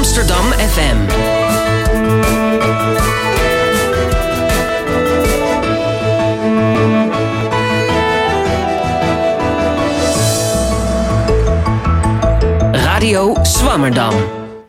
Amsterdam 0.00 0.44
FM. 0.52 0.98
Radio 12.72 13.34
Swammerdam. 13.42 14.14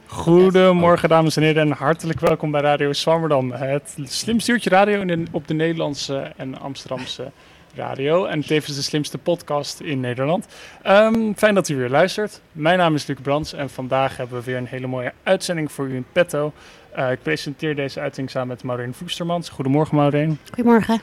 Goedemorgen 0.06 1.10
dames 1.10 1.36
en 1.36 1.44
heren 1.44 1.62
en 1.62 1.72
hartelijk 1.72 2.20
welkom 2.20 2.52
bij 2.52 2.62
Radio 2.62 2.94
Swammerdam. 2.94 3.52
Het 3.52 3.98
slimste 4.04 4.52
uurtje 4.52 4.70
radio 4.70 5.24
op 5.32 5.48
de 5.48 5.54
Nederlandse 5.54 6.32
en 6.38 6.60
Amsterdamse 6.60 7.32
radio. 7.76 8.26
En 8.26 8.42
tevens 8.42 8.76
de 8.76 8.82
slimste 8.82 9.18
podcast 9.18 9.80
in 9.80 10.00
Nederland. 10.00 10.48
Ehm, 10.82 11.34
fijn 11.34 11.56
dat 11.56 11.70
u 11.70 11.76
weer 11.76 11.90
luistert. 11.90 12.42
Mijn 12.52 12.78
naam 12.78 12.96
is 12.96 13.06
Luc 13.06 13.18
Brands 13.22 13.54
en 13.54 13.70
vandaag 13.70 14.18
hebben 14.18 14.38
we 14.38 14.44
weer 14.44 14.58
een 14.58 14.66
hele 14.66 14.88
mooie 14.88 15.14
uitzending 15.24 15.72
voor 15.72 15.88
u 15.88 15.96
in 15.96 16.06
petto. 16.12 16.54
Eh, 16.92 17.12
ik 17.12 17.22
presenteer 17.22 17.76
deze 17.76 18.00
uitzending 18.00 18.30
samen 18.30 18.48
met 18.48 18.64
Maureen 18.64 18.94
Voestermans. 18.94 19.50
Goedemorgen 19.50 19.96
Maureen. 19.96 20.40
Goedemorgen. 20.54 21.02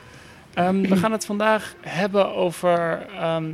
Ehm, 0.53 0.81
we 0.81 0.95
gaan 0.95 1.11
het 1.11 1.25
vandaag 1.25 1.75
hebben 1.81 2.35
over, 2.35 3.05
ehm, 3.15 3.45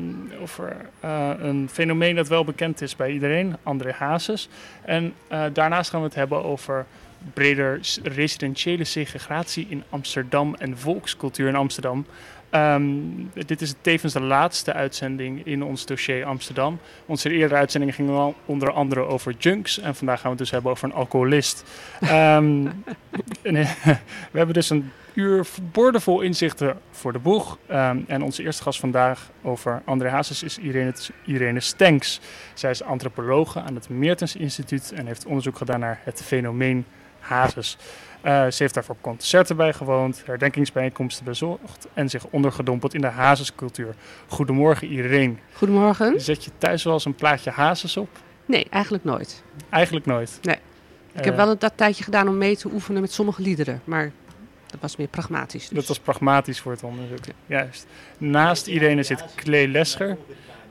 over 0.41 0.75
eh, 0.99 1.29
een 1.39 1.69
fenomeen 1.71 2.15
dat 2.15 2.27
wel 2.27 2.43
bekend 2.43 2.81
is 2.81 2.95
bij 2.95 3.11
iedereen, 3.11 3.55
André 3.63 3.91
Hazes. 3.91 4.49
En 4.81 5.13
eh, 5.27 5.43
daarnaast 5.53 5.89
gaan 5.89 5.99
we 5.99 6.05
het 6.05 6.15
hebben 6.15 6.43
over 6.43 6.85
breder 7.33 7.79
residentiële 8.03 8.83
segregatie 8.83 9.67
in 9.69 9.83
Amsterdam 9.89 10.55
en 10.55 10.77
volkscultuur 10.77 11.47
in 11.47 11.55
Amsterdam. 11.55 12.05
Ehm, 12.49 12.85
dit 13.33 13.61
is 13.61 13.73
tevens 13.81 14.13
de 14.13 14.21
laatste 14.21 14.73
uitzending 14.73 15.45
in 15.45 15.63
ons 15.63 15.85
dossier 15.85 16.25
Amsterdam. 16.25 16.79
Onze 17.05 17.29
eerdere 17.29 17.59
uitzendingen 17.59 17.95
gingen 17.95 18.15
al 18.15 18.35
onder 18.45 18.71
andere 18.71 19.01
over 19.01 19.35
junks. 19.37 19.79
En 19.79 19.95
vandaag 19.95 20.15
gaan 20.15 20.31
we 20.31 20.35
het 20.35 20.37
dus 20.37 20.51
hebben 20.51 20.71
over 20.71 20.83
een 20.83 20.93
alcoholist. 20.93 21.63
Ehm, 22.01 22.65
eh, 23.41 23.71
we 24.31 24.37
hebben 24.37 24.53
dus 24.53 24.69
een 24.69 24.91
uur 25.13 25.47
boordevol 25.71 26.21
inzichten 26.21 26.77
voor 26.91 27.13
de 27.13 27.19
boeg. 27.19 27.57
Ehm, 27.67 27.99
en 28.07 28.21
onze 28.21 28.43
eerste 28.43 28.63
gast 28.63 28.79
vandaag 28.79 29.29
over 29.41 29.81
André 29.85 30.09
Hazes 30.09 30.43
is 30.43 30.57
Irene, 30.57 30.93
Irene 31.25 31.59
Stenks. 31.59 32.19
Zij 32.53 32.69
is 32.69 32.83
antropologe 32.83 33.61
aan 33.61 33.75
het 33.75 33.89
Meertens 33.89 34.35
Instituut 34.35 34.91
en 34.91 35.05
heeft 35.05 35.25
onderzoek 35.25 35.57
gedaan 35.57 35.79
naar 35.79 35.99
het 36.03 36.23
fenomeen 36.23 36.85
Hazes. 37.19 37.77
Eh, 38.25 38.45
ze 38.51 38.55
heeft 38.57 38.73
daarvoor 38.73 38.95
concerten 39.01 39.55
bijgewoond, 39.55 40.21
herdenkingsbijeenkomsten 40.25 41.25
bezocht 41.25 41.87
en 41.93 42.09
zich 42.09 42.25
ondergedompeld 42.29 42.93
in 42.93 43.01
de 43.01 43.07
Hazescultuur. 43.07 43.95
Goedemorgen 44.27 44.87
Irene. 44.87 45.35
Goedemorgen. 45.53 46.21
Zet 46.21 46.43
je 46.43 46.51
thuis 46.57 46.83
wel 46.83 46.93
eens 46.93 47.05
een 47.05 47.15
plaatje 47.15 47.51
Hazes 47.51 47.97
op? 47.97 48.09
Nee, 48.45 48.67
eigenlijk 48.69 49.03
nooit. 49.03 49.43
Eigenlijk 49.69 50.05
nooit. 50.05 50.39
Nee. 50.41 50.55
Ik 51.13 51.23
heb 51.23 51.33
Eh, 51.33 51.35
wel 51.39 51.49
een 51.49 51.59
dat 51.59 51.73
tijdje 51.75 52.03
gedaan 52.03 52.27
om 52.27 52.37
mee 52.37 52.57
te 52.57 52.69
oefenen 52.73 53.01
met 53.01 53.11
sommige 53.11 53.41
liederen, 53.41 53.81
maar 53.83 54.11
dat 54.67 54.79
was 54.81 54.95
meer 54.95 55.07
pragmatisch. 55.07 55.67
Dus. 55.67 55.77
Dat 55.77 55.87
was 55.87 55.99
pragmatisch 55.99 56.59
voor 56.59 56.71
het 56.71 56.83
onderzoek. 56.83 57.23
Juist. 57.45 57.87
Naast 58.17 58.67
Irene 58.67 59.03
zit 59.03 59.25
Klee 59.35 59.67
Lescher 59.67 60.17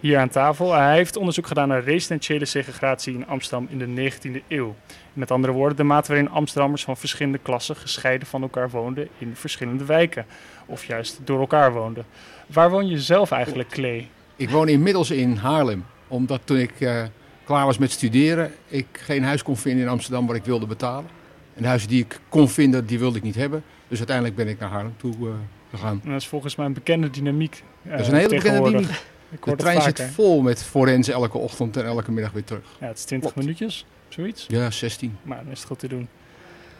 hier 0.05 0.19
aan 0.19 0.29
tafel. 0.29 0.73
Hij 0.73 0.95
heeft 0.97 1.17
onderzoek 1.17 1.47
gedaan 1.47 1.69
naar 1.69 1.85
residentiële 1.85 2.45
segregatie 2.45 3.15
in 3.15 3.27
Amsterdam 3.27 3.69
in 3.71 3.79
de 3.95 4.11
19e 4.13 4.43
eeuw. 4.49 4.75
Met 5.13 5.31
andere 5.31 5.53
woorden, 5.53 5.77
de 5.77 5.83
mate 5.83 6.09
waarin 6.09 6.31
Amsterdammers 6.31 6.85
van 6.85 6.97
verschillende 6.97 7.39
klassen 7.39 7.77
gescheiden 7.77 8.27
van 8.29 8.43
elkaar 8.43 8.71
woonden 8.71 9.09
in 9.19 9.37
verschillende 9.37 9.85
wijken. 9.85 10.27
Of 10.67 10.85
juist 10.85 11.21
door 11.25 11.41
elkaar 11.41 11.73
woonden. 11.73 12.05
Waar 12.47 12.71
woon 12.71 12.89
je 12.89 13.01
zelf 13.01 13.31
eigenlijk, 13.31 13.69
Klee? 13.69 14.09
Ik 14.37 14.51
woon 14.51 14.69
inmiddels 14.69 15.11
in 15.11 15.37
Haarlem, 15.37 15.85
omdat 16.09 16.41
toen 16.45 16.59
ik 16.59 16.81
eh, 16.81 17.03
klaar 17.45 17.67
was 17.67 17.79
met 17.79 17.91
studeren, 17.91 18.53
ik 18.69 18.87
geen 18.93 19.25
huis 19.25 19.43
kon 19.43 19.57
vinden 19.57 19.83
in 19.83 19.89
Amsterdam 19.91 20.27
waar 20.27 20.37
ik 20.37 20.45
wilde 20.45 20.67
betalen. 20.67 21.11
En 21.55 21.63
de 21.63 21.69
huizen 21.69 21.89
die 21.89 22.01
ik 22.01 22.21
kon 22.29 22.49
vinden, 22.49 22.87
die 22.87 22.99
wilde 22.99 23.17
ik 23.17 23.23
niet 23.25 23.35
hebben. 23.35 23.63
Dus 23.89 23.99
uiteindelijk 23.99 24.37
ben 24.37 24.49
ik 24.49 24.59
naar 24.59 24.71
Haarlem 24.71 24.95
toe 24.97 25.15
eh, 25.21 25.29
gegaan. 25.71 26.01
En 26.05 26.11
dat 26.11 26.21
is 26.21 26.29
volgens 26.29 26.57
mij 26.57 26.67
een 26.67 26.73
bekende 26.73 27.11
dynamiek. 27.11 27.63
eh, 27.83 27.91
Dat 27.91 28.01
is 28.01 28.09
een 28.09 28.15
hele 28.15 28.29
bekende 28.29 28.63
dynamiek. 28.63 29.05
Ik 29.31 29.45
De 29.45 29.57
trein 29.57 29.83
zit 29.83 30.03
vol 30.03 30.43
met 30.43 30.63
forensen 30.63 31.15
elke 31.15 31.39
ochtend 31.39 31.77
en 31.77 31.85
elke 31.85 32.13
middag 32.13 32.33
weer 32.33 32.45
terug. 32.45 32.65
Ja, 32.81 32.87
het 32.87 32.99
is 32.99 33.05
20 33.05 33.33
Klopt. 33.33 33.47
minuutjes, 33.47 33.87
zoiets. 34.09 34.47
Ja, 34.49 34.71
16. 34.71 35.17
Maar 35.23 35.37
dan 35.43 35.53
is 35.53 35.59
het 35.59 35.69
goed 35.69 35.79
te 35.79 35.89
doen. 35.89 36.09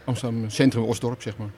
Amsterdam 0.05 0.51
Centrum 0.51 0.83
Osdorp, 0.83 1.23
zeg 1.23 1.37
maar. 1.37 1.51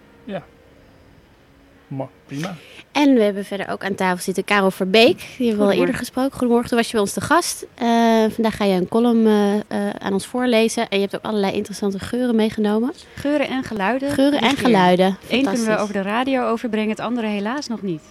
Ma, 1.89 2.09
prima. 2.27 2.55
En 2.93 3.15
we 3.15 3.23
hebben 3.23 3.45
verder 3.45 3.69
ook 3.69 3.85
aan 3.85 3.95
tafel 3.95 4.23
zitten 4.23 4.45
Karel 4.45 4.71
Verbeek. 4.71 5.35
Die 5.39 5.49
hebben 5.49 5.67
we 5.67 5.73
al 5.73 5.79
eerder 5.79 5.95
gesproken. 5.95 6.33
Goedemorgen, 6.33 6.69
toen 6.69 6.79
was 6.79 6.87
je 6.87 6.93
bij 6.93 7.01
ons 7.01 7.13
te 7.13 7.21
gast. 7.21 7.67
Eh, 7.75 7.87
vandaag 8.31 8.57
ga 8.57 8.65
je 8.65 8.75
een 8.75 8.89
column 8.89 9.27
eh, 9.27 9.55
eh, 9.57 9.91
aan 9.99 10.13
ons 10.13 10.27
voorlezen. 10.27 10.89
En 10.89 10.97
je 10.97 11.03
hebt 11.03 11.17
ook 11.17 11.25
allerlei 11.25 11.53
interessante 11.53 11.99
geuren 11.99 12.37
meegenomen. 12.37 12.93
Geuren 13.15 13.49
en 13.49 13.63
geluiden. 13.63 14.11
Geuren 14.11 14.41
en 14.41 14.57
geluiden. 14.57 15.17
Eén 15.31 15.45
kunnen 15.45 15.67
we 15.67 15.77
over 15.77 15.93
de 15.93 16.03
radio 16.03 16.47
overbrengen, 16.49 16.91
het 16.91 17.01
andere 17.01 17.27
helaas 17.27 17.69
nog 17.69 17.83
niet. 17.83 18.03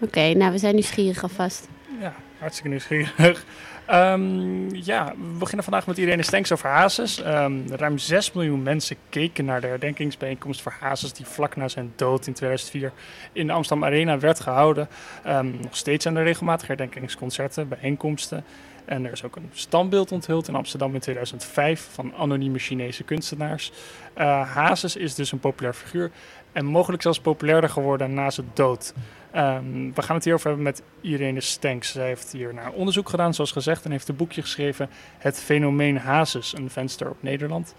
Oké, 0.00 0.34
nou 0.34 0.52
we 0.52 0.58
zijn 0.58 0.74
nieuwsgierig 0.74 1.22
alvast. 1.22 1.68
Ja, 2.00 2.12
hartstikke 2.38 2.68
nieuwsgierig. 2.68 3.44
Ehm, 3.86 4.74
ja, 4.74 5.14
we 5.16 5.38
beginnen 5.38 5.64
vandaag 5.64 5.86
met 5.86 5.98
Irene 5.98 6.22
Stenks 6.22 6.52
over 6.52 6.68
Hazes. 6.68 7.22
Ehm, 7.22 7.52
ruim 7.68 7.98
6 7.98 8.32
miljoen 8.32 8.62
mensen 8.62 8.96
keken 9.08 9.44
naar 9.44 9.60
de 9.60 9.66
herdenkingsbijeenkomst 9.66 10.62
voor 10.62 10.74
Hazes... 10.80 11.12
die 11.12 11.26
vlak 11.26 11.56
na 11.56 11.68
zijn 11.68 11.92
dood 11.96 12.26
in 12.26 12.32
2004 12.32 12.92
in 13.32 13.46
de 13.46 13.52
Amsterdam 13.52 13.88
Arena 13.88 14.18
werd 14.18 14.40
gehouden. 14.40 14.88
Ehm, 15.24 15.50
nog 15.60 15.76
steeds 15.76 16.02
zijn 16.02 16.16
er 16.16 16.24
regelmatig 16.24 16.68
herdenkingsconcerten, 16.68 17.68
bijeenkomsten. 17.68 18.44
En 18.84 19.04
er 19.04 19.12
is 19.12 19.24
ook 19.24 19.36
een 19.36 19.50
standbeeld 19.52 20.12
onthuld 20.12 20.48
in 20.48 20.54
Amsterdam 20.54 20.94
in 20.94 21.00
2005 21.00 21.88
van 21.92 22.14
anonieme 22.14 22.58
Chinese 22.58 23.02
kunstenaars. 23.04 23.72
Eh 24.14 24.54
Hazes 24.54 24.96
is 24.96 25.14
dus 25.14 25.32
een 25.32 25.38
populair 25.38 25.74
figuur 25.74 26.10
en 26.52 26.64
mogelijk 26.64 27.02
zelfs 27.02 27.20
populairder 27.20 27.70
geworden 27.70 28.14
na 28.14 28.30
zijn 28.30 28.50
dood. 28.54 28.94
Ehm, 29.32 29.92
we 29.94 30.02
gaan 30.02 30.14
het 30.14 30.24
hierover 30.24 30.46
hebben 30.46 30.64
met 30.64 30.82
Irene 31.00 31.40
Stenks. 31.40 31.92
Zij 31.92 32.06
heeft 32.06 32.32
hier 32.32 32.54
naar 32.54 32.70
onderzoek 32.70 33.08
gedaan, 33.08 33.34
zoals 33.34 33.52
gezegd, 33.52 33.84
en 33.84 33.90
heeft 33.90 34.08
een 34.08 34.16
boekje 34.16 34.42
geschreven: 34.42 34.90
Het 35.18 35.38
fenomeen 35.38 35.98
Hazes, 35.98 36.56
een 36.56 36.70
venster 36.70 37.10
op 37.10 37.22
Nederland. 37.22 37.74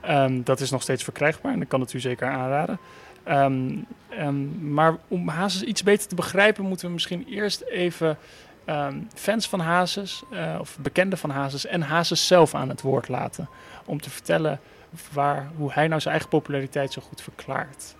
Ehm, 0.00 0.42
dat 0.42 0.60
is 0.60 0.70
nog 0.70 0.82
steeds 0.82 1.04
verkrijgbaar 1.04 1.52
en 1.52 1.62
ik 1.62 1.68
kan 1.68 1.80
het 1.80 1.92
u 1.92 2.00
zeker 2.00 2.28
aanraden. 2.28 2.78
Ehm, 3.22 4.72
maar 4.72 4.96
om 5.08 5.28
Hazes 5.28 5.62
iets 5.62 5.82
beter 5.82 6.08
te 6.08 6.14
begrijpen, 6.14 6.64
moeten 6.64 6.86
we 6.86 6.92
misschien 6.92 7.26
eerst 7.28 7.60
even 7.60 8.18
fans 9.14 9.48
van 9.48 9.60
Hazes, 9.60 10.22
eh, 10.30 10.56
of 10.60 10.78
bekenden 10.80 11.18
van 11.18 11.30
Hazes 11.30 11.66
en 11.66 11.82
Hazes 11.82 12.26
zelf 12.26 12.54
aan 12.54 12.68
het 12.68 12.80
woord 12.80 13.08
laten. 13.08 13.48
Om 13.84 14.00
te 14.00 14.10
vertellen 14.10 14.60
waar, 15.12 15.50
hoe 15.56 15.72
hij 15.72 15.88
nou 15.88 16.00
zijn 16.00 16.14
eigen 16.14 16.30
populariteit 16.30 16.92
zo 16.92 17.02
goed 17.02 17.22
verklaart. 17.22 17.94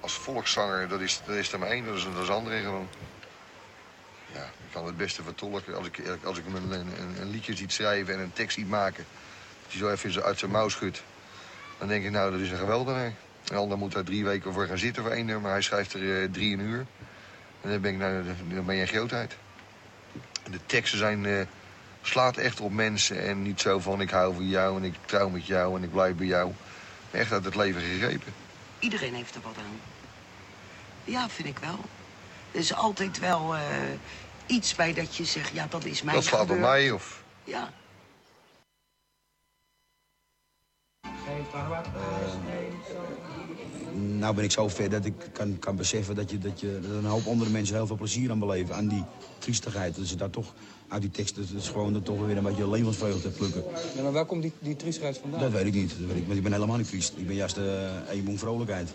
Als 0.00 0.12
volkszanger, 0.12 0.88
dat 0.88 1.00
is, 1.00 1.20
dat 1.26 1.36
is 1.36 1.52
er 1.52 1.58
maar 1.58 1.68
één, 1.68 1.84
dat 1.84 1.96
is, 1.96 2.04
dat 2.14 2.22
is 2.22 2.28
André 2.28 2.60
gewoon. 2.60 2.88
Ja, 4.32 4.42
ik 4.42 4.72
kan 4.72 4.86
het 4.86 4.96
beste 4.96 5.22
vertolken. 5.22 5.76
Als 5.76 5.86
ik, 5.86 6.02
als 6.24 6.38
ik 6.38 6.46
een, 6.46 6.72
een, 6.72 7.20
een 7.20 7.30
liedje 7.30 7.56
ziet 7.56 7.72
schrijven 7.72 8.14
en 8.14 8.20
een 8.20 8.32
tekst 8.32 8.56
ziet 8.58 8.68
maken, 8.68 9.04
die 9.68 9.78
zo 9.78 9.90
even 9.90 10.22
uit 10.22 10.38
zijn 10.38 10.50
mouw 10.50 10.68
schudt, 10.68 11.02
dan 11.78 11.88
denk 11.88 12.04
ik, 12.04 12.10
nou, 12.10 12.30
dat 12.30 12.40
is 12.40 12.50
een 12.50 12.58
geweldenaar. 12.58 13.12
Een 13.48 13.56
ander 13.56 13.78
moet 13.78 13.92
daar 13.92 14.04
drie 14.04 14.24
weken 14.24 14.52
voor 14.52 14.66
gaan 14.66 14.78
zitten 14.78 15.02
voor 15.02 15.12
één 15.12 15.26
nummer, 15.26 15.50
hij 15.50 15.62
schrijft 15.62 15.94
er 15.94 16.22
eh, 16.22 16.30
drie 16.30 16.52
een 16.52 16.60
uur. 16.60 16.86
En 17.60 17.70
dan 17.70 17.80
ben 17.80 17.92
ik, 17.92 17.98
nou, 17.98 18.24
dan 18.54 18.64
ben 18.64 18.74
je 18.74 18.80
een 18.80 18.88
grootheid. 18.88 19.36
En 20.42 20.52
de 20.52 20.66
teksten 20.66 20.98
zijn, 20.98 21.26
eh, 21.26 21.40
slaat 22.02 22.36
echt 22.36 22.60
op 22.60 22.72
mensen 22.72 23.22
en 23.22 23.42
niet 23.42 23.60
zo 23.60 23.78
van 23.78 24.00
ik 24.00 24.10
hou 24.10 24.34
van 24.34 24.48
jou 24.48 24.76
en 24.76 24.84
ik 24.84 24.94
trouw 25.04 25.28
met 25.28 25.46
jou 25.46 25.76
en 25.76 25.82
ik 25.82 25.90
blijf 25.90 26.14
bij 26.14 26.26
jou. 26.26 26.52
Echt 27.10 27.32
uit 27.32 27.44
het 27.44 27.54
leven 27.54 27.80
gegrepen. 27.80 28.32
Iedereen 28.80 29.14
heeft 29.14 29.34
er 29.34 29.40
wat 29.40 29.56
aan. 29.56 29.80
Ja, 31.04 31.28
vind 31.28 31.48
ik 31.48 31.58
wel. 31.58 31.78
Er 32.52 32.58
is 32.58 32.74
altijd 32.74 33.18
wel 33.18 33.54
eh, 33.54 33.62
iets 34.46 34.74
bij 34.74 34.92
dat 34.92 35.16
je 35.16 35.24
zegt, 35.24 35.52
ja, 35.52 35.66
dat 35.70 35.84
is 35.84 36.02
mij 36.02 36.14
Dat 36.14 36.24
slaat 36.24 36.50
op 36.50 36.58
mij 36.58 36.90
of 36.90 37.22
Ja. 37.44 37.70
Nou 43.92 44.34
ben 44.34 44.44
ik 44.44 44.50
zo 44.50 44.68
ver 44.68 44.90
dat 44.90 45.04
ik 45.04 45.14
kan, 45.32 45.58
kan 45.58 45.76
beseffen 45.76 46.14
dat, 46.14 46.30
je, 46.30 46.38
dat, 46.38 46.60
je, 46.60 46.80
dat 46.82 46.90
een 46.90 47.04
hoop 47.04 47.26
andere 47.26 47.50
mensen 47.50 47.74
heel 47.74 47.86
veel 47.86 47.96
plezier 47.96 48.30
aan 48.30 48.38
beleven. 48.38 48.74
Aan 48.74 48.88
die 48.88 49.04
triestigheid. 49.38 49.96
Dat 49.96 50.06
ze 50.06 50.16
daar 50.16 50.30
toch 50.30 50.54
uit 50.90 51.02
die 51.02 51.10
tekst, 51.10 51.36
dat 51.36 51.44
is 51.56 51.68
gewoon 51.68 51.94
er 51.94 52.02
toch 52.02 52.26
weer 52.26 52.36
een 52.36 52.42
beetje 52.42 52.70
levensvreugde 52.70 53.20
te 53.22 53.28
plukken. 53.28 53.62
Ja, 53.96 54.02
maar 54.02 54.12
waar 54.12 54.24
komt 54.24 54.42
die, 54.42 54.52
die 54.58 54.76
triestigheid 54.76 55.18
vandaan? 55.18 55.40
Dat 55.40 55.50
weet 55.52 55.66
ik 55.66 55.74
niet. 55.74 55.90
Dat 55.98 56.08
weet 56.08 56.16
ik, 56.16 56.24
want 56.26 56.36
ik 56.36 56.42
ben 56.42 56.52
helemaal 56.52 56.76
niet 56.76 56.88
triest. 56.88 57.12
Ik 57.16 57.26
ben 57.26 57.36
juist 57.36 57.56
uh, 57.58 57.64
een 58.12 58.24
boem 58.24 58.38
vrolijkheid. 58.38 58.90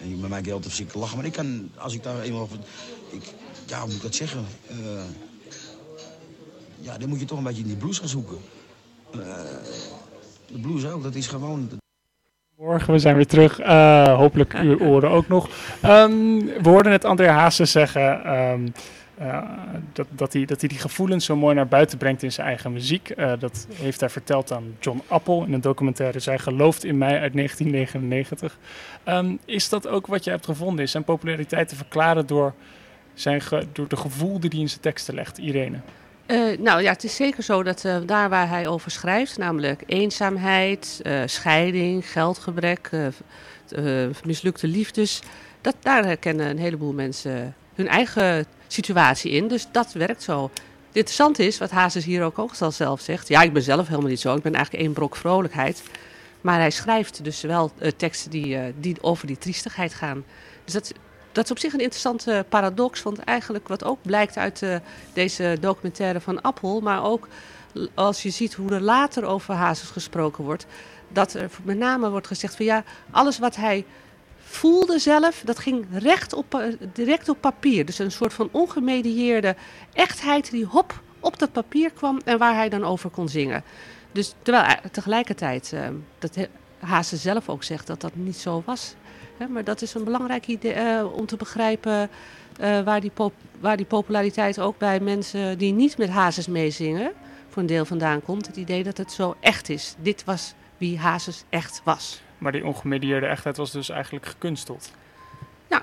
En 0.00 0.08
je- 0.08 0.14
bij 0.16 0.28
mij 0.28 0.38
je 0.42 0.44
altijd 0.52 0.64
verschrikkelijk 0.64 1.04
lachen. 1.04 1.16
Maar 1.16 1.26
ik 1.26 1.32
kan, 1.32 1.70
als 1.76 1.94
ik 1.94 2.02
daar 2.02 2.20
eenmaal 2.20 2.40
over... 2.40 2.56
Ik, 3.10 3.22
ja, 3.66 3.78
hoe 3.78 3.86
moet 3.86 3.96
ik 3.96 4.02
dat 4.02 4.14
zeggen? 4.14 4.44
Eh, 4.68 4.76
ja, 6.80 6.98
dan 6.98 7.08
moet 7.08 7.20
je 7.20 7.24
toch 7.26 7.38
een 7.38 7.44
beetje 7.44 7.62
in 7.62 7.66
die 7.68 7.76
blues 7.76 7.98
gaan 7.98 8.08
zoeken. 8.08 8.36
Eh, 9.12 9.18
de 10.52 10.58
blues 10.60 10.86
ook, 10.86 11.02
dat 11.02 11.14
is 11.14 11.26
gewoon... 11.26 11.68
Morgen, 12.58 12.92
we 12.92 12.98
zijn 12.98 13.16
weer 13.16 13.26
terug. 13.26 13.58
Eh, 13.60 14.16
hopelijk 14.16 14.52
uw 14.54 14.78
oren 14.78 15.10
ook 15.10 15.28
nog. 15.28 15.48
Ehm, 15.82 16.38
we 16.38 16.68
hoorden 16.68 16.92
net 16.92 17.04
André 17.04 17.28
Hazes 17.28 17.70
zeggen. 17.70 18.24
ehm, 18.24 18.68
eh, 19.18 19.42
dat, 19.92 20.06
dat, 20.10 20.32
hij, 20.32 20.44
dat 20.44 20.60
hij 20.60 20.68
die 20.68 20.78
gevoelens 20.78 21.24
zo 21.24 21.36
mooi 21.36 21.54
naar 21.54 21.68
buiten 21.68 21.98
brengt 21.98 22.22
in 22.22 22.32
zijn 22.32 22.46
eigen 22.46 22.72
muziek. 22.72 23.10
Eh, 23.10 23.32
dat 23.38 23.66
heeft 23.74 24.00
hij 24.00 24.08
verteld 24.08 24.52
aan 24.52 24.76
John 24.80 25.02
Appel 25.08 25.44
in 25.44 25.52
een 25.52 25.60
documentaire 25.60 26.20
Zij 26.20 26.38
gelooft 26.38 26.84
in 26.84 26.98
mij 26.98 27.20
uit 27.20 27.34
1999. 27.34 28.58
Ehm, 29.04 29.36
is 29.44 29.68
dat 29.68 29.88
ook 29.88 30.06
wat 30.06 30.24
je 30.24 30.30
hebt 30.30 30.44
gevonden? 30.44 30.84
Is 30.84 30.90
zijn 30.90 31.04
populariteit 31.04 31.68
te 31.68 31.76
verklaren 31.76 32.26
door, 32.26 32.54
zijn 33.14 33.42
door 33.72 33.88
de 33.88 33.96
gevoel 33.96 34.40
die 34.40 34.50
hij 34.50 34.60
in 34.60 34.68
zijn 34.68 34.80
teksten 34.80 35.14
legt, 35.14 35.38
Irene? 35.38 35.78
Eh, 36.26 36.58
nou 36.58 36.82
ja, 36.82 36.92
het 36.92 37.04
is 37.04 37.16
zeker 37.16 37.42
zo 37.42 37.62
dat 37.62 37.88
daar 38.06 38.28
waar 38.28 38.48
hij 38.48 38.66
over 38.66 38.90
schrijft, 38.90 39.38
namelijk 39.38 39.82
eenzaamheid, 39.86 41.02
scheiding, 41.26 42.10
geldgebrek, 42.10 42.90
mislukte 44.24 44.66
liefdes, 44.66 45.22
dat, 45.60 45.76
daar 45.80 46.04
herkennen 46.04 46.50
een 46.50 46.58
heleboel 46.58 46.92
mensen 46.92 47.54
hun 47.74 47.88
eigen 47.88 48.46
situatie 48.66 49.30
in. 49.30 49.48
Dus 49.48 49.66
dat 49.72 49.92
werkt 49.92 50.22
zo. 50.22 50.42
Het 50.42 51.02
interessante 51.02 51.46
is, 51.46 51.58
wat 51.58 51.70
Hazes 51.70 52.04
hier 52.04 52.22
ook, 52.22 52.38
al 52.38 52.72
zelf 52.72 53.00
zegt, 53.00 53.28
ja, 53.28 53.42
ik 53.42 53.52
ben 53.52 53.62
zelf 53.62 53.88
helemaal 53.88 54.10
niet 54.10 54.20
zo, 54.20 54.36
ik 54.36 54.42
ben 54.42 54.54
eigenlijk 54.54 54.84
één 54.84 54.92
brok 54.92 55.16
vrolijkheid. 55.16 55.82
Maar 56.40 56.58
hij 56.58 56.70
schrijft 56.70 57.24
dus 57.24 57.40
wel 57.40 57.72
eh, 57.78 57.90
teksten 57.96 58.30
die, 58.30 58.56
eh, 58.56 58.72
die 58.76 58.96
over 59.00 59.26
die 59.26 59.38
triestigheid 59.38 59.94
gaan. 59.94 60.24
Dus 60.64 60.72
dat, 60.72 60.92
dat 61.32 61.44
is 61.44 61.50
op 61.50 61.58
zich 61.58 61.72
een 61.72 61.80
interessante 61.80 62.44
paradox. 62.48 63.02
Want 63.02 63.18
eigenlijk 63.18 63.68
wat 63.68 63.84
ook 63.84 63.98
blijkt 64.02 64.36
uit 64.36 64.62
eh, 64.62 64.76
deze 65.12 65.56
documentaire 65.60 66.20
van 66.20 66.42
Appel... 66.42 66.80
maar 66.80 67.04
ook 67.04 67.28
als 67.94 68.22
je 68.22 68.30
ziet 68.30 68.54
hoe 68.54 68.70
er 68.70 68.80
later 68.80 69.24
over 69.24 69.54
Hazes 69.54 69.90
gesproken 69.90 70.44
wordt... 70.44 70.66
dat 71.08 71.34
er 71.34 71.50
met 71.62 71.78
name 71.78 72.10
wordt 72.10 72.26
gezegd 72.26 72.56
van 72.56 72.64
ja, 72.64 72.84
alles 73.10 73.38
wat 73.38 73.56
hij 73.56 73.84
voelde 74.54 74.98
zelf... 74.98 75.42
dat 75.44 75.58
ging 75.58 75.86
recht 75.92 76.32
op, 76.32 76.62
direct 76.92 77.28
op 77.28 77.40
papier. 77.40 77.84
Dus 77.84 77.98
een 77.98 78.12
soort 78.12 78.32
van 78.32 78.48
ongemedieerde 78.52 79.56
echtheid 79.92 80.50
die 80.50 80.64
hop 80.64 81.02
op 81.20 81.38
dat 81.38 81.52
papier 81.52 81.90
kwam... 81.90 82.20
en 82.24 82.38
waar 82.38 82.54
hij 82.54 82.68
dan 82.68 82.84
over 82.84 83.10
kon 83.10 83.28
zingen. 83.28 83.64
Dus 84.12 84.34
terwijl 84.42 84.64
hij- 84.64 84.80
tegelijkertijd, 84.92 85.72
eh, 85.72 85.88
dat 86.18 86.36
Hazes 86.78 87.22
zelf 87.22 87.48
ook 87.48 87.62
zegt 87.62 87.86
dat 87.86 88.00
dat 88.00 88.14
niet 88.14 88.36
zo 88.36 88.62
was... 88.66 88.94
Hè, 89.38 89.48
maar 89.48 89.64
dat 89.64 89.82
is 89.82 89.94
een 89.94 90.04
belangrijk 90.04 90.46
idee 90.46 90.72
eh, 90.72 91.12
om 91.16 91.26
te 91.26 91.36
begrijpen 91.36 92.10
eh, 92.60 92.80
waar, 92.80 93.00
die 93.00 93.12
waar 93.60 93.76
die 93.76 93.86
populariteit 93.86 94.60
ook 94.60 94.78
bij 94.78 95.00
mensen 95.00 95.58
die 95.58 95.72
niet 95.72 95.98
met 95.98 96.08
Hazes 96.08 96.46
meezingen 96.46 97.12
voor 97.48 97.62
een 97.62 97.68
deel 97.68 97.84
vandaan 97.84 98.22
komt. 98.22 98.46
Het 98.46 98.56
idee 98.56 98.82
dat 98.82 98.96
het 98.96 99.12
zo 99.12 99.34
echt 99.40 99.68
is. 99.68 99.94
Dit 99.98 100.24
was 100.24 100.54
wie 100.78 100.98
Hazes 100.98 101.44
echt 101.48 101.80
was. 101.84 102.22
Maar 102.44 102.52
die 102.52 102.66
ongemedieerde 102.66 103.26
echtheid 103.26 103.56
was 103.56 103.70
dus 103.70 103.88
eigenlijk 103.88 104.26
gekunsteld. 104.26 104.92
Nou, 105.68 105.82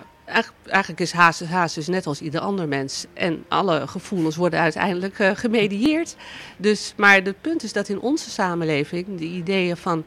eigenlijk, 0.65 0.99
is 0.99 1.11
Hazes 1.47 1.87
net 1.87 2.07
als 2.07 2.21
ieder 2.21 2.41
ander 2.41 2.67
mens. 2.67 3.05
En 3.13 3.45
alle 3.47 3.87
gevoelens 3.87 4.35
worden 4.35 4.59
uiteindelijk 4.59 5.19
eh, 5.19 5.31
gemedieerd. 5.33 6.15
Dus, 6.57 6.93
maar 6.97 7.15
het 7.23 7.41
punt 7.41 7.63
is 7.63 7.73
dat 7.73 7.89
in 7.89 7.99
onze 7.99 8.29
samenleving 8.29 9.17
de 9.17 9.25
ideeën 9.25 9.77
van 9.77 10.05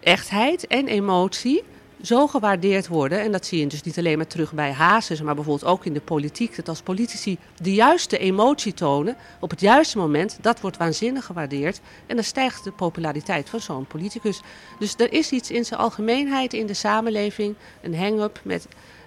echtheid 0.00 0.66
en 0.66 0.88
emotie 0.88 1.62
zo 2.02 2.26
gewaardeerd 2.26 2.88
worden. 2.88 3.20
En 3.20 3.32
dat 3.32 3.46
zie 3.46 3.60
je 3.60 3.66
dus 3.66 3.82
niet 3.82 3.98
alleen 3.98 4.16
maar 4.16 4.26
terug 4.26 4.52
bij 4.52 4.72
Hazes, 4.72 5.22
maar 5.22 5.34
bijvoorbeeld 5.34 5.70
ook 5.70 5.84
in 5.84 5.92
de 5.92 6.00
politiek. 6.00 6.56
Dat 6.56 6.68
als 6.68 6.82
politici 6.82 7.38
de 7.56 7.74
juiste 7.74 8.18
emotie 8.18 8.74
tonen 8.74 9.16
op 9.40 9.50
het 9.50 9.60
juiste 9.60 9.98
moment, 9.98 10.38
dat 10.40 10.60
wordt 10.60 10.76
waanzinnig 10.76 11.24
gewaardeerd. 11.24 11.80
En 12.06 12.14
dan 12.14 12.24
stijgt 12.24 12.64
de 12.64 12.72
populariteit 12.72 13.48
van 13.48 13.60
zo'n 13.60 13.86
politicus. 13.86 14.40
Dus 14.78 14.94
er 14.96 15.12
is 15.12 15.30
iets 15.30 15.50
in 15.50 15.64
zijn 15.64 15.80
algemeenheid 15.80 16.52
in 16.52 16.66
de 16.66 16.74
samenleving, 16.74 17.54
een 17.82 17.96
hang-up 17.96 18.40
met 18.44 18.66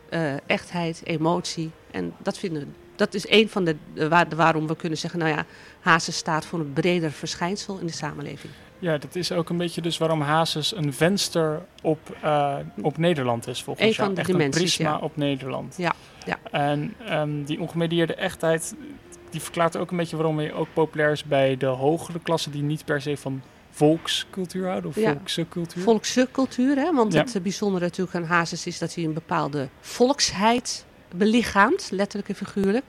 eh, 0.09 0.33
echtheid, 0.45 1.01
emotie. 1.03 1.71
En 1.91 2.13
dat, 2.23 2.37
vinden, 2.37 2.75
dat 2.95 3.13
is 3.13 3.29
een 3.29 3.49
van 3.49 3.63
de, 3.63 3.75
de 3.93 4.07
waar- 4.07 4.35
waarom 4.35 4.67
we 4.67 4.75
kunnen 4.75 4.97
zeggen, 4.97 5.19
nou 5.19 5.31
ja, 5.31 5.45
Hazes 5.79 6.17
staat 6.17 6.45
voor 6.45 6.59
een 6.59 6.73
breder 6.73 7.11
verschijnsel 7.11 7.77
in 7.77 7.85
de 7.85 7.93
samenleving. 7.93 8.53
Ja, 8.79 8.97
dat 8.97 9.15
is 9.15 9.31
ook 9.31 9.49
een 9.49 9.57
beetje 9.57 9.81
dus 9.81 9.97
waarom 9.97 10.21
Hazes 10.21 10.75
een 10.75 10.93
venster 10.93 11.61
op, 11.81 11.99
eh, 12.21 12.55
op 12.81 12.97
Nederland 12.97 13.47
is 13.47 13.63
volgens 13.63 13.85
Een 13.87 13.93
jou. 13.93 14.05
van 14.05 14.13
de 14.13 14.19
Echt 14.21 14.29
dimensies, 14.29 14.55
een 14.61 14.65
prisma 14.67 14.89
ja. 14.89 14.97
op 14.99 15.17
Nederland. 15.17 15.75
Ja, 15.77 15.93
ja. 16.25 16.37
En 16.51 16.93
ehm, 17.07 17.43
die 17.43 17.59
ongemedieerde 17.59 18.15
echtheid, 18.15 18.75
die 19.29 19.41
verklaart 19.41 19.77
ook 19.77 19.91
een 19.91 19.97
beetje 19.97 20.15
waarom 20.15 20.37
hij 20.37 20.53
ook 20.53 20.67
populair 20.73 21.11
is 21.11 21.23
bij 21.23 21.57
de 21.57 21.65
hogere 21.65 22.19
klassen 22.19 22.51
die 22.51 22.61
niet 22.61 22.85
per 22.85 23.01
se 23.01 23.17
van 23.17 23.41
volkscultuur 23.71 24.67
houden 24.67 24.89
of 24.89 24.95
Ja. 24.95 25.11
volkse 25.11 25.45
cultuur. 25.49 25.83
Volkse 25.83 26.27
cultuur, 26.31 26.75
hè? 26.75 26.93
want 26.93 27.13
Ja. 27.13 27.23
het 27.23 27.43
bijzondere 27.43 27.83
natuurlijk 27.83 28.15
aan 28.17 28.23
Hazes 28.23 28.65
is 28.67 28.77
dat 28.79 28.95
hij 28.95 29.03
een 29.03 29.13
bepaalde 29.13 29.67
volksheid 29.81 30.85
belichaamt, 31.15 31.87
letterlijk 31.91 32.29
en 32.29 32.35
figuurlijk. 32.35 32.83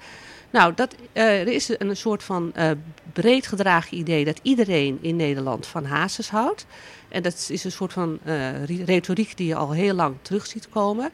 Nou, 0.57 0.75
dat, 0.75 0.95
eh, 1.13 1.41
er 1.41 1.49
is 1.49 1.71
een 1.79 1.97
soort 1.97 2.23
van 2.23 2.53
eh, 2.55 2.71
breed 3.13 3.47
gedragen 3.47 3.97
idee 3.97 4.25
dat 4.25 4.39
iedereen 4.43 4.99
in 5.01 5.17
Nederland 5.17 5.67
van 5.67 5.85
Hazes 5.85 6.31
houdt. 6.31 6.67
En 7.09 7.23
dat 7.23 7.47
is 7.49 7.65
een 7.65 7.73
soort 7.73 7.93
van 7.93 8.19
eh, 8.25 8.65
re- 8.65 8.85
retoriek 8.85 9.37
die 9.37 9.47
je 9.47 9.55
al 9.55 9.71
heel 9.71 9.95
lang 9.95 10.17
terug 10.23 10.47
ziet 10.47 10.69
komen. 10.69 11.11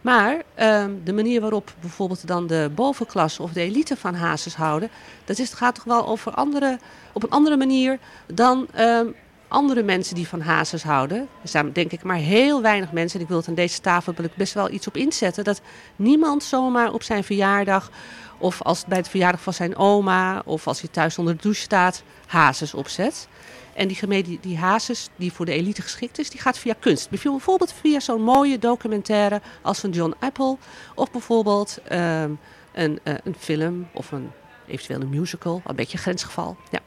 Maar 0.00 0.42
ehm, 0.54 0.90
de 1.04 1.12
manier 1.12 1.40
waarop 1.40 1.74
bijvoorbeeld 1.80 2.26
dan 2.26 2.46
de 2.46 2.70
bovenklasse 2.74 3.42
of 3.42 3.52
de 3.52 3.60
elite 3.60 3.96
van 3.96 4.14
Hazes 4.14 4.54
houden, 4.54 4.90
dat 5.24 5.38
is, 5.38 5.52
gaat 5.52 5.74
toch 5.74 5.84
wel 5.84 6.06
over 6.06 6.32
andere, 6.32 6.78
op 7.12 7.22
een 7.22 7.30
andere 7.30 7.56
manier 7.56 7.98
dan 8.26 8.66
ehm, 8.74 9.06
andere 9.50 9.82
mensen 9.82 10.14
die 10.14 10.28
van 10.28 10.40
hazes 10.40 10.82
houden. 10.82 11.18
Er 11.18 11.48
zijn 11.48 11.72
denk 11.72 11.92
ik 11.92 12.02
maar 12.02 12.16
heel 12.16 12.62
weinig 12.62 12.92
mensen. 12.92 13.16
En 13.16 13.22
ik 13.22 13.28
wil 13.28 13.38
het 13.38 13.48
aan 13.48 13.54
deze 13.54 13.80
tafel 13.80 14.14
best 14.36 14.54
wel 14.54 14.70
iets 14.70 14.86
op 14.86 14.96
inzetten. 14.96 15.44
Dat 15.44 15.60
niemand 15.96 16.42
zomaar 16.42 16.92
op 16.92 17.02
zijn 17.02 17.24
verjaardag. 17.24 17.90
Of 18.40 18.62
als 18.62 18.84
bij 18.84 18.98
het 18.98 19.08
verjaardag 19.08 19.42
van 19.42 19.52
zijn 19.52 19.76
oma. 19.76 20.42
Of 20.44 20.66
als 20.66 20.80
hij 20.80 20.90
thuis 20.90 21.18
onder 21.18 21.36
de 21.36 21.42
douche 21.42 21.60
staat. 21.60 22.02
Hazes 22.26 22.74
opzet. 22.74 23.28
En 23.74 23.88
die, 23.88 23.96
gemedie, 23.96 24.38
die 24.40 24.58
hazes 24.58 25.08
die 25.16 25.32
voor 25.32 25.46
de 25.46 25.52
elite 25.52 25.82
geschikt 25.82 26.18
is, 26.18 26.30
die 26.30 26.40
gaat 26.40 26.58
via 26.58 26.74
kunst. 26.78 27.10
Bijvoorbeeld 27.10 27.72
via 27.72 28.00
zo'n 28.00 28.22
mooie 28.22 28.58
documentaire 28.58 29.40
als 29.62 29.78
van 29.78 29.90
John 29.90 30.14
Apple. 30.18 30.56
Of 30.94 31.10
bijvoorbeeld 31.10 31.78
ehm, 31.88 32.30
een, 32.72 33.00
eh, 33.02 33.14
een 33.24 33.34
film 33.38 33.88
of 33.94 34.12
een, 34.12 34.30
eventueel 34.66 35.00
een 35.00 35.08
musical. 35.08 35.62
Een 35.64 35.76
beetje 35.76 35.98
grensgeval. 35.98 36.56
Ja. 36.70 36.80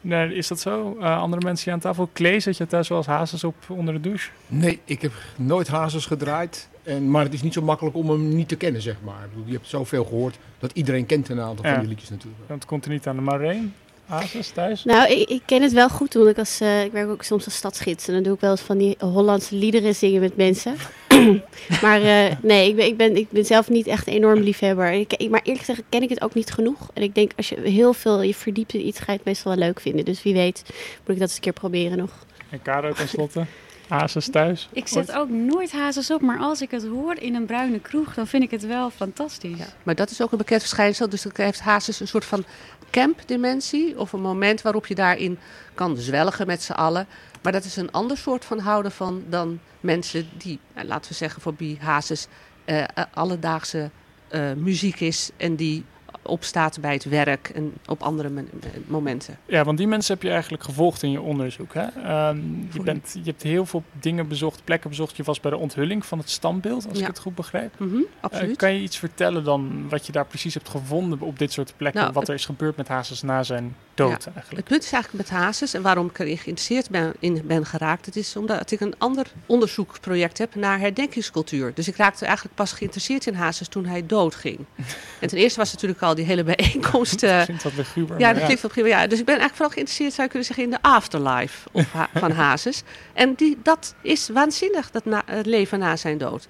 Nee, 0.00 0.34
is 0.34 0.48
dat 0.48 0.60
zo? 0.60 0.96
Eh, 1.00 1.20
andere 1.20 1.42
mensen 1.44 1.64
hier 1.64 1.74
aan 1.74 1.80
tafel. 1.80 2.08
Klees, 2.12 2.44
zet 2.44 2.56
je 2.56 2.66
thuis 2.66 2.88
wel 2.88 2.98
eens 2.98 3.06
Hazes 3.06 3.44
op 3.44 3.54
onder 3.68 3.94
de 3.94 4.00
douche? 4.00 4.30
Nee, 4.46 4.80
ik 4.84 5.02
heb 5.02 5.12
nooit 5.36 5.68
Hazes 5.68 6.06
gedraaid. 6.06 6.68
En, 6.82 7.10
maar 7.10 7.24
het 7.24 7.32
is 7.32 7.42
niet 7.42 7.52
zo 7.52 7.62
makkelijk 7.62 7.96
om 7.96 8.10
hem 8.10 8.34
niet 8.34 8.48
te 8.48 8.56
kennen, 8.56 8.82
zeg 8.82 8.96
maar. 9.04 9.24
Ik 9.24 9.30
bedoel, 9.30 9.46
je 9.46 9.52
hebt 9.52 9.66
zoveel 9.68 10.04
gehoord 10.04 10.36
dat 10.58 10.70
iedereen 10.74 11.06
kent 11.06 11.28
een 11.28 11.40
aantal 11.40 11.64
Ja. 11.64 11.70
van 11.72 11.80
die 11.80 11.88
liedjes 11.88 12.10
natuurlijk. 12.10 12.40
Dat 12.46 12.64
komt 12.64 12.84
er 12.84 12.90
niet 12.90 13.06
aan 13.06 13.16
de 13.16 13.22
Marijn. 13.22 13.74
Hazes 14.04 14.48
thuis? 14.50 14.84
Nou, 14.84 15.10
ik, 15.12 15.28
ik 15.28 15.42
ken 15.46 15.62
het 15.62 15.72
wel 15.72 15.88
goed, 15.88 16.16
omdat 16.16 16.30
ik, 16.30 16.38
als, 16.38 16.60
eh, 16.60 16.84
ik 16.84 16.92
werk 16.92 17.08
ook 17.08 17.22
soms 17.22 17.44
als 17.44 17.54
stadsgids. 17.54 18.08
En 18.08 18.14
dan 18.14 18.22
doe 18.22 18.34
ik 18.34 18.40
wel 18.40 18.50
eens 18.50 18.60
van 18.60 18.78
die 18.78 18.96
Hollandse 18.98 19.54
liederen 19.56 19.94
zingen 19.94 20.20
met 20.20 20.36
mensen. 20.36 20.74
maar 21.82 22.02
eh, 22.02 22.36
nee, 22.42 22.68
ik 22.68 22.76
ben, 22.76 22.86
ik, 22.86 22.96
ben, 22.96 23.16
ik 23.16 23.30
ben 23.30 23.44
zelf 23.44 23.68
niet 23.68 23.86
echt 23.86 24.06
een 24.06 24.12
enorm 24.12 24.40
liefhebber. 24.40 24.92
Ik- 24.92 25.28
maar 25.30 25.40
eerlijk 25.42 25.64
gezegd 25.64 25.82
ken 25.88 26.02
ik 26.02 26.08
het 26.08 26.22
ook 26.22 26.34
niet 26.34 26.50
genoeg. 26.52 26.90
En 26.94 27.02
ik 27.02 27.14
denk, 27.14 27.32
als 27.36 27.48
je 27.48 27.60
heel 27.60 27.92
veel 27.92 28.22
je 28.22 28.34
verdiept 28.34 28.74
in 28.74 28.86
iets, 28.86 28.98
ga 28.98 29.12
je 29.12 29.16
het 29.18 29.26
meestal 29.26 29.54
wel 29.56 29.60
leuk 29.66 29.80
vinden. 29.80 30.04
Dus 30.04 30.22
wie 30.22 30.34
weet 30.34 30.62
moet 30.66 30.74
ik 31.14 31.18
dat 31.18 31.20
eens 31.20 31.34
een 31.34 31.40
keer 31.40 31.52
proberen 31.52 31.98
nog. 31.98 32.10
En 32.50 32.62
Caro 32.62 32.92
tenslotte. 32.92 33.44
Hazes 33.90 34.30
thuis? 34.30 34.68
Ik 34.72 34.86
zet 34.86 35.12
ook 35.12 35.28
nooit 35.28 35.72
hazes 35.72 36.10
op, 36.10 36.20
maar 36.20 36.38
als 36.38 36.62
ik 36.62 36.70
het 36.70 36.86
hoor 36.86 37.16
in 37.16 37.34
een 37.34 37.46
bruine 37.46 37.80
kroeg, 37.80 38.14
dan 38.14 38.26
vind 38.26 38.42
ik 38.42 38.50
het 38.50 38.66
wel 38.66 38.90
fantastisch. 38.90 39.58
Maar 39.82 39.94
dat 39.94 40.10
is 40.10 40.22
ook 40.22 40.32
een 40.32 40.38
bekend 40.38 40.60
verschijnsel. 40.60 41.08
Dus 41.08 41.22
dan 41.22 41.32
heeft 41.34 41.60
Hazes 41.60 42.00
een 42.00 42.08
soort 42.08 42.24
van 42.24 42.44
campdimensie. 42.90 43.98
Of 43.98 44.12
een 44.12 44.20
moment 44.20 44.62
waarop 44.62 44.86
je 44.86 44.94
daarin 44.94 45.38
kan 45.74 45.96
zwelgen 45.96 46.46
met 46.46 46.62
z'n 46.62 46.72
allen. 46.72 47.06
Maar 47.42 47.52
dat 47.52 47.64
is 47.64 47.76
een 47.76 47.90
ander 47.90 48.16
soort 48.16 48.44
van 48.44 48.58
houden 48.58 48.92
van 48.92 49.24
dan 49.28 49.60
mensen 49.80 50.28
die, 50.38 50.58
eh, 50.72 50.84
laten 50.84 51.10
we 51.10 51.16
zeggen 51.16 51.42
voor 51.42 51.54
wie 51.56 51.78
Hazes 51.80 52.26
eh, 52.64 52.82
eh, 52.82 52.86
alledaagse 53.14 53.90
eh, 54.28 54.52
muziek 54.56 55.00
is. 55.00 55.30
En 55.36 55.56
die 55.56 55.84
opstaat 56.30 56.80
bij 56.80 56.92
het 56.92 57.04
werk 57.04 57.48
en 57.54 57.72
op 57.86 58.02
andere 58.02 58.28
men- 58.28 58.48
momenten. 58.86 59.38
Ja, 59.46 59.64
want 59.64 59.78
die 59.78 59.86
mensen 59.86 60.14
heb 60.14 60.22
je 60.22 60.30
eigenlijk 60.30 60.62
gevolgd 60.64 61.02
in 61.02 61.10
je 61.10 61.20
onderzoek. 61.20 61.74
Hè? 61.74 61.86
Ehm, 61.86 62.38
je, 62.72 62.80
bent, 62.82 63.10
je 63.14 63.30
hebt 63.30 63.42
heel 63.42 63.66
veel 63.66 63.82
dingen 64.00 64.28
bezocht, 64.28 64.64
plekken 64.64 64.90
bezocht. 64.90 65.16
Je 65.16 65.22
was 65.22 65.40
bij 65.40 65.50
de 65.50 65.56
onthulling 65.56 66.06
van 66.06 66.18
het 66.18 66.30
standbeeld, 66.30 66.88
als 66.88 66.96
Ja. 66.98 67.02
ik 67.02 67.06
het 67.10 67.18
goed 67.18 67.34
begrijp. 67.34 67.78
Mhm, 67.78 67.96
Eh, 67.96 68.02
absoluut. 68.20 68.56
kan 68.56 68.72
je 68.74 68.80
iets 68.80 68.98
vertellen 68.98 69.44
dan 69.44 69.88
wat 69.88 70.06
je 70.06 70.12
daar 70.12 70.26
precies 70.26 70.54
hebt 70.54 70.68
gevonden 70.68 71.20
op 71.20 71.38
dit 71.38 71.52
soort 71.52 71.72
plekken? 71.76 72.00
Nou, 72.00 72.12
wat 72.12 72.22
het- 72.22 72.30
er 72.30 72.36
is 72.38 72.44
gebeurd 72.44 72.76
met 72.76 72.88
Hazes 72.88 73.22
na 73.22 73.42
zijn 73.42 73.76
dood 73.94 74.24
Ja, 74.24 74.30
eigenlijk? 74.34 74.56
Het 74.56 74.64
punt 74.68 74.82
is 74.84 74.92
eigenlijk 74.92 75.28
met 75.30 75.38
Hazes 75.40 75.74
en 75.74 75.82
waarom 75.82 76.06
ik 76.06 76.18
erin 76.18 76.38
geïnteresseerd 76.38 76.90
ben, 76.90 77.12
in 77.18 77.42
ben 77.46 77.66
geraakt. 77.66 78.06
Het 78.06 78.16
is 78.16 78.36
omdat 78.36 78.70
ik 78.70 78.80
een 78.80 78.94
ander 78.98 79.26
onderzoeksproject 79.46 80.38
heb 80.38 80.54
naar 80.54 80.78
herdenkingscultuur. 80.78 81.74
Dus 81.74 81.88
ik 81.88 81.96
raakte 81.96 82.24
eigenlijk 82.24 82.54
pas 82.54 82.72
geïnteresseerd 82.72 83.26
in 83.26 83.34
Hazes 83.34 83.68
toen 83.68 83.86
hij 83.86 84.06
doodging. 84.06 84.58
en 85.20 85.28
ten 85.28 85.38
eerste 85.38 85.58
was 85.58 85.72
natuurlijk 85.72 86.02
al 86.02 86.14
die 86.20 86.28
hele 86.28 86.44
bijeenkomst. 86.44 87.22
Ik 87.22 87.44
vind 87.44 87.62
dat 87.62 87.76
luguber. 87.76 88.18
ja, 88.18 88.32
dat 88.32 88.42
klinkt 88.42 88.62
wel 88.62 88.70
prima. 88.70 88.88
Ja, 88.88 89.06
dus 89.06 89.18
ik 89.18 89.24
ben 89.24 89.38
eigenlijk 89.38 89.54
vooral 89.54 89.70
geïnteresseerd, 89.70 90.12
zou 90.12 90.22
je 90.22 90.28
kunnen 90.28 90.46
zeggen, 90.46 90.64
in 90.64 90.70
de 90.70 90.82
afterlife 90.82 91.68
of 91.72 91.92
ha- 91.92 92.08
van 92.24 92.30
Hazes. 92.30 92.82
En 93.12 93.34
die, 93.34 93.58
dat 93.62 93.94
is 94.02 94.28
waanzinnig, 94.28 94.90
dat 94.90 95.04
na, 95.04 95.22
het 95.26 95.46
leven 95.46 95.78
na 95.78 95.96
zijn 95.96 96.18
dood. 96.18 96.48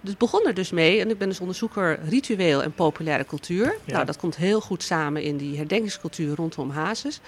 Dus 0.00 0.10
het 0.10 0.18
begon 0.18 0.46
er 0.46 0.54
dus 0.54 0.70
mee, 0.70 1.00
en 1.00 1.10
ik 1.10 1.18
ben 1.18 1.28
dus 1.28 1.40
onderzoeker 1.40 1.98
ritueel 2.08 2.62
en 2.62 2.72
populaire 2.72 3.24
cultuur. 3.24 3.64
Ja. 3.84 3.92
Nou, 3.92 4.04
dat 4.04 4.16
komt 4.16 4.36
heel 4.36 4.60
goed 4.60 4.82
samen 4.82 5.22
in 5.22 5.36
die 5.36 5.56
herdenkingscultuur 5.56 6.34
rondom 6.34 6.70
Hazes. 6.70 7.20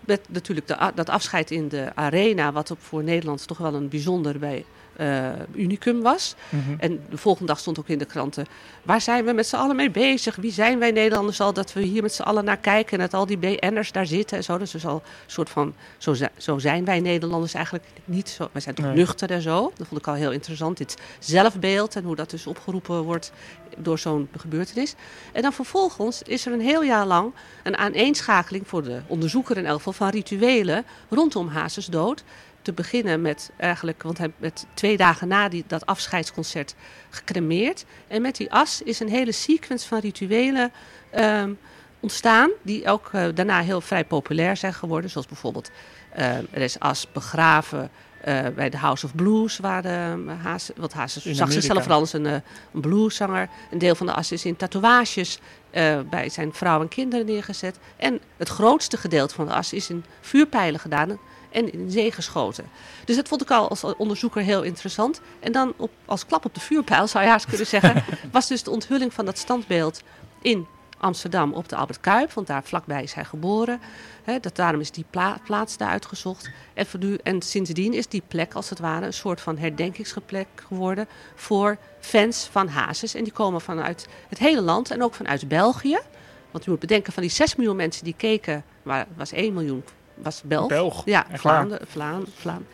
Met 0.00 0.20
natuurlijk 0.28 0.66
de, 0.66 0.92
dat 0.94 1.08
afscheid 1.08 1.50
in 1.50 1.68
de 1.68 1.90
arena, 1.94 2.52
wat 2.52 2.70
op 2.70 2.78
voor 2.80 3.04
Nederland 3.04 3.46
toch 3.46 3.58
wel 3.58 3.74
een 3.74 3.88
bijzonder 3.88 4.38
bij, 4.38 4.64
eh, 5.00 5.28
unicum 5.54 6.00
was. 6.02 6.34
Mhm. 6.48 6.74
En 6.78 7.00
de 7.10 7.16
volgende 7.16 7.46
dag 7.48 7.58
stond 7.60 7.78
ook 7.78 7.88
in 7.88 7.98
de 7.98 8.04
kranten, 8.04 8.46
waar 8.82 9.00
zijn 9.00 9.24
we 9.24 9.32
met 9.32 9.46
z'n 9.46 9.56
allen 9.56 9.76
mee 9.76 9.90
bezig? 9.90 10.36
Wie 10.36 10.52
zijn 10.52 10.78
wij 10.78 10.90
Nederlanders 10.90 11.40
al 11.40 11.52
dat 11.52 11.72
we 11.72 11.80
hier 11.82 12.02
met 12.02 12.12
z'n 12.14 12.22
allen 12.22 12.44
naar 12.44 12.56
kijken 12.56 12.92
en 12.92 12.98
dat 12.98 13.14
al 13.14 13.26
die 13.26 13.38
BN'ers 13.38 13.92
daar 13.92 14.06
zitten 14.06 14.36
en 14.36 14.44
zo. 14.44 14.58
Dus 14.58 14.74
is 14.74 14.86
al 14.86 14.94
een 14.94 15.02
soort 15.26 15.50
van, 15.50 15.74
zo, 15.98 16.14
zo 16.36 16.58
zijn 16.58 16.84
wij 16.84 17.00
Nederlanders 17.00 17.54
eigenlijk 17.54 17.84
niet 18.04 18.28
zo. 18.28 18.48
Wij 18.52 18.60
zijn 18.60 18.74
toch 18.74 18.84
Nee. 18.84 18.94
nuchter 18.94 19.30
en 19.30 19.42
zo. 19.42 19.72
Dat 19.76 19.86
vond 19.86 20.00
ik 20.00 20.06
al 20.06 20.14
heel 20.14 20.32
interessant, 20.32 20.76
dit 20.76 20.96
zelfbeeld 21.18 21.96
en 21.96 22.04
hoe 22.04 22.16
dat 22.16 22.30
dus 22.30 22.46
opgeroepen 22.46 23.02
wordt 23.02 23.32
door 23.76 23.98
zo'n 23.98 24.28
gebeurtenis. 24.36 24.94
En 25.32 25.42
dan 25.42 25.52
vervolgens 25.52 26.22
is 26.22 26.46
er 26.46 26.52
een 26.52 26.60
heel 26.60 26.82
jaar 26.82 27.06
lang 27.06 27.32
een 27.62 27.76
aaneenschakeling 27.76 28.68
voor 28.68 28.82
de 28.82 29.00
onderzoeker 29.06 29.56
in 29.56 29.66
elk 29.66 29.76
geval 29.76 29.92
van 29.92 30.08
rituelen 30.08 30.84
rondom 31.08 31.48
Hazes 31.48 31.86
dood. 31.86 32.24
Te 32.62 32.72
beginnen 32.72 33.22
met 33.22 33.50
eigenlijk, 33.56 34.02
want 34.02 34.18
hij 34.18 34.32
werd 34.36 34.66
twee 34.74 34.96
dagen 34.96 35.28
na 35.28 35.48
die, 35.48 35.64
dat 35.66 35.86
afscheidsconcert 35.86 36.74
gecremeerd. 37.10 37.84
En 38.08 38.22
met 38.22 38.36
die 38.36 38.52
as 38.52 38.82
is 38.82 39.00
een 39.00 39.08
hele 39.08 39.32
sequence 39.32 39.88
van 39.88 39.98
rituelen 39.98 40.72
ehm, 41.10 41.52
ontstaan, 42.00 42.50
die 42.62 42.88
ook 42.88 43.08
eh, 43.12 43.24
daarna 43.34 43.60
heel 43.60 43.80
vrij 43.80 44.04
populair 44.04 44.56
zijn 44.56 44.74
geworden. 44.74 45.10
Zoals 45.10 45.26
bijvoorbeeld, 45.26 45.70
eh, 46.12 46.36
er 46.36 46.60
is 46.60 46.78
as 46.78 47.12
begraven 47.12 47.90
eh, 48.20 48.46
bij 48.54 48.70
de 48.70 48.76
House 48.76 49.06
of 49.06 49.14
Blues, 49.14 49.58
waar 49.58 49.82
de 49.82 50.24
uh, 50.26 50.44
Haas, 50.44 50.70
wat 50.76 50.94
In 51.24 51.34
zag 51.34 51.52
zichzelf 51.52 51.82
vooral 51.82 52.00
als 52.00 52.12
een, 52.12 52.26
eh, 52.26 52.32
een 52.72 52.80
blueszanger. 52.80 53.48
Een 53.70 53.78
deel 53.78 53.94
van 53.94 54.06
de 54.06 54.12
as 54.12 54.32
is 54.32 54.44
in 54.44 54.56
tatoeages 54.56 55.38
bij 56.10 56.28
zijn 56.28 56.52
vrouw 56.52 56.80
en 56.80 56.88
kinderen 56.88 57.26
neergezet. 57.26 57.78
En 57.96 58.20
het 58.36 58.48
grootste 58.48 58.96
gedeelte 58.96 59.34
van 59.34 59.46
de 59.46 59.52
as 59.52 59.72
is 59.72 59.90
in 59.90 60.04
vuurpijlen 60.20 60.80
gedaan 60.80 61.18
en 61.50 61.72
in 61.72 61.90
zee 61.90 62.12
geschoten. 62.12 62.64
Dus 63.04 63.16
dat 63.16 63.28
vond 63.28 63.42
ik 63.42 63.50
al 63.50 63.68
als 63.68 63.84
onderzoeker 63.84 64.42
heel 64.42 64.62
interessant. 64.62 65.20
En 65.40 65.52
dan 65.52 65.72
op, 65.76 65.90
als 66.04 66.26
klap 66.26 66.44
op 66.44 66.54
de 66.54 66.60
vuurpijl, 66.60 67.06
zou 67.06 67.24
je 67.24 67.30
haast 67.30 67.46
kunnen 67.46 67.66
zeggen, 67.66 68.04
was 68.32 68.48
dus 68.48 68.62
de 68.62 68.70
onthulling 68.70 69.14
van 69.14 69.24
dat 69.24 69.38
standbeeld 69.38 70.02
in 70.42 70.66
Amsterdam 71.00 71.52
op 71.52 71.68
de 71.68 71.76
Albert 71.76 72.00
Kuip, 72.00 72.32
want 72.32 72.46
daar 72.46 72.64
vlakbij 72.64 73.02
is 73.02 73.12
hij 73.12 73.24
geboren. 73.24 73.80
Dat, 74.40 74.56
daarom 74.56 74.80
is 74.80 74.90
die 74.90 75.04
pla- 75.10 75.38
plaats 75.44 75.76
daar 75.76 75.88
uitgezocht. 75.88 76.50
En, 76.74 76.86
en 77.22 77.42
sindsdien 77.42 77.94
is 77.94 78.06
die 78.06 78.22
plek 78.28 78.54
als 78.54 78.70
het 78.70 78.78
ware 78.78 79.06
een 79.06 79.12
soort 79.12 79.40
van 79.40 79.58
herdenkingsplek 79.58 80.46
geworden 80.54 81.08
voor 81.34 81.78
fans 82.00 82.48
van 82.50 82.68
Hazes. 82.68 83.14
En 83.14 83.24
die 83.24 83.32
komen 83.32 83.60
vanuit 83.60 84.08
het 84.28 84.38
hele 84.38 84.60
land 84.60 84.90
en 84.90 85.02
ook 85.02 85.14
vanuit 85.14 85.48
België. 85.48 85.98
Want 86.50 86.64
je 86.64 86.70
moet 86.70 86.80
bedenken, 86.80 87.12
van 87.12 87.22
die 87.22 87.32
6 87.32 87.56
miljoen 87.56 87.76
mensen 87.76 88.04
die 88.04 88.14
keken, 88.16 88.64
waar 88.82 89.06
was 89.16 89.32
1 89.32 89.52
miljoen 89.52 89.84
was 90.22 90.42
Belg. 90.44 90.68
Belg, 90.68 91.02
Ja. 91.04 91.26
Vlaanderen. 91.32 91.86
Vlaam, 91.86 92.24
Vlaam. 92.34 92.66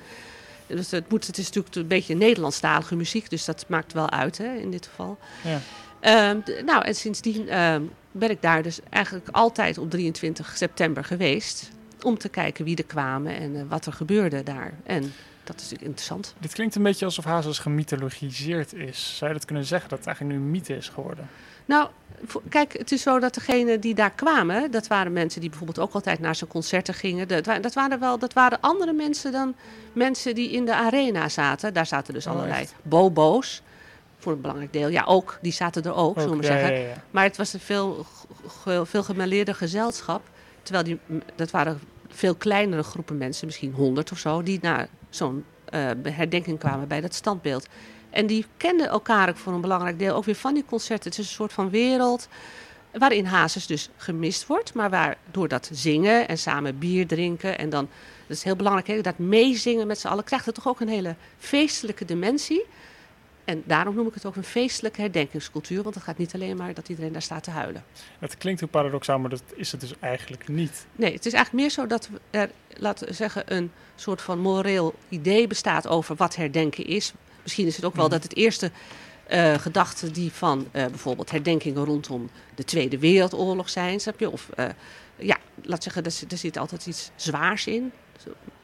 Dus 0.67 0.91
het, 0.91 1.11
moet, 1.11 1.27
het 1.27 1.39
is 1.39 1.45
natuurlijk 1.45 1.75
een 1.75 1.87
beetje 1.87 2.15
Nederlandstalige 2.15 2.97
muziek, 2.97 3.31
dus 3.31 3.45
dat 3.45 3.65
maakt 3.69 3.93
wel 3.93 4.11
uit 4.11 4.39
hè, 4.39 4.55
in 4.55 4.71
dit 4.71 4.87
geval. 4.87 5.19
Ja. 5.45 5.61
Ehm, 6.01 6.65
nou, 6.65 6.85
en 6.85 6.95
sindsdien 6.95 7.49
ehm, 7.49 7.83
ben 8.13 8.31
ik 8.31 8.43
daar 8.43 8.63
dus 8.63 8.81
eigenlijk 8.91 9.29
altijd 9.31 9.79
op 9.79 9.91
23 9.91 10.57
september 10.57 11.05
geweest. 11.05 11.71
Om 12.03 12.19
te 12.19 12.29
kijken 12.29 12.65
wie 12.65 12.77
er 12.77 12.85
kwamen 12.85 13.37
en 13.37 13.57
eh, 13.57 13.63
wat 13.69 13.87
er 13.87 13.93
gebeurde 13.93 14.43
daar. 14.43 14.73
En 14.85 15.03
dat 15.45 15.57
is 15.57 15.63
natuurlijk 15.63 15.83
interessant. 15.83 16.35
Dit 16.39 16.53
klinkt 16.53 16.75
een 16.75 16.83
beetje 16.83 17.05
alsof 17.05 17.25
Hazes 17.25 17.59
gemythologiseerd 17.59 18.73
is. 18.75 19.15
Zou 19.17 19.31
je 19.31 19.37
dat 19.37 19.47
kunnen 19.47 19.65
zeggen, 19.65 19.89
dat 19.89 19.99
het 19.99 20.07
eigenlijk 20.07 20.37
nu 20.39 20.45
een 20.45 20.51
mythe 20.51 20.77
is 20.77 20.89
geworden? 20.89 21.29
Nou, 21.67 21.89
kijk, 22.49 22.73
het 22.79 22.93
is 22.93 23.03
zo 23.03 23.19
dat 23.19 23.35
degenen 23.35 23.81
die 23.81 23.95
daar 23.95 24.11
kwamen, 24.11 24.71
dat 24.71 24.87
waren 24.87 25.13
mensen 25.13 25.41
die 25.41 25.51
bijvoorbeeld 25.51 25.79
ook 25.89 25.93
altijd 25.95 26.21
naar 26.21 26.35
zijn 26.35 26.51
concerten 26.51 26.95
gingen. 26.95 27.29
Dat, 27.29 27.47
wa- 27.47 27.59
dat 27.59 27.75
waren 27.75 28.01
wel, 28.01 28.19
dat 28.19 28.33
waren 28.33 28.61
andere 28.61 28.93
mensen 28.93 29.33
dan 29.33 29.55
mensen 29.93 30.35
die 30.35 30.51
in 30.51 30.65
de 30.65 30.75
arena 30.75 31.29
zaten. 31.29 31.75
Daar 31.75 31.87
zaten 31.87 32.15
dus 32.15 32.27
Oh, 32.27 32.33
allerlei 32.33 32.61
echt? 32.61 32.75
bobo's. 32.83 33.63
Voor 34.19 34.33
een 34.33 34.41
belangrijk 34.41 34.73
deel. 34.73 34.89
Ja, 34.89 35.05
ook. 35.05 35.39
Die 35.43 35.53
zaten 35.53 35.83
er 35.85 35.95
ook, 35.95 36.21
zullen 36.21 36.37
we 36.37 36.43
ja, 36.43 36.49
zeggen. 36.59 36.73
ja, 36.73 36.89
ja. 36.89 37.03
Maar 37.11 37.25
het 37.25 37.37
was 37.37 37.53
een 37.53 37.61
veel, 37.61 38.07
veel 38.85 39.05
gezelschap. 39.55 40.23
Terwijl 40.63 40.85
die, 40.85 40.99
dat 41.35 41.51
waren 41.51 41.81
veel 42.09 42.35
kleinere 42.35 42.83
groepen 42.83 43.17
mensen, 43.19 43.47
misschien 43.47 43.73
honderd 43.73 44.13
of 44.13 44.19
zo, 44.19 44.43
die 44.43 44.59
naar 44.63 44.89
zo'n 45.11 45.45
eh, 45.65 45.91
herdenking 46.03 46.59
kwamen 46.59 46.89
bij 46.89 47.01
dat 47.01 47.15
standbeeld. 47.15 47.67
En 48.17 48.27
die 48.27 48.47
kenden 48.57 48.89
elkaar 48.89 49.29
ook 49.29 49.37
voor 49.37 49.53
een 49.53 49.61
belangrijk 49.61 49.99
deel 49.99 50.15
ook 50.15 50.25
weer 50.25 50.35
van 50.35 50.55
die 50.55 50.65
concerten. 50.65 51.11
Het 51.11 51.19
is 51.19 51.27
een 51.27 51.35
soort 51.35 51.53
van 51.53 51.71
wereld 51.71 52.29
waarin 52.93 53.25
Hazes 53.25 53.67
dus 53.67 53.89
gemist 53.97 54.47
wordt, 54.47 54.75
maar 54.75 54.91
waar 54.91 55.17
door 55.31 55.49
dat 55.49 55.69
zingen 55.73 56.29
en 56.29 56.39
samen 56.39 56.79
bier 56.79 57.07
drinken 57.07 57.59
en 57.59 57.71
dan, 57.71 57.89
dat 58.27 58.37
is 58.37 58.43
heel 58.43 58.57
belangrijk, 58.57 58.87
hè, 58.87 59.01
dat 59.01 59.19
meezingen 59.19 59.87
met 59.87 59.99
z'n 59.99 60.07
allen, 60.07 60.25
krijgt 60.25 60.47
het 60.47 60.55
toch 60.55 60.69
ook 60.69 60.81
een 60.81 60.89
hele 60.89 61.15
feestelijke 61.39 62.05
dimensie. 62.05 62.65
En 63.45 63.63
daarom 63.67 63.95
noem 63.95 64.07
ik 64.07 64.15
het 64.15 64.27
ook 64.27 64.37
een 64.37 64.45
feestelijke 64.45 65.01
herdenkingscultuur, 65.01 65.83
want 65.83 65.95
het 65.95 66.05
gaat 66.05 66.19
niet 66.19 66.35
alleen 66.35 66.57
maar 66.57 66.75
dat 66.75 66.89
iedereen 66.89 67.13
daar 67.13 67.23
staat 67.23 67.43
te 67.43 67.51
huilen. 67.51 67.85
Het 68.19 68.37
klinkt 68.37 68.61
heel 68.61 68.69
paradoxaal, 68.69 69.19
maar 69.19 69.31
dat 69.31 69.43
is 69.55 69.73
het 69.73 69.81
dus 69.81 69.95
eigenlijk 70.01 70.49
niet. 70.49 70.87
Nee, 70.93 71.13
het 71.13 71.27
is 71.27 71.33
eigenlijk 71.33 71.65
meer 71.65 71.73
zo 71.73 71.87
dat 71.87 72.09
er, 72.31 72.51
laten 72.69 73.07
we 73.07 73.13
zeggen, 73.13 73.55
een 73.55 73.71
soort 73.95 74.23
van 74.23 74.39
moreel 74.39 74.95
idee 75.09 75.47
bestaat 75.47 75.87
over 75.89 76.17
wat 76.17 76.37
herdenken 76.37 76.87
is. 76.87 77.13
Misschien 77.47 77.67
is 77.67 77.77
het 77.77 77.85
ook 77.85 77.95
wel 77.95 78.05
Mhm. 78.05 78.13
dat 78.15 78.23
het 78.23 78.37
eerste 78.37 78.71
eh 79.27 79.55
gedachten 79.55 80.13
die 80.13 80.33
van 80.33 80.67
eh, 80.73 80.87
bijvoorbeeld 80.87 81.31
herdenkingen 81.31 81.85
rondom 81.85 82.31
de 82.55 82.65
Tweede 82.65 82.99
Wereldoorlog 82.99 83.69
zijn, 83.71 84.01
snap 84.01 84.21
je? 84.21 84.31
Of 84.31 84.49
eh, 84.57 84.67
ja, 85.17 85.37
laat 85.63 85.83
zeggen, 85.83 86.05
er, 86.05 86.11
zit- 86.11 86.33
er 86.33 86.39
zit 86.39 86.57
altijd 86.59 86.87
iets 86.87 87.11
zwaars 87.17 87.67
in. 87.67 87.93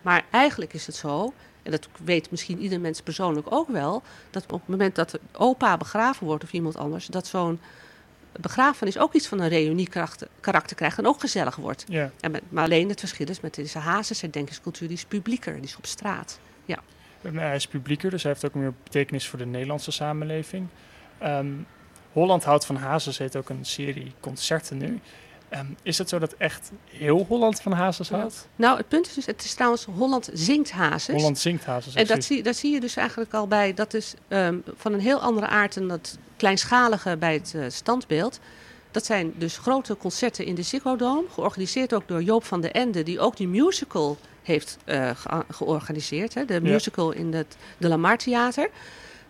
Maar 0.03 0.25
eigenlijk 0.31 0.73
is 0.73 0.87
het 0.87 0.97
zo, 0.97 1.33
en 1.63 1.71
dat 1.71 1.89
weet 2.05 2.31
misschien 2.31 2.61
ieder 2.61 2.81
mens 2.81 3.01
persoonlijk 3.01 3.47
ook 3.53 3.69
wel, 3.69 4.03
dat 4.31 4.43
op 4.43 4.51
het 4.61 4.69
moment 4.69 4.95
dat 4.95 5.19
opa 5.33 5.77
begraven 5.77 6.27
wordt 6.27 6.45
of 6.45 6.53
iemand 6.53 6.77
anders, 6.77 7.07
dat 7.07 7.27
zo'n 7.27 7.61
begrafenis 8.41 8.99
ook 8.99 9.13
iets 9.15 9.27
van 9.27 9.41
een 9.41 9.49
reunie-karakter 9.49 10.29
karakter 10.41 10.77
krijgt 10.77 10.99
en 10.99 11.07
ook 11.07 11.21
gezellig 11.21 11.57
wordt. 11.57 11.85
Ja. 11.89 12.11
En 12.21 12.31
met, 12.31 12.43
maar 12.49 12.65
alleen 12.65 12.89
het 12.89 12.99
verschil 13.01 13.29
is 13.29 13.41
met 13.41 13.55
deze 13.55 13.79
Hazes 13.79 14.21
herdenkingscultuur, 14.21 14.89
die 14.89 14.97
is 14.97 15.05
publieker, 15.05 15.55
die 15.55 15.65
is 15.65 15.77
op 15.77 15.87
straat. 15.87 16.39
Ja. 16.65 16.79
Hij 17.23 17.55
is 17.55 17.67
publieker, 17.67 18.11
dus 18.11 18.23
hij 18.23 18.33
heeft 18.33 18.45
ook 18.45 18.55
meer 18.55 18.75
betekenis 18.83 19.29
voor 19.29 19.39
de 19.39 19.47
Nederlandse 19.47 19.91
samenleving. 19.91 20.69
Ehm, 21.19 21.53
Holland 22.13 22.45
houdt 22.45 22.67
van 22.67 22.77
Hazes 22.77 23.19
heet 23.19 23.37
ook 23.37 23.49
een 23.49 23.65
serie 23.65 24.13
concerten 24.21 24.79
nu. 24.79 25.01
Ehm, 25.49 25.67
is 25.83 25.99
het 25.99 26.09
zo 26.09 26.19
dat 26.19 26.33
echt 26.33 26.71
heel 26.85 27.25
Holland 27.29 27.61
van 27.61 27.73
Hazes 27.73 28.09
houdt? 28.09 28.49
Nou, 28.57 28.77
het 28.77 28.89
punt 28.89 29.07
is 29.07 29.15
dus, 29.15 29.27
het 29.27 29.45
is 29.45 29.55
trouwens 29.55 29.85
Holland 29.85 30.31
zingt 30.33 30.71
Hazes. 30.71 31.15
Holland 31.15 31.39
zingt 31.39 31.65
Hazes. 31.65 31.95
En 31.95 32.07
dat 32.07 32.25
zie, 32.25 32.43
daar 32.43 32.55
zie 32.55 32.73
je 32.73 32.81
dus 32.81 32.97
eigenlijk 32.97 33.35
al 33.35 33.47
bij. 33.47 33.75
Dat 33.75 33.95
is 33.95 34.15
ehm, 34.29 34.57
van 34.77 34.93
een 34.93 35.01
heel 35.01 35.21
andere 35.21 35.47
aard 35.47 35.75
dan 35.75 35.89
dat 35.89 36.19
kleinschalige 36.37 37.17
bij 37.17 37.33
het 37.33 37.55
eh, 37.55 37.65
standbeeld. 37.69 38.41
Dat 38.91 39.05
zijn 39.05 39.33
dus 39.37 39.59
grote 39.59 39.97
concerten 39.97 40.45
in 40.45 40.55
de 40.55 40.63
Ziggo 40.63 40.97
Dome. 40.97 41.25
Georganiseerd 41.31 41.95
ook 41.95 42.09
door 42.09 42.23
Joop 42.23 42.45
van 42.45 42.61
den 42.61 42.73
Ende, 42.73 43.03
die 43.03 43.21
ook 43.21 43.37
die 43.37 43.49
musical 43.49 44.19
heeft 44.43 44.77
eh, 44.85 45.11
ge- 45.15 45.45
georganiseerd. 45.51 46.35
Hè, 46.35 46.45
de 46.45 46.53
Ja. 46.55 46.61
musical 46.61 47.13
in 47.13 47.33
het 47.35 47.57
de 47.79 47.89
Lamar 47.89 48.19
Theater. 48.19 48.71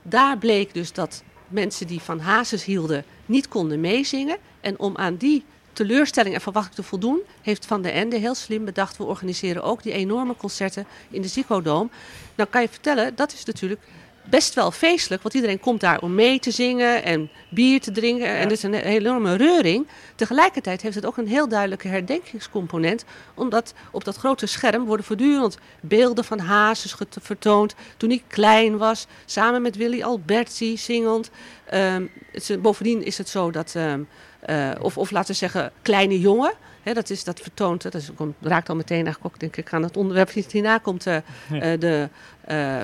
Daar 0.02 0.38
bleek 0.38 0.74
dus 0.74 0.92
dat 0.92 1.22
mensen 1.48 1.86
die 1.86 2.00
van 2.00 2.20
Hazes 2.20 2.64
hielden 2.64 3.04
niet 3.26 3.48
konden 3.48 3.80
meezingen. 3.80 4.36
En 4.60 4.78
om 4.78 4.96
aan 4.96 5.16
die 5.16 5.44
teleurstelling 5.72 6.34
en 6.34 6.40
verwachting 6.40 6.74
te 6.74 6.82
voldoen, 6.82 7.20
heeft 7.42 7.66
Van 7.66 7.82
den 7.82 7.92
Ende 7.92 8.16
heel 8.16 8.34
slim 8.34 8.64
bedacht. 8.64 8.96
We 8.96 9.04
organiseren 9.04 9.62
ook 9.62 9.82
die 9.82 9.92
enorme 9.92 10.36
concerten 10.36 10.86
in 11.10 11.22
de 11.22 11.28
Ziggo 11.28 11.62
Dome. 11.62 11.88
Nou 12.34 12.48
kan 12.50 12.62
je 12.62 12.68
vertellen, 12.68 13.14
dat 13.14 13.32
is 13.32 13.44
natuurlijk 13.44 13.80
best 14.24 14.54
wel 14.54 14.70
feestelijk. 14.70 15.22
Want 15.22 15.34
iedereen 15.34 15.60
komt 15.60 15.80
daar 15.80 16.00
om 16.00 16.14
mee 16.14 16.38
te 16.38 16.50
zingen 16.50 17.04
en 17.04 17.30
bier 17.48 17.80
te 17.80 17.90
drinken. 17.90 18.26
En 18.26 18.42
het 18.42 18.52
is 18.52 18.62
een 18.62 18.74
enorme 18.74 19.36
reuring. 19.36 19.86
Tegelijkertijd 20.14 20.82
heeft 20.82 20.94
het 20.94 21.06
ook 21.06 21.16
een 21.16 21.28
heel 21.28 21.48
duidelijke 21.48 21.88
herdenkingscomponent. 21.88 23.04
Omdat 23.34 23.74
op 23.90 24.04
dat 24.04 24.16
grote 24.16 24.46
scherm 24.46 24.84
worden 24.84 25.06
voortdurend 25.06 25.58
beelden 25.80 26.24
van 26.24 26.38
Hazes 26.38 26.94
vertoond. 27.20 27.74
Toen 27.96 28.10
ik 28.10 28.22
klein 28.28 28.78
was, 28.78 29.06
samen 29.24 29.62
met 29.62 29.76
Willy 29.76 30.02
Alberti 30.02 30.76
zingend. 30.76 31.30
Ehm, 31.64 32.06
het 32.32 32.62
bovendien 32.62 33.04
is 33.04 33.18
het 33.18 33.28
zo 33.28 33.50
dat... 33.50 33.74
ehm, 33.74 34.00
eh, 34.42 34.70
of, 34.80 34.98
of 34.98 35.10
laten 35.10 35.30
we 35.30 35.36
zeggen, 35.36 35.72
kleine 35.82 36.20
jongen. 36.20 36.52
Dat, 36.84 37.10
is, 37.10 37.24
dat 37.24 37.40
vertoont, 37.40 37.82
dat 37.82 37.94
is, 37.94 38.10
komt, 38.14 38.34
raakt 38.40 38.68
al 38.68 38.76
meteen 38.76 39.04
eigenlijk 39.04 39.34
ook 39.34 39.40
denk 39.40 39.56
ik 39.56 39.72
aan 39.72 39.82
het 39.82 39.96
onderwerp 39.96 40.30
hierna 40.30 40.78
komt. 40.78 41.06
eh, 41.06 41.16
Ja. 41.50 41.60
eh, 41.60 41.80
de, 41.80 42.08
eh, 42.44 42.82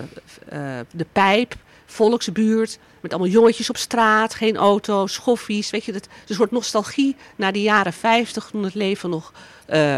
de 0.91 1.07
pijp, 1.13 1.55
volksbuurt, 1.87 2.79
met 3.01 3.13
allemaal 3.13 3.31
jongetjes 3.31 3.69
op 3.71 3.77
straat, 3.77 4.35
geen 4.35 4.57
auto's, 4.57 5.13
schoffies. 5.13 5.71
Weet 5.71 5.85
je, 5.85 5.93
dat 5.93 6.09
een 6.29 6.35
soort 6.35 6.51
nostalgie 6.51 7.17
naar 7.37 7.53
de 7.53 7.63
jaren 7.63 7.93
50 7.93 8.49
toen 8.51 8.63
het 8.63 8.75
leven 8.75 9.11
nog 9.11 9.33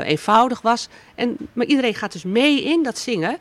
eenvoudig 0.03 0.61
was. 0.61 0.89
En, 1.15 1.37
maar 1.53 1.67
iedereen 1.67 1.95
gaat 1.95 2.13
dus 2.13 2.25
mee 2.25 2.63
in 2.65 2.83
dat 2.83 2.99
zingen. 2.99 3.39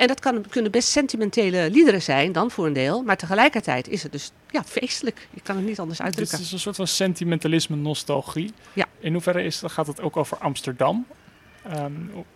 En 0.00 0.06
dat 0.06 0.20
kan, 0.20 0.44
kunnen 0.48 0.70
best 0.70 0.88
sentimentele 0.88 1.70
liederen 1.70 2.02
zijn, 2.02 2.32
dan 2.32 2.50
voor 2.50 2.66
een 2.66 2.72
deel. 2.72 3.02
Maar 3.02 3.16
tegelijkertijd 3.16 3.88
is 3.88 4.02
het 4.02 4.12
dus 4.12 4.32
ja, 4.50 4.64
feestelijk. 4.64 5.28
Je 5.30 5.40
kan 5.40 5.56
het 5.56 5.64
niet 5.64 5.78
anders 5.78 6.00
uitdrukken. 6.00 6.40
is 6.40 6.52
een 6.52 6.58
soort 6.58 6.76
van 6.76 6.86
sentimentalisme, 6.86 7.76
nostalgie. 7.76 8.52
Ja. 8.72 8.86
In 8.98 9.12
hoeverre 9.12 9.42
is, 9.42 9.62
gaat 9.64 9.86
het 9.86 10.00
ook 10.00 10.16
over 10.16 10.36
Amsterdam? 10.36 11.06
Ehm, 11.62 11.92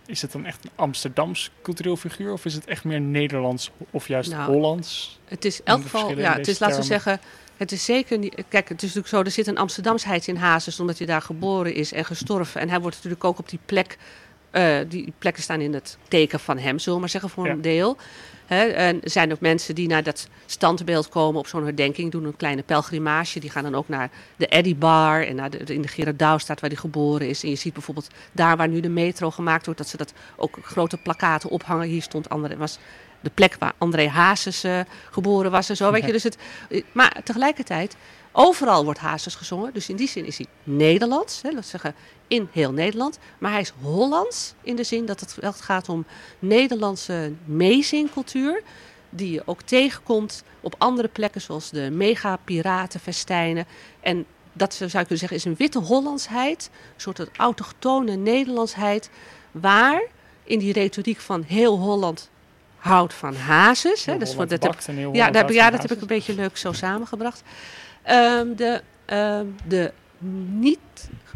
is 0.07 0.23
het 0.23 0.33
dan 0.33 0.45
echt 0.47 0.65
een 0.65 0.71
Amsterdams 0.75 1.51
cultureel 1.63 1.97
figuur? 1.97 2.33
Of 2.33 2.45
is 2.45 2.55
het 2.55 2.65
echt 2.65 2.85
meer 2.85 3.01
Nederlands 3.01 3.71
of 3.91 4.09
juist 4.09 4.31
Nou, 4.31 4.53
Hollands? 4.53 5.19
Het 5.25 5.45
is 5.45 5.63
elk 5.63 5.83
geval, 5.83 6.19
ja, 6.19 6.37
het 6.37 6.49
is, 6.49 6.59
laten 6.59 6.77
we 6.77 6.83
zeggen, 6.83 7.21
het 7.57 7.73
is 7.73 7.85
zeker 7.85 8.19
niet. 8.19 8.35
Kijk, 8.49 8.69
het 8.69 8.83
is 8.83 8.95
natuurlijk 8.95 9.09
zo, 9.09 9.21
er 9.21 9.31
zit 9.31 9.47
een 9.47 9.59
Amsterdamsheid 9.59 10.29
in 10.29 10.37
Hazes, 10.37 10.81
omdat 10.81 10.99
hij 10.99 11.07
daar 11.07 11.23
geboren 11.23 11.75
is 11.75 11.93
en 11.93 12.05
gestorven. 12.05 12.61
En 12.61 12.69
hij 12.69 12.81
wordt 12.81 12.97
natuurlijk 12.97 13.25
ook 13.25 13.39
op 13.39 13.49
die 13.49 13.59
plek, 13.67 13.99
eh, 14.55 14.77
die 14.89 15.13
plekken 15.19 15.43
staan 15.43 15.61
in 15.61 15.75
het 15.75 15.99
teken 16.09 16.41
van 16.41 16.59
hem, 16.59 16.79
zullen 16.79 16.95
we 16.95 17.01
maar 17.01 17.09
zeggen, 17.09 17.31
voor 17.31 17.47
Ja. 17.47 17.53
een 17.53 17.61
deel. 17.63 17.97
En 18.47 19.03
er 19.03 19.11
zijn 19.11 19.33
ook 19.33 19.41
mensen 19.41 19.75
die 19.75 19.89
naar 19.89 20.03
dat 20.03 20.29
standbeeld 20.47 21.09
komen 21.09 21.39
op 21.41 21.47
zo'n 21.47 21.65
herdenking, 21.65 22.11
doen 22.13 22.25
een 22.25 22.37
kleine 22.37 22.63
pelgrimage. 22.63 23.41
Die 23.41 23.51
gaan 23.51 23.63
dan 23.63 23.75
ook 23.75 23.89
naar 23.89 24.11
de 24.37 24.47
Eddy 24.47 24.77
Bar 24.77 25.27
en 25.27 25.37
naar 25.37 25.51
de, 25.51 25.59
in 25.59 25.83
de 25.83 25.89
Gerardouwstraat 25.89 26.61
waar 26.61 26.71
hij 26.71 26.79
geboren 26.79 27.29
is. 27.29 27.43
En 27.43 27.49
je 27.49 27.57
ziet 27.57 27.73
bijvoorbeeld 27.73 28.09
daar 28.33 28.57
waar 28.57 28.69
nu 28.69 28.81
de 28.81 28.89
metro 28.89 29.31
gemaakt 29.31 29.65
wordt, 29.65 29.81
dat 29.81 29.89
ze 29.89 29.97
dat 29.97 30.13
ook 30.37 30.59
grote 30.63 30.97
plakaten 30.97 31.51
ophangen. 31.51 31.89
Hier 31.89 32.03
stond 32.03 32.29
André, 32.29 32.57
was 32.57 32.79
de 33.21 33.31
plek 33.35 33.57
waar 33.59 33.73
André 33.79 34.09
Hazes 34.09 34.65
eh, 34.65 34.81
geboren 35.11 35.51
was 35.51 35.69
en 35.69 35.77
zo. 35.77 35.91
Weet 35.91 36.05
je, 36.07 36.13
dus 36.13 36.23
het, 36.23 36.37
eh, 36.71 36.83
maar 36.93 37.17
tegelijkertijd, 37.25 37.97
overal 38.37 38.85
wordt 38.85 38.99
Hazes 38.99 39.35
gezongen. 39.35 39.73
Dus 39.73 39.89
in 39.89 39.97
die 39.97 40.09
zin 40.09 40.25
is 40.27 40.37
hij 40.37 40.47
Nederlands, 40.63 41.43
hè, 41.43 41.49
laten 41.51 41.65
zeggen 41.65 41.95
in 42.29 42.49
heel 42.53 42.73
Nederland. 42.73 43.19
Maar 43.39 43.51
hij 43.51 43.61
is 43.61 43.73
Hollands 43.83 44.55
in 44.63 44.77
de 44.77 44.85
zin 44.85 45.07
dat 45.07 45.21
het 45.41 45.61
gaat 45.61 45.89
om 45.89 46.05
Nederlandse 46.39 47.33
meezingcultuur. 47.45 48.63
Die 49.11 49.33
je 49.33 49.43
ook 49.45 49.63
tegenkomt 49.63 50.43
op 50.61 50.75
andere 50.79 51.09
plekken, 51.09 51.41
zoals 51.41 51.71
de 51.71 51.91
mega-piratenfestijnen. 51.91 53.67
En 54.01 54.27
dat 54.53 54.75
zou 54.75 54.85
je 54.91 54.99
kunnen 54.99 55.19
zeggen 55.19 55.37
is 55.37 55.45
een 55.45 55.55
witte 55.57 55.79
Hollandsheid, 55.79 56.71
een 56.95 57.01
soort 57.01 57.29
autochtone 57.37 58.15
Nederlandsheid, 58.17 59.11
waar 59.51 60.03
in 60.45 60.59
die 60.59 60.73
retoriek 60.73 61.21
van 61.21 61.43
heel 61.47 61.79
Holland 61.79 62.31
houdt 62.77 63.15
van 63.15 63.35
hazes. 63.35 64.05
Hè, 64.05 64.19
dus 64.19 64.35
dat 64.49 64.63
heb- 64.63 64.73
ja, 65.17 65.31
ja, 65.55 65.71
dat 65.71 65.83
heb 65.83 65.91
ik 65.97 66.01
een 66.01 66.07
beetje 66.17 66.35
leuk 66.35 66.57
zo 66.57 66.73
samengebracht. 66.73 67.43
Ehm, 68.05 68.55
de, 68.55 68.83
ehm, 69.05 69.47
de 69.69 69.93
niet, 70.49 70.79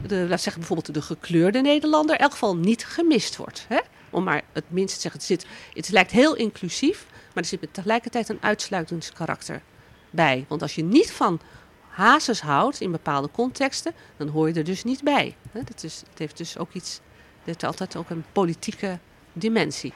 de, 0.07 0.27
we 0.27 0.37
zeggen 0.37 0.59
bijvoorbeeld 0.59 0.95
de 0.95 1.03
gekleurde 1.03 1.61
Nederlander, 1.61 2.15
in 2.15 2.21
elk 2.21 2.33
geval 2.33 2.57
niet 2.57 2.85
gemist 2.85 3.37
wordt. 3.37 3.65
Hè? 3.69 3.79
Om 4.11 4.25
maar 4.25 4.43
het 4.53 4.65
minst 4.69 4.95
te 4.95 5.01
zeggen, 5.01 5.21
het, 5.21 5.29
zit, 5.29 5.47
het 5.73 5.89
lijkt 5.89 6.11
heel 6.11 6.37
inclusief, 6.37 7.07
maar 7.11 7.43
er 7.43 7.45
zit 7.45 7.69
tegelijkertijd 7.71 8.29
een 8.29 8.39
uitsluitingskarakter 8.43 9.63
bij. 10.11 10.45
Want 10.49 10.63
als 10.63 10.75
je 10.75 10.85
niet 10.85 11.13
van 11.13 11.41
hazes 11.89 12.41
houdt 12.41 12.81
in 12.81 12.91
bepaalde 12.91 13.31
contexten, 13.31 13.93
dan 14.17 14.29
hoor 14.29 14.49
je 14.49 14.55
er 14.55 14.65
dus 14.65 14.85
niet 14.85 15.03
bij. 15.03 15.37
Hè? 15.51 15.63
Dat 15.65 15.83
is, 15.83 16.03
het 16.11 16.19
heeft 16.19 16.37
dus 16.37 16.59
ook 16.59 16.73
iets, 16.73 17.01
het 17.45 17.65
altijd 17.65 17.97
ook 17.97 18.11
een 18.11 18.25
politieke 18.33 18.99
dimensie. 19.33 19.93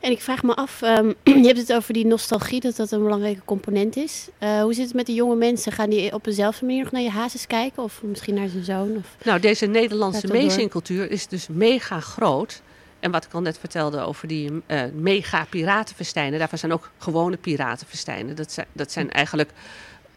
En 0.00 0.10
ik 0.10 0.20
vraag 0.20 0.42
me 0.42 0.54
af, 0.54 0.82
ehm, 0.82 1.12
je 1.42 1.46
hebt 1.46 1.58
het 1.58 1.72
over 1.72 1.92
die 1.92 2.06
nostalgie, 2.06 2.60
dat 2.60 2.76
dat 2.76 2.90
een 2.90 3.02
belangrijke 3.02 3.42
component 3.44 3.96
is. 3.96 4.28
Eh, 4.38 4.62
hoe 4.62 4.74
zit 4.74 4.84
het 4.84 4.94
met 4.94 5.06
de 5.06 5.14
jonge 5.14 5.36
mensen? 5.36 5.72
Gaan 5.72 5.90
die 5.90 6.14
op 6.14 6.24
dezelfde 6.24 6.66
manier 6.66 6.82
nog 6.82 6.92
naar 6.92 7.02
je 7.02 7.10
hazes 7.10 7.46
kijken? 7.46 7.82
Of 7.82 8.02
misschien 8.02 8.34
naar 8.34 8.48
zijn 8.48 8.64
zoon? 8.64 8.96
Of... 8.96 9.24
Nou, 9.24 9.40
deze 9.40 9.66
Nederlandse 9.66 10.26
meezingcultuur 10.26 11.10
is 11.10 11.26
dus 11.26 11.48
mega 11.48 12.00
groot. 12.00 12.62
En 13.00 13.10
wat 13.10 13.24
ik 13.24 13.32
al 13.32 13.40
net 13.40 13.58
vertelde 13.58 14.00
over 14.00 14.28
die 14.28 14.62
eh, 14.66 14.82
mega 14.94 15.46
piratenfestijnen, 15.50 16.38
daarvan 16.38 16.58
zijn 16.58 16.72
ook 16.72 16.90
gewone 16.98 17.36
piratenfestijnen. 17.36 18.36
Dat 18.36 18.52
zijn, 18.52 18.66
dat 18.72 18.92
zijn 18.92 19.10
eigenlijk 19.10 19.50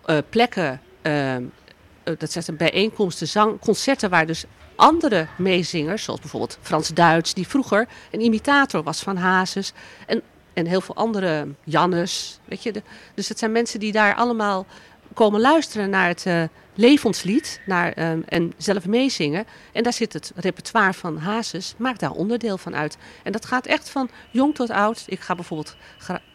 eh, 0.06 0.18
plekken, 0.30 0.82
eh, 1.02 1.36
eh, 1.36 1.44
dat 2.18 2.32
zijn 2.32 2.58
bijeenkomsten, 2.58 3.28
zang, 3.28 3.60
concerten 3.60 4.10
waar 4.10 4.26
dus 4.26 4.46
andere 4.76 5.28
meezingers, 5.38 6.04
zoals 6.04 6.20
bijvoorbeeld 6.20 6.58
Frans 6.62 6.90
Duits, 6.90 7.34
die 7.34 7.48
vroeger 7.48 7.88
een 8.12 8.22
imitator 8.22 8.84
was 8.84 9.02
van 9.02 9.18
Hazes. 9.18 9.74
En, 10.08 10.22
en 10.54 10.66
heel 10.66 10.82
veel 10.82 10.96
andere, 10.96 11.48
Jannes, 11.64 12.40
weet 12.46 12.64
je. 12.64 12.82
Dus 13.14 13.30
het 13.30 13.40
zijn 13.40 13.52
mensen 13.52 13.80
die 13.80 13.92
daar 13.92 14.16
allemaal 14.16 14.66
komen 15.14 15.42
luisteren 15.42 15.90
naar 15.90 16.08
het 16.08 16.26
eh, 16.26 16.44
levenslied 16.74 17.62
naar, 17.66 17.92
ehm, 17.92 18.22
en 18.26 18.54
zelf 18.58 18.86
meezingen. 18.86 19.46
En 19.72 19.84
daar 19.84 19.94
zit 19.94 20.14
het 20.14 20.32
repertoire 20.36 20.94
van 20.94 21.18
Hazes, 21.18 21.74
maakt 21.78 22.00
daar 22.00 22.12
onderdeel 22.12 22.58
van 22.58 22.76
uit. 22.76 22.98
En 23.24 23.32
dat 23.32 23.46
gaat 23.46 23.66
echt 23.66 23.90
van 23.90 24.10
jong 24.32 24.56
tot 24.56 24.70
oud. 24.70 25.04
Ik 25.06 25.20
ga 25.20 25.36
bijvoorbeeld, 25.36 25.76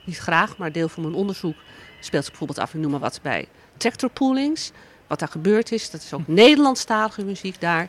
niet 0.04 0.18
graag, 0.18 0.56
maar 0.56 0.72
deel 0.72 0.88
van 0.88 1.02
mijn 1.02 1.14
onderzoek 1.14 1.56
speelt 2.00 2.22
zich 2.22 2.30
bijvoorbeeld 2.30 2.59
af, 2.59 2.74
ik 2.74 2.80
noem 2.80 2.90
maar 2.90 3.00
wat, 3.00 3.20
bij 3.22 3.48
tractorpoolings. 3.76 4.70
Wat 5.11 5.18
daar 5.18 5.29
gebeurd 5.29 5.73
is, 5.73 5.90
dat 5.90 6.03
is 6.03 6.12
ook 6.12 6.27
Nederlandstalige 6.27 7.25
muziek 7.25 7.61
daar. 7.61 7.88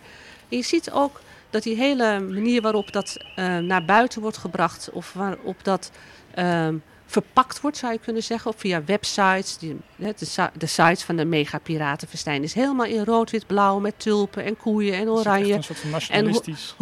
En 0.49 0.57
je 0.57 0.63
ziet 0.63 0.91
ook 0.91 1.21
dat 1.49 1.63
die 1.63 1.75
hele 1.75 2.19
manier 2.19 2.61
waarop 2.61 2.91
dat 2.91 3.17
eh, 3.35 3.57
naar 3.57 3.85
buiten 3.85 4.21
wordt 4.21 4.37
gebracht, 4.37 4.89
of 4.91 5.13
waarop 5.13 5.63
dat 5.63 5.91
ehm, 6.33 6.75
verpakt 7.05 7.61
wordt, 7.61 7.77
zou 7.77 7.93
je 7.93 7.99
kunnen 7.99 8.23
zeggen, 8.23 8.51
of 8.51 8.59
via 8.59 8.83
websites. 8.85 9.57
Die, 9.57 9.77
de, 9.95 10.13
de 10.57 10.65
sites 10.65 11.03
van 11.03 11.15
de 11.15 11.25
mega-piratenfestijn 11.25 12.43
is 12.43 12.53
helemaal 12.53 12.85
in 12.85 13.03
rood, 13.03 13.31
wit, 13.31 13.47
blauw 13.47 13.79
met 13.79 13.93
tulpen 13.99 14.43
en 14.43 14.57
koeien 14.57 14.93
en 14.93 15.07
Het 15.07 15.09
is 15.09 15.15
echt 15.15 15.25
oranje. 15.25 15.53
een 15.53 15.63
soort 15.63 15.79
van 15.79 15.89
En 15.89 16.25
nationalistisch. 16.25 16.75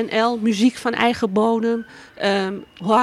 100% 0.00 0.10
NL, 0.10 0.38
muziek 0.38 0.76
van 0.76 0.92
eigen 0.92 1.32
bodem, 1.32 1.86
ehm, 2.14 2.54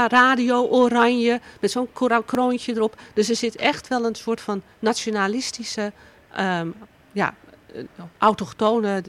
radio 0.07 0.67
oranje, 0.67 1.39
met 1.59 1.71
zo'n 1.71 1.89
kroontje 2.25 2.75
erop. 2.75 3.01
Dus 3.13 3.29
er 3.29 3.35
zit 3.35 3.55
echt 3.55 3.87
wel 3.87 4.05
een 4.05 4.15
soort 4.15 4.41
van 4.41 4.61
nationalistische, 4.79 5.91
ehm, 6.35 6.69
ja, 7.11 7.33
eh, 7.73 7.83
autochtone 8.17 9.03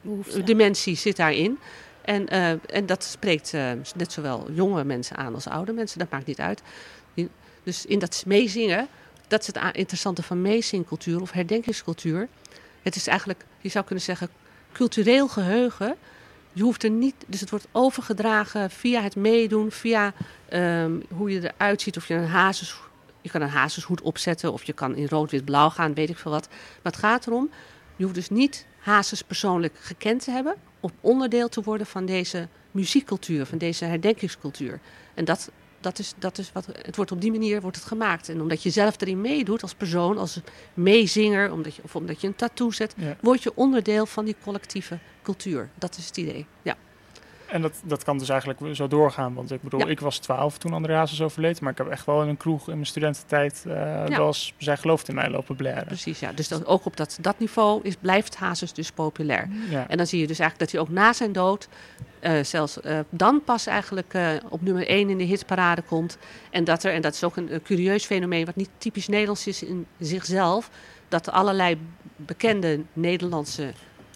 Behoefte. 0.00 0.42
dimensie 0.42 0.96
zit 0.96 1.16
daarin. 1.16 1.58
En, 2.02 2.28
eh, 2.28 2.50
en 2.50 2.86
dat 2.86 3.04
spreekt 3.04 3.54
eh, 3.54 3.70
net 3.94 4.12
zowel 4.12 4.50
jonge 4.52 4.84
mensen 4.84 5.16
aan 5.16 5.34
als 5.34 5.46
oude 5.46 5.72
mensen, 5.72 5.98
dat 5.98 6.10
maakt 6.10 6.26
niet 6.26 6.40
uit. 6.40 6.62
Dus 7.62 7.86
in 7.86 7.98
dat 7.98 8.22
meezingen, 8.26 8.88
dat 9.26 9.40
is 9.40 9.46
het 9.46 9.58
interessante 9.72 10.22
van 10.22 10.42
meezingcultuur 10.42 11.20
of 11.20 11.30
herdenkingscultuur. 11.30 12.28
Het 12.82 12.96
is 12.96 13.06
eigenlijk, 13.06 13.44
je 13.60 13.68
zou 13.68 13.84
kunnen 13.84 14.04
zeggen, 14.04 14.28
cultureel 14.72 15.28
geheugen. 15.28 15.96
Je 16.52 16.62
hoeft 16.62 16.82
er 16.82 16.90
niet, 16.90 17.14
dus 17.26 17.40
het 17.40 17.50
wordt 17.50 17.66
overgedragen 17.72 18.70
via 18.70 19.02
het 19.02 19.16
meedoen, 19.16 19.70
via 19.70 20.12
ehm, 20.48 20.92
hoe 21.08 21.30
je 21.30 21.52
eruit 21.54 21.82
ziet. 21.82 21.96
Of 21.96 22.08
je 22.08 22.14
een 22.14 22.26
hazes, 22.26 22.80
je 23.32 23.38
kan 23.38 23.48
een 23.48 23.54
hazeshoed 23.54 24.00
opzetten 24.00 24.52
of 24.52 24.64
je 24.64 24.72
kan 24.72 24.96
in 24.96 25.06
rood, 25.08 25.30
wit, 25.30 25.44
blauw 25.44 25.68
gaan, 25.70 25.94
weet 25.94 26.08
ik 26.10 26.18
veel 26.18 26.30
wat. 26.32 26.48
Maar 26.48 26.92
het 26.92 26.96
gaat 26.96 27.26
erom, 27.26 27.50
je 27.96 28.02
hoeft 28.02 28.14
dus 28.14 28.30
niet 28.30 28.66
hazes 28.78 29.22
persoonlijk 29.22 29.74
gekend 29.80 30.24
te 30.24 30.30
hebben 30.30 30.54
om 30.80 30.90
onderdeel 31.00 31.48
te 31.48 31.62
worden 31.62 31.86
van 31.86 32.06
deze 32.06 32.48
muziekcultuur, 32.70 33.46
van 33.46 33.58
deze 33.58 33.84
herdenkingscultuur. 33.84 34.80
En 35.14 35.24
dat, 35.24 35.50
dat 35.80 35.98
is, 35.98 36.14
dat 36.18 36.38
is 36.38 36.50
wat, 36.52 36.66
het 36.82 36.96
wordt 36.96 37.12
op 37.12 37.20
die 37.20 37.30
manier 37.30 37.60
wordt 37.60 37.76
het 37.76 37.86
gemaakt. 37.86 38.28
En 38.28 38.40
omdat 38.40 38.62
je 38.62 38.70
zelf 38.70 39.00
erin 39.00 39.20
meedoet 39.20 39.62
als 39.62 39.74
persoon, 39.74 40.18
als 40.18 40.40
meezinger, 40.74 41.52
omdat 41.52 41.74
je, 41.74 41.82
of 41.82 41.96
omdat 41.96 42.20
je 42.20 42.26
een 42.26 42.36
tattoo 42.36 42.70
zet, 42.70 42.94
Ja. 42.96 43.16
word 43.20 43.42
je 43.42 43.52
onderdeel 43.54 44.06
van 44.06 44.24
die 44.24 44.36
collectieve 44.42 44.98
cultuur. 45.22 45.68
Dat 45.74 45.96
is 45.96 46.06
het 46.06 46.16
idee. 46.16 46.46
Ja. 46.62 46.76
En 47.48 47.62
dat, 47.62 47.80
dat 47.84 48.04
kan 48.04 48.18
dus 48.18 48.28
eigenlijk 48.28 48.76
zo 48.76 48.88
doorgaan. 48.88 49.34
Want 49.34 49.52
ik 49.52 49.62
bedoel, 49.62 49.80
Ja. 49.80 49.86
ik 49.86 50.00
was 50.00 50.18
12 50.18 50.58
toen 50.58 50.72
André 50.72 50.94
Hazes 50.94 51.22
overleed. 51.22 51.60
Maar 51.60 51.72
ik 51.72 51.78
heb 51.78 51.88
echt 51.88 52.06
wel 52.06 52.22
in 52.22 52.28
een 52.28 52.36
kroeg 52.36 52.68
in 52.68 52.74
mijn 52.74 52.86
studententijd 52.86 53.62
Ja. 53.66 54.06
eens 54.06 54.54
Zij 54.58 54.76
gelooft 54.76 55.08
in 55.08 55.14
mij 55.14 55.30
lopen 55.30 55.56
blaren. 55.56 55.86
Precies, 55.86 56.20
ja. 56.20 56.32
Dus 56.32 56.48
dat, 56.48 56.66
ook 56.66 56.84
op 56.84 56.96
dat, 56.96 57.18
dat 57.20 57.38
niveau 57.38 57.80
is, 57.82 57.96
blijft 57.96 58.36
Hazes 58.36 58.72
dus 58.72 58.92
populair. 58.92 59.48
Ja. 59.70 59.88
En 59.88 59.96
dan 59.96 60.06
zie 60.06 60.20
je 60.20 60.26
dus 60.26 60.38
eigenlijk 60.38 60.70
dat 60.70 60.80
hij 60.80 60.90
ook 60.90 60.96
na 60.96 61.12
zijn 61.12 61.32
dood, 61.32 61.68
eh, 62.20 62.42
zelfs 62.42 62.80
eh, 62.80 62.98
dan 63.10 63.44
pas 63.44 63.66
eigenlijk 63.66 64.14
op 64.48 64.62
nummer 64.62 64.88
1 64.88 65.10
in 65.10 65.18
de 65.18 65.24
hitparade 65.24 65.82
komt. 65.82 66.18
En 66.50 66.64
dat 66.64 66.84
er, 66.84 66.92
en 66.92 67.02
dat 67.02 67.14
is 67.14 67.24
ook 67.24 67.36
een, 67.36 67.62
curieus 67.62 68.04
fenomeen 68.04 68.44
wat 68.44 68.56
niet 68.56 68.70
typisch 68.78 69.08
Nederlands 69.08 69.46
is 69.46 69.62
in 69.62 69.86
zichzelf, 69.98 70.70
dat 71.08 71.30
allerlei 71.30 71.78
bekende 72.16 72.80
Nederlandse 72.92 73.72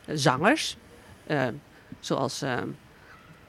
zangers, 0.06 0.76
zoals 2.00 2.42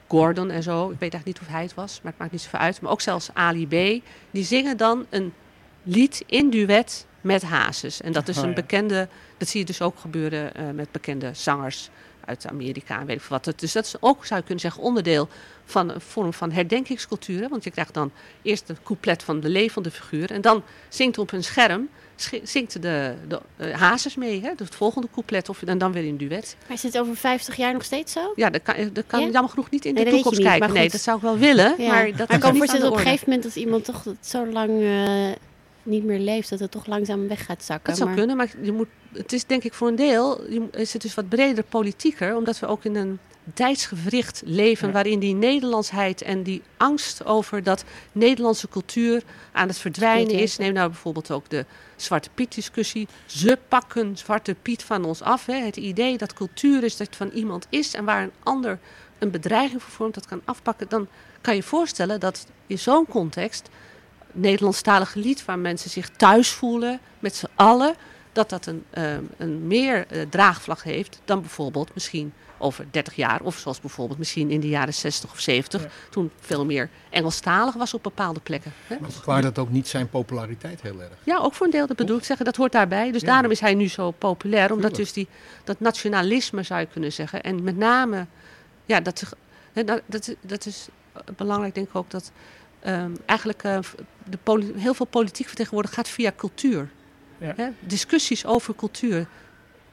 Gordon 0.08 0.50
en 0.50 0.62
zo, 0.62 0.84
ik 0.84 0.98
weet 0.98 1.12
eigenlijk 1.12 1.26
niet 1.26 1.40
of 1.40 1.54
hij 1.54 1.62
het 1.62 1.74
was, 1.74 2.00
maar 2.02 2.10
het 2.10 2.20
maakt 2.20 2.32
niet 2.32 2.40
zoveel 2.40 2.58
uit, 2.58 2.80
maar 2.80 2.90
ook 2.90 3.00
zelfs 3.00 3.30
Ali 3.32 3.66
B, 3.66 4.04
die 4.30 4.44
zingen 4.44 4.76
dan 4.76 5.06
een 5.10 5.32
lied 5.82 6.22
in 6.26 6.50
duet 6.50 7.06
met 7.20 7.42
Hazes. 7.42 8.00
En 8.00 8.12
dat 8.12 8.28
is 8.28 8.36
Oh, 8.36 8.42
een 8.42 8.48
ja. 8.48 8.54
bekende, 8.54 9.08
dat 9.36 9.48
zie 9.48 9.60
je 9.60 9.66
dus 9.66 9.82
ook 9.82 9.98
gebeuren 9.98 10.54
eh, 10.54 10.64
met 10.70 10.92
bekende 10.92 11.30
zangers. 11.32 11.90
Uit 12.26 12.46
Amerika 12.46 13.00
en 13.00 13.06
weet 13.06 13.16
ik 13.16 13.22
veel 13.22 13.38
wat. 13.44 13.58
Dus 13.60 13.72
dat 13.72 13.84
is 13.84 13.94
ook, 14.00 14.24
zou 14.26 14.40
je 14.40 14.46
kunnen 14.46 14.62
zeggen, 14.64 14.82
onderdeel 14.82 15.28
van 15.64 15.88
een 15.90 16.00
vorm 16.00 16.32
van 16.32 16.50
herdenkingscultuur. 16.52 17.40
hè. 17.40 17.48
Want 17.48 17.64
je 17.64 17.70
krijgt 17.70 17.94
dan 17.94 18.10
eerst 18.42 18.68
een 18.68 18.76
couplet 18.82 19.22
van 19.22 19.40
de 19.40 19.48
levende 19.48 19.90
figuur. 19.90 20.30
En 20.30 20.40
dan 20.40 20.62
zingt 20.88 21.18
op 21.18 21.32
een 21.32 21.44
scherm, 21.44 21.88
zingt 22.42 22.82
de, 22.82 23.14
de 23.28 23.40
eh, 23.56 23.80
hazes 23.80 24.14
mee. 24.14 24.40
Hè? 24.42 24.50
Dus 24.56 24.66
het 24.66 24.74
volgende 24.76 25.08
couplet 25.12 25.48
of, 25.48 25.62
en 25.62 25.78
dan 25.78 25.92
weer 25.92 26.04
in 26.04 26.16
duet. 26.16 26.56
Maar 26.66 26.76
is 26.76 26.82
het 26.82 26.98
over 26.98 27.16
50 27.16 27.56
jaar 27.56 27.72
nog 27.72 27.84
steeds 27.84 28.12
zo? 28.12 28.32
Ja, 28.36 28.50
dat 28.50 28.62
kan, 28.62 28.74
dat 28.92 29.04
kan 29.06 29.20
Ja? 29.20 29.28
jammer 29.30 29.50
genoeg 29.50 29.70
niet 29.70 29.84
in 29.84 29.94
Nee, 29.94 30.04
de 30.04 30.10
toekomst 30.10 30.40
kijken. 30.40 30.72
Nee, 30.72 30.90
dat 30.90 31.00
zou 31.00 31.16
ik 31.16 31.22
wel 31.22 31.38
willen, 31.38 31.74
Ja. 31.78 31.88
maar 31.88 32.16
dat 32.16 32.28
maar 32.28 32.38
kan 32.38 32.52
de 32.52 32.58
voorstellen 32.58 32.86
op 32.88 32.92
een 32.96 33.02
gegeven 33.02 33.24
moment 33.28 33.42
dat 33.44 33.56
iemand 33.56 33.84
toch 33.84 34.04
zo 34.20 34.46
lang 34.46 34.82
eh, 34.82 35.28
niet 35.84 36.04
meer 36.04 36.18
leeft, 36.18 36.50
dat 36.50 36.58
het 36.58 36.70
toch 36.70 36.86
langzaam 36.86 37.28
weg 37.28 37.44
gaat 37.44 37.64
zakken. 37.64 37.88
Dat 37.88 37.96
zou 37.96 38.08
maar... 38.08 38.18
kunnen, 38.18 38.36
maar 38.36 38.54
je 38.62 38.72
moet, 38.72 38.88
het 39.12 39.32
is 39.32 39.44
denk 39.44 39.64
ik 39.64 39.74
voor 39.74 39.88
een 39.88 39.96
deel 39.96 40.40
is 40.70 40.92
het 40.92 41.02
dus 41.02 41.14
wat 41.14 41.28
breder 41.28 41.64
politieker, 41.64 42.36
omdat 42.36 42.58
we 42.58 42.66
ook 42.66 42.84
in 42.84 42.96
een 42.96 43.18
tijdsgewricht 43.54 44.42
leven 44.44 44.86
Ja. 44.86 44.92
waarin 44.92 45.18
die 45.18 45.34
Nederlandsheid 45.34 46.22
en 46.22 46.42
die 46.42 46.62
angst 46.76 47.24
over 47.24 47.62
dat 47.62 47.84
Nederlandse 48.12 48.68
cultuur 48.68 49.22
aan 49.52 49.68
het 49.68 49.78
verdwijnen 49.78 50.34
is. 50.34 50.56
Neem 50.56 50.72
nou 50.72 50.88
bijvoorbeeld 50.88 51.30
ook 51.30 51.48
de 51.48 51.64
Zwarte 51.96 52.28
Piet 52.34 52.54
discussie. 52.54 53.08
Ze 53.26 53.58
pakken 53.68 54.16
Zwarte 54.16 54.56
Piet 54.62 54.82
van 54.82 55.04
ons 55.04 55.22
af. 55.22 55.46
Hè. 55.46 55.54
Het 55.54 55.76
idee 55.76 56.18
dat 56.18 56.32
cultuur 56.32 56.82
is 56.84 56.96
dat 56.96 57.06
het 57.06 57.16
van 57.16 57.30
iemand 57.30 57.66
is 57.68 57.94
en 57.94 58.04
waar 58.04 58.22
een 58.22 58.32
ander 58.42 58.78
een 59.18 59.30
bedreiging 59.30 59.82
voor 59.82 59.92
vormt, 59.92 60.14
dat 60.14 60.26
kan 60.26 60.40
afpakken. 60.44 60.88
Dan 60.88 61.08
kan 61.40 61.54
je 61.54 61.62
voorstellen 61.62 62.20
dat 62.20 62.46
in 62.66 62.78
zo'n 62.78 63.06
context 63.06 63.68
Nederlandstalige 64.34 65.18
lied 65.18 65.44
waar 65.44 65.58
mensen 65.58 65.90
zich 65.90 66.08
thuis 66.08 66.48
voelen 66.50 67.00
met 67.18 67.34
z'n 67.34 67.48
allen, 67.54 67.94
dat 68.32 68.50
dat 68.50 68.66
een, 68.66 68.84
ehm, 68.90 69.22
een 69.36 69.66
meer 69.66 70.06
eh, 70.08 70.22
draagvlak 70.30 70.82
heeft 70.82 71.20
dan 71.24 71.40
bijvoorbeeld 71.40 71.94
misschien 71.94 72.32
over 72.58 72.86
30 72.90 73.14
jaar, 73.14 73.40
of 73.42 73.58
zoals 73.58 73.80
bijvoorbeeld 73.80 74.18
misschien 74.18 74.50
in 74.50 74.60
de 74.60 74.68
jaren 74.68 74.94
60 74.94 75.30
of 75.32 75.38
70, 75.40 75.82
Ja. 75.82 75.88
toen 76.10 76.30
veel 76.40 76.64
meer 76.64 76.88
Engelstalig 77.10 77.74
was 77.74 77.94
op 77.94 78.02
bepaalde 78.02 78.40
plekken. 78.40 78.72
Hè? 78.86 78.96
Maar 79.00 79.10
verklaart 79.10 79.42
dat 79.42 79.58
ook 79.58 79.70
niet 79.70 79.88
zijn 79.88 80.08
populariteit 80.08 80.82
heel 80.82 81.00
erg? 81.00 81.12
Ja, 81.24 81.38
ook 81.38 81.54
voor 81.54 81.66
een 81.66 81.72
deel, 81.72 81.86
dat 81.86 81.96
bedoel 81.96 82.16
ik 82.18 82.24
zeggen, 82.24 82.44
dat 82.44 82.56
hoort 82.56 82.72
daarbij. 82.72 83.10
Dus 83.12 83.20
Ja. 83.20 83.26
daarom 83.26 83.50
is 83.50 83.60
hij 83.60 83.74
nu 83.74 83.88
zo 83.88 84.10
populair, 84.10 84.72
omdat 84.72 84.94
Tuurlijk. 84.94 84.96
dus 84.96 85.12
die, 85.12 85.28
dat 85.64 85.80
nationalisme 85.80 86.62
zou 86.62 86.80
je 86.80 86.86
kunnen 86.86 87.12
zeggen. 87.12 87.42
En 87.42 87.62
met 87.62 87.76
name, 87.76 88.26
ja, 88.86 89.00
dat, 89.00 89.18
zich- 89.18 89.34
hè, 89.72 89.84
dat, 89.84 90.00
dat, 90.06 90.34
dat 90.40 90.66
is 90.66 90.86
eh, 91.12 91.20
belangrijk 91.36 91.74
denk 91.74 91.88
ik 91.88 91.94
ook, 91.96 92.10
dat 92.10 92.30
ehm, 92.84 93.10
eigenlijk 93.26 93.62
eh, 93.62 93.78
de 94.24 94.72
heel 94.76 94.94
veel 94.94 95.06
politiek 95.06 95.46
vertegenwoordigd 95.46 95.94
gaat 95.94 96.08
via 96.08 96.32
cultuur. 96.36 96.88
Ja. 97.38 97.52
Hè? 97.56 97.68
Discussies 97.80 98.46
over 98.46 98.74
cultuur. 98.74 99.26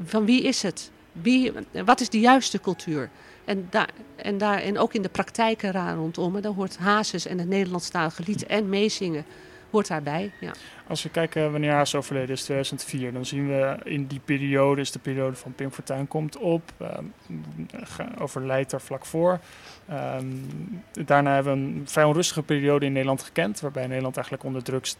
Van 0.06 0.26
wie 0.26 0.42
is 0.42 0.62
het? 0.62 0.92
Wie, 1.12 1.52
wat 1.86 2.02
is 2.02 2.10
de 2.10 2.20
juiste 2.20 2.60
cultuur? 2.60 3.10
En, 3.46 3.68
daar, 3.70 3.90
en, 4.16 4.38
daar, 4.38 4.60
en 4.60 4.78
ook 4.78 4.94
in 4.94 5.02
de 5.02 5.10
praktijken 5.10 5.72
ra- 5.72 5.94
rondom, 5.94 6.36
hè, 6.36 6.42
daar 6.42 6.52
hoort 6.52 6.78
Hazes 6.78 7.26
en 7.26 7.38
het 7.40 7.48
Nederlandstalige 7.48 8.24
lied 8.26 8.46
en 8.46 8.70
meezingen 8.70 9.26
hoort 9.70 9.88
daarbij. 9.88 10.32
Ja. 10.40 10.52
Als 10.92 11.04
we 11.04 11.10
kijken 11.10 11.52
wanneer 11.52 11.72
Haas 11.72 11.96
overleden 11.96 12.30
is, 12.30 12.44
2004, 12.44 13.14
dan 13.14 13.26
zien 13.26 13.48
we 13.48 13.78
in 13.84 14.06
die 14.08 14.20
periode, 14.26 14.82
is 14.82 14.92
de 14.92 15.00
periode 15.00 15.36
van 15.36 15.54
Pim 15.54 15.72
Fortuyn 15.72 16.08
komt 16.08 16.38
op, 16.38 16.72
ehm, 16.78 17.04
overlijdt 18.20 18.72
er 18.72 18.82
vlak 18.82 19.06
voor. 19.06 19.40
Ehm, 19.88 20.26
daarna 21.06 21.34
hebben 21.34 21.54
we 21.54 21.60
een 21.60 21.82
vrij 21.86 22.04
onrustige 22.04 22.44
periode 22.44 22.86
in 22.86 22.92
Nederland 22.92 23.24
gekend, 23.24 23.60
waarbij 23.60 23.88
Nederland 23.88 24.16
eigenlijk 24.16 24.46
onder 24.46 24.64
druk 24.64 24.94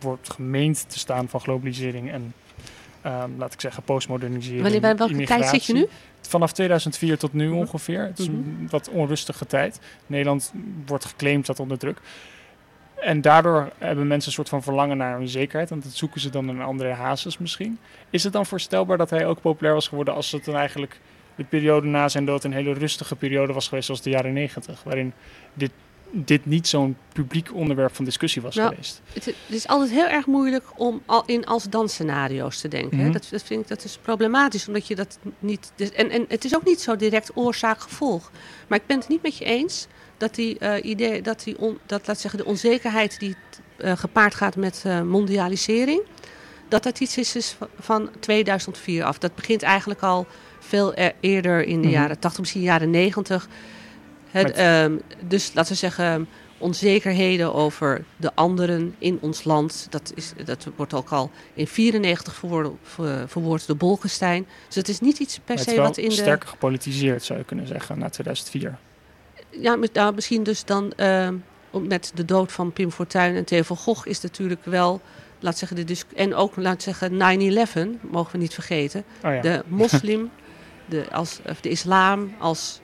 wordt 0.00 0.32
gemeend 0.32 0.90
te 0.90 0.98
staan 0.98 1.28
van 1.28 1.40
globalisering 1.40 2.10
en, 2.10 2.34
ehm, 3.00 3.30
laat 3.36 3.52
ik 3.52 3.60
zeggen, 3.60 3.82
postmodernisering. 3.82 4.62
Wanneer, 4.62 4.80
bij 4.80 4.96
welke 4.96 5.24
tijd 5.24 5.46
zit 5.46 5.64
je 5.64 5.72
nu? 5.72 5.86
Vanaf 6.20 6.52
2004 6.52 7.18
tot 7.18 7.32
nu 7.32 7.50
ongeveer. 7.50 8.02
Het 8.02 8.18
is 8.18 8.26
een 8.26 8.56
Mhm. 8.58 8.70
wat 8.70 8.88
onrustige 8.88 9.46
tijd. 9.46 9.80
Nederland 10.06 10.52
wordt 10.86 11.04
geclaimd 11.04 11.46
dat 11.46 11.60
onder 11.60 11.78
druk. 11.78 12.00
En 13.00 13.20
daardoor 13.20 13.72
hebben 13.78 14.06
mensen 14.06 14.28
een 14.28 14.34
soort 14.34 14.48
van 14.48 14.62
verlangen 14.62 14.96
naar 14.96 15.20
een 15.20 15.28
zekerheid. 15.28 15.70
Want 15.70 15.82
dat 15.82 15.92
zoeken 15.92 16.20
ze 16.20 16.30
dan 16.30 16.48
in 16.48 16.62
andere 16.62 16.90
hazes 16.92 17.38
misschien. 17.38 17.78
Is 18.10 18.24
het 18.24 18.32
dan 18.32 18.46
voorstelbaar 18.46 18.96
dat 18.98 19.10
hij 19.10 19.26
ook 19.26 19.40
populair 19.40 19.74
was 19.74 19.88
geworden 19.88 20.14
als 20.14 20.32
het 20.32 20.44
dan 20.44 20.54
eigenlijk 20.56 21.00
de 21.34 21.44
periode 21.44 21.86
na 21.86 22.08
zijn 22.08 22.24
dood 22.24 22.44
een 22.44 22.52
hele 22.52 22.72
rustige 22.72 23.16
periode 23.16 23.52
was 23.52 23.68
geweest 23.68 23.86
zoals 23.86 24.02
de 24.02 24.10
jaren 24.10 24.32
negentig? 24.32 24.82
Waarin 24.82 25.12
dit, 25.54 25.70
dit 26.10 26.46
niet 26.46 26.68
zo'n 26.68 26.96
publiek 27.12 27.54
onderwerp 27.54 27.94
van 27.94 28.04
discussie 28.04 28.42
was 28.42 28.54
Nou, 28.54 28.68
geweest. 28.68 29.00
Het, 29.12 29.24
het 29.24 29.34
is 29.48 29.66
altijd 29.68 29.90
heel 29.90 30.06
erg 30.08 30.26
moeilijk 30.26 30.64
om 30.76 31.02
al 31.06 31.22
in 31.26 31.46
als 31.46 31.64
dansscenario's 31.64 32.60
te 32.60 32.68
denken. 32.68 32.98
hè. 32.98 33.04
Mhm. 33.04 33.12
Dat, 33.12 33.28
dat 33.30 33.42
vind 33.42 33.62
ik 33.62 33.68
dat 33.68 33.84
is 33.84 33.98
problematisch, 34.02 34.66
omdat 34.66 34.86
je 34.86 34.94
dat 34.94 35.18
niet. 35.38 35.72
dus- 35.74 35.92
en, 35.92 36.10
en 36.10 36.24
het 36.28 36.44
is 36.44 36.54
ook 36.56 36.64
niet 36.64 36.80
zo 36.80 36.96
direct 36.96 37.30
oorzaak-gevolg. 37.34 38.30
Maar 38.68 38.78
ik 38.78 38.86
ben 38.86 38.98
het 38.98 39.08
niet 39.08 39.22
met 39.22 39.36
je 39.36 39.44
eens 39.44 39.86
dat 40.16 40.34
die 40.34 40.58
eh, 40.58 40.84
idee, 40.90 41.22
dat 41.22 41.42
die 41.44 41.58
on, 41.58 41.78
dat 41.86 42.06
laat 42.06 42.20
zeggen 42.20 42.38
de 42.38 42.46
onzekerheid 42.46 43.18
die 43.18 43.36
eh, 43.76 43.96
gepaard 43.96 44.34
gaat 44.34 44.56
met 44.56 44.82
eh, 44.86 45.00
mondialisering, 45.02 46.00
dat 46.68 46.82
dat 46.82 47.00
iets 47.00 47.18
is, 47.18 47.36
is 47.36 47.56
van- 47.58 47.68
van 47.78 48.10
2004 48.20 49.04
af. 49.04 49.18
Dat 49.18 49.34
begint 49.34 49.62
eigenlijk 49.62 50.02
al 50.02 50.26
veel 50.60 50.92
e- 50.98 51.12
eerder 51.20 51.64
in 51.64 51.80
de 51.80 51.86
Mhm. 51.86 51.96
jaren 51.96 52.18
80, 52.18 52.40
misschien 52.40 52.62
jaren 52.62 52.90
90. 52.90 53.48
Het, 54.30 54.46
Met- 54.46 54.56
ehm, 54.56 54.96
dus 55.26 55.50
laten 55.54 55.72
we 55.72 55.78
zeggen, 55.78 56.28
onzekerheden 56.58 57.54
over 57.54 58.04
de 58.16 58.34
anderen 58.34 58.94
in 58.98 59.18
ons 59.20 59.44
land. 59.44 59.86
Dat, 59.90 60.12
is, 60.14 60.32
dat 60.44 60.66
wordt 60.76 60.94
ook 60.94 61.08
al 61.10 61.30
in 61.54 61.66
94 61.66 62.34
verwoord, 62.34 62.70
ver- 62.82 63.28
verwoord 63.28 63.66
door 63.66 63.76
Bolkestein. 63.76 64.46
Dus 64.66 64.74
het 64.76 64.88
is 64.88 65.00
niet 65.00 65.18
iets 65.18 65.40
per 65.44 65.58
se 65.58 65.76
wat 65.76 65.96
in 65.96 66.08
de... 66.08 66.14
sterker 66.14 66.48
gepolitiseerd 66.48 67.24
zou 67.24 67.38
je 67.38 67.44
kunnen 67.44 67.66
zeggen 67.66 67.98
na 67.98 68.08
2004. 68.08 68.78
Ja, 69.60 69.76
nou, 69.92 70.14
misschien 70.14 70.42
dus 70.42 70.64
dan 70.64 70.92
ehm, 70.92 71.34
met 71.70 72.12
de 72.14 72.24
dood 72.24 72.52
van 72.52 72.72
Pim 72.72 72.90
Fortuyn 72.90 73.34
en 73.34 73.44
Theo 73.44 73.62
van 73.62 73.76
Gogh 73.76 74.06
is 74.08 74.20
natuurlijk 74.20 74.64
wel... 74.64 75.00
Laat 75.40 75.58
zeggen, 75.58 75.86
de 75.86 75.96
en 76.14 76.34
ook 76.34 76.56
laat 76.56 76.82
zeggen 76.82 77.12
9-11, 77.12 78.00
mogen 78.10 78.32
we 78.32 78.38
niet 78.38 78.54
vergeten. 78.54 79.04
Oh 79.24 79.34
ja. 79.34 79.40
De 79.40 79.62
moslim, 79.82 80.30
de, 80.86 81.04
als, 81.12 81.40
of 81.48 81.60
de 81.60 81.68
islam 81.68 82.34
als 82.38 82.80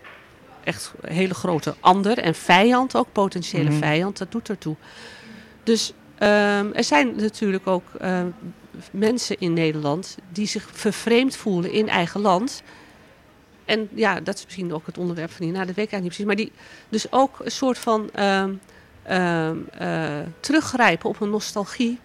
echt 0.64 0.92
een 1.00 1.12
hele 1.12 1.34
grote 1.34 1.74
ander 1.80 2.18
en 2.18 2.34
vijand, 2.34 2.96
ook 2.96 3.12
potentiële 3.12 3.70
Mhm. 3.70 3.78
vijand, 3.78 4.18
dat 4.18 4.32
doet 4.32 4.48
ertoe. 4.48 4.76
Dus 5.62 5.92
ehm, 6.18 6.66
er 6.72 6.84
zijn 6.84 7.16
natuurlijk 7.16 7.66
ook 7.66 7.84
ehm, 8.00 8.26
mensen 8.90 9.36
in 9.38 9.52
Nederland 9.52 10.16
die 10.32 10.46
zich 10.46 10.68
vervreemd 10.72 11.36
voelen 11.36 11.72
in 11.72 11.88
eigen 11.88 12.20
land. 12.20 12.62
En 13.64 13.88
ja, 13.94 14.20
dat 14.20 14.36
is 14.36 14.44
misschien 14.44 14.74
ook 14.74 14.86
het 14.86 14.98
onderwerp 14.98 15.30
van 15.30 15.46
dat 15.46 15.54
weet 15.54 15.68
ik 15.68 15.76
eigenlijk 15.76 16.02
niet 16.02 16.08
precies. 16.08 16.26
Maar 16.26 16.36
die 16.36 16.52
dus 16.88 17.12
ook 17.12 17.40
een 17.44 17.50
soort 17.50 17.78
van 17.78 18.10
ehm, 18.12 18.52
ehm, 19.02 19.56
eh, 19.78 20.18
teruggrijpen 20.40 21.08
op 21.08 21.20
een 21.20 21.30
nostalgie 21.30 21.98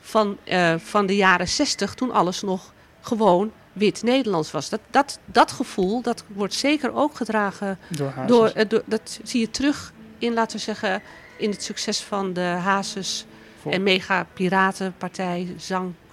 van, 0.00 0.38
eh, 0.44 0.74
van 0.78 1.06
de 1.06 1.16
jaren 1.16 1.48
zestig, 1.48 1.94
toen 1.94 2.10
alles 2.10 2.42
nog 2.42 2.72
gewoon 3.00 3.52
wit 3.72 4.02
Nederlands 4.02 4.50
was. 4.50 4.68
Dat, 4.68 4.80
dat, 4.90 5.18
dat 5.24 5.52
gevoel, 5.52 6.02
dat 6.02 6.24
wordt 6.26 6.54
zeker 6.54 6.94
ook 6.94 7.16
gedragen 7.16 7.78
Door 7.88 8.12
door, 8.26 8.48
eh, 8.48 8.68
door, 8.68 8.82
dat 8.84 9.20
zie 9.22 9.40
je 9.40 9.50
terug 9.50 9.92
in, 10.18 10.32
laten 10.32 10.56
we 10.56 10.62
zeggen, 10.62 11.02
in 11.36 11.50
het 11.50 11.62
succes 11.62 12.00
van 12.00 12.32
de 12.32 12.40
Hazes 12.40 13.26
en 13.70 13.82
mega 13.82 14.26
piratenpartij, 14.32 15.54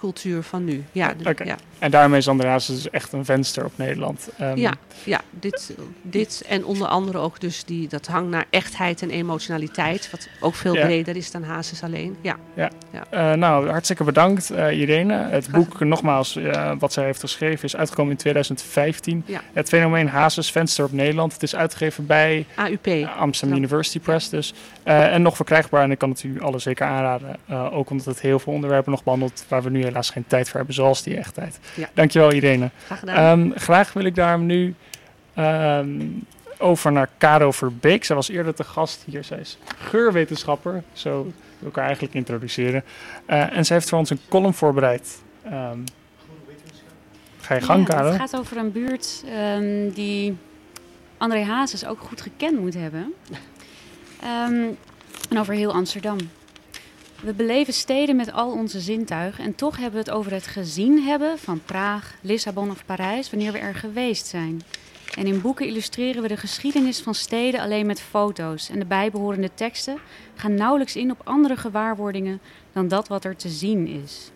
zangcultuur 0.06 0.42
van 0.42 0.64
nu. 0.64 0.84
Ja, 0.92 1.14
dus- 1.16 1.26
Oké. 1.26 1.44
ja, 1.44 1.56
En 1.78 1.90
daarmee 1.90 2.18
is 2.18 2.28
André 2.28 2.48
Hazes 2.48 2.74
dus 2.82 2.90
echt 2.90 3.12
een 3.12 3.24
venster 3.24 3.64
op 3.64 3.72
Nederland. 3.76 4.28
Ehm, 4.38 4.56
ja, 4.56 4.72
ja 5.04 5.20
dit, 5.30 5.76
dit 6.02 6.44
en 6.48 6.64
onder 6.64 6.86
andere 6.86 7.18
ook 7.18 7.40
dus 7.40 7.64
die, 7.64 7.88
dat 7.88 8.06
hang 8.06 8.30
naar 8.30 8.44
echtheid 8.50 9.02
en 9.02 9.10
emotionaliteit, 9.10 10.10
wat 10.10 10.28
ook 10.40 10.54
veel 10.54 10.74
Ja. 10.74 10.84
breder 10.84 11.16
is 11.16 11.30
dan 11.30 11.42
Hazes 11.42 11.82
alleen. 11.82 12.16
Ja, 12.20 12.36
Eh, 13.10 13.32
nou, 13.32 13.68
hartstikke 13.70 14.04
bedankt 14.04 14.50
eh, 14.50 14.78
Irene. 14.80 15.14
Het 15.14 15.46
Graag 15.46 15.56
boek, 15.56 15.80
nogmaals, 15.80 16.36
eh, 16.36 16.72
wat 16.78 16.92
zij 16.92 17.04
heeft 17.04 17.20
geschreven, 17.20 17.64
is 17.64 17.76
uitgekomen 17.76 18.10
in 18.12 18.18
2015. 18.18 19.22
Ja. 19.26 19.40
Het 19.52 19.68
fenomeen 19.68 20.08
Hazes 20.08 20.50
Venster 20.50 20.84
op 20.84 20.92
Nederland. 20.92 21.32
Het 21.32 21.42
is 21.42 21.56
uitgegeven 21.56 22.06
bij 22.06 22.46
AUP. 22.56 23.08
Amsterdam 23.18 23.56
Ja. 23.58 23.62
University 23.64 24.00
Press 24.00 24.28
dus. 24.28 24.54
En 24.82 25.22
nog 25.22 25.36
verkrijgbaar 25.36 25.82
en 25.82 25.90
ik 25.90 25.98
kan 25.98 26.10
het 26.10 26.22
u 26.22 26.40
alle 26.40 26.58
zeker 26.58 26.86
aanraden. 26.86 27.36
Ook 27.72 27.90
omdat 27.90 28.06
het 28.06 28.20
heel 28.20 28.38
veel 28.38 28.52
onderwerpen 28.52 28.90
nog 28.90 29.02
behandelt 29.04 29.44
waar 29.48 29.62
we 29.62 29.70
nu 29.70 29.82
helaas 29.92 30.10
geen 30.10 30.26
tijd 30.26 30.48
voor 30.48 30.56
hebben, 30.56 30.74
zoals 30.74 31.02
die 31.02 31.16
echtheid. 31.16 31.58
Ja. 31.74 31.88
Dankjewel 31.94 32.32
Irene. 32.32 32.70
Graag 32.84 32.98
gedaan. 32.98 33.40
Ehm, 33.50 33.58
graag 33.58 33.92
wil 33.92 34.04
ik 34.04 34.14
daar 34.14 34.38
nu 34.38 34.74
ehm, 35.34 36.00
over 36.58 36.92
naar 36.92 37.08
Caro 37.18 37.50
Verbeek. 37.50 38.04
Zij 38.04 38.16
was 38.16 38.28
eerder 38.28 38.54
te 38.54 38.64
gast 38.64 39.02
hier. 39.06 39.24
Zij 39.24 39.38
is 39.38 39.58
geurwetenschapper. 39.78 40.82
Zo 40.92 41.22
wil 41.22 41.32
ik 41.58 41.64
elkaar 41.64 41.84
eigenlijk 41.84 42.14
introduceren. 42.14 42.84
Eh, 43.26 43.56
en 43.56 43.64
zij 43.64 43.76
heeft 43.76 43.88
voor 43.88 43.98
ons 43.98 44.10
een 44.10 44.20
column 44.28 44.54
voorbereid. 44.54 45.22
Ehm, 45.44 45.78
ga 47.40 47.54
je 47.54 47.60
gang, 47.60 47.86
Ja, 47.88 47.94
Caro? 47.94 48.08
Het 48.08 48.20
gaat 48.20 48.36
over 48.36 48.56
een 48.56 48.72
buurt 48.72 49.24
ehm, 49.26 49.90
die 49.90 50.36
André 51.16 51.44
Hazes 51.44 51.86
ook 51.86 52.00
goed 52.00 52.20
gekend 52.20 52.60
moet 52.60 52.74
hebben. 52.74 53.14
Ehm, 54.20 54.64
en 55.30 55.38
over 55.38 55.54
heel 55.54 55.72
Amsterdam. 55.72 56.16
We 57.22 57.32
beleven 57.32 57.72
steden 57.72 58.16
met 58.16 58.32
al 58.32 58.50
onze 58.50 58.80
zintuigen 58.80 59.44
en 59.44 59.54
toch 59.54 59.76
hebben 59.76 59.92
we 59.92 59.98
het 60.08 60.16
over 60.18 60.32
het 60.32 60.46
gezien 60.46 61.02
hebben 61.02 61.38
van 61.38 61.60
Praag, 61.64 62.14
Lissabon 62.20 62.70
of 62.70 62.84
Parijs 62.84 63.30
wanneer 63.30 63.52
we 63.52 63.58
er 63.58 63.74
geweest 63.74 64.26
zijn. 64.26 64.62
En 65.16 65.26
in 65.26 65.40
boeken 65.40 65.66
illustreren 65.66 66.22
we 66.22 66.28
de 66.28 66.36
geschiedenis 66.36 67.00
van 67.00 67.14
steden 67.14 67.60
alleen 67.60 67.86
met 67.86 68.00
foto's. 68.00 68.70
En 68.70 68.78
de 68.78 68.84
bijbehorende 68.84 69.50
teksten 69.54 69.98
gaan 70.34 70.54
nauwelijks 70.54 70.96
in 70.96 71.10
op 71.10 71.20
andere 71.24 71.56
gewaarwordingen 71.56 72.40
dan 72.72 72.88
dat 72.88 73.08
wat 73.08 73.24
er 73.24 73.36
te 73.36 73.48
zien 73.48 73.86
is. 73.86 74.30